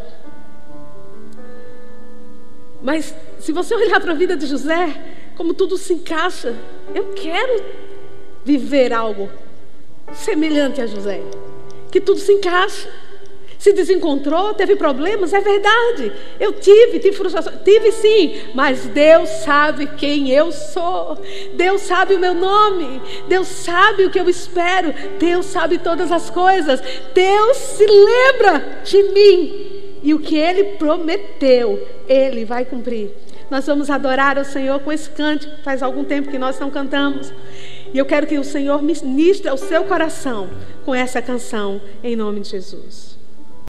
Mas 2.81 3.15
se 3.39 3.51
você 3.51 3.73
olhar 3.75 3.99
para 3.99 4.11
a 4.11 4.15
vida 4.15 4.37
de 4.37 4.45
José, 4.45 5.10
como 5.41 5.55
tudo 5.55 5.75
se 5.75 5.95
encaixa, 5.95 6.55
eu 6.93 7.13
quero 7.15 7.63
viver 8.45 8.93
algo 8.93 9.27
semelhante 10.13 10.79
a 10.79 10.85
José. 10.85 11.19
Que 11.89 11.99
tudo 11.99 12.19
se 12.19 12.31
encaixa 12.31 12.87
se 13.57 13.73
desencontrou, 13.73 14.53
teve 14.53 14.75
problemas, 14.75 15.33
é 15.33 15.39
verdade. 15.39 16.11
Eu 16.39 16.53
tive, 16.53 16.99
tive 16.99 17.15
frustração, 17.15 17.53
tive 17.63 17.91
sim, 17.91 18.39
mas 18.53 18.85
Deus 18.85 19.29
sabe 19.43 19.87
quem 19.97 20.29
eu 20.29 20.51
sou. 20.51 21.17
Deus 21.55 21.81
sabe 21.81 22.13
o 22.13 22.19
meu 22.19 22.35
nome. 22.35 23.01
Deus 23.27 23.47
sabe 23.47 24.05
o 24.05 24.11
que 24.11 24.19
eu 24.19 24.29
espero. 24.29 24.93
Deus 25.17 25.47
sabe 25.47 25.79
todas 25.79 26.11
as 26.11 26.29
coisas. 26.29 26.79
Deus 27.15 27.57
se 27.57 27.85
lembra 27.87 28.83
de 28.83 29.03
mim. 29.11 29.99
E 30.03 30.13
o 30.13 30.19
que 30.19 30.37
ele 30.37 30.75
prometeu, 30.77 31.87
ele 32.07 32.45
vai 32.45 32.63
cumprir. 32.63 33.09
Nós 33.51 33.65
vamos 33.65 33.89
adorar 33.89 34.37
o 34.37 34.45
Senhor 34.45 34.79
com 34.79 34.93
esse 34.93 35.09
cântico. 35.09 35.53
Faz 35.61 35.83
algum 35.83 36.05
tempo 36.05 36.31
que 36.31 36.39
nós 36.39 36.57
não 36.57 36.71
cantamos. 36.71 37.33
E 37.93 37.97
eu 37.97 38.05
quero 38.05 38.25
que 38.25 38.39
o 38.39 38.45
Senhor 38.45 38.81
ministre 38.81 39.49
ao 39.49 39.57
seu 39.57 39.83
coração 39.83 40.49
com 40.85 40.95
essa 40.95 41.21
canção, 41.21 41.81
em 42.01 42.15
nome 42.15 42.39
de 42.39 42.49
Jesus. 42.49 43.20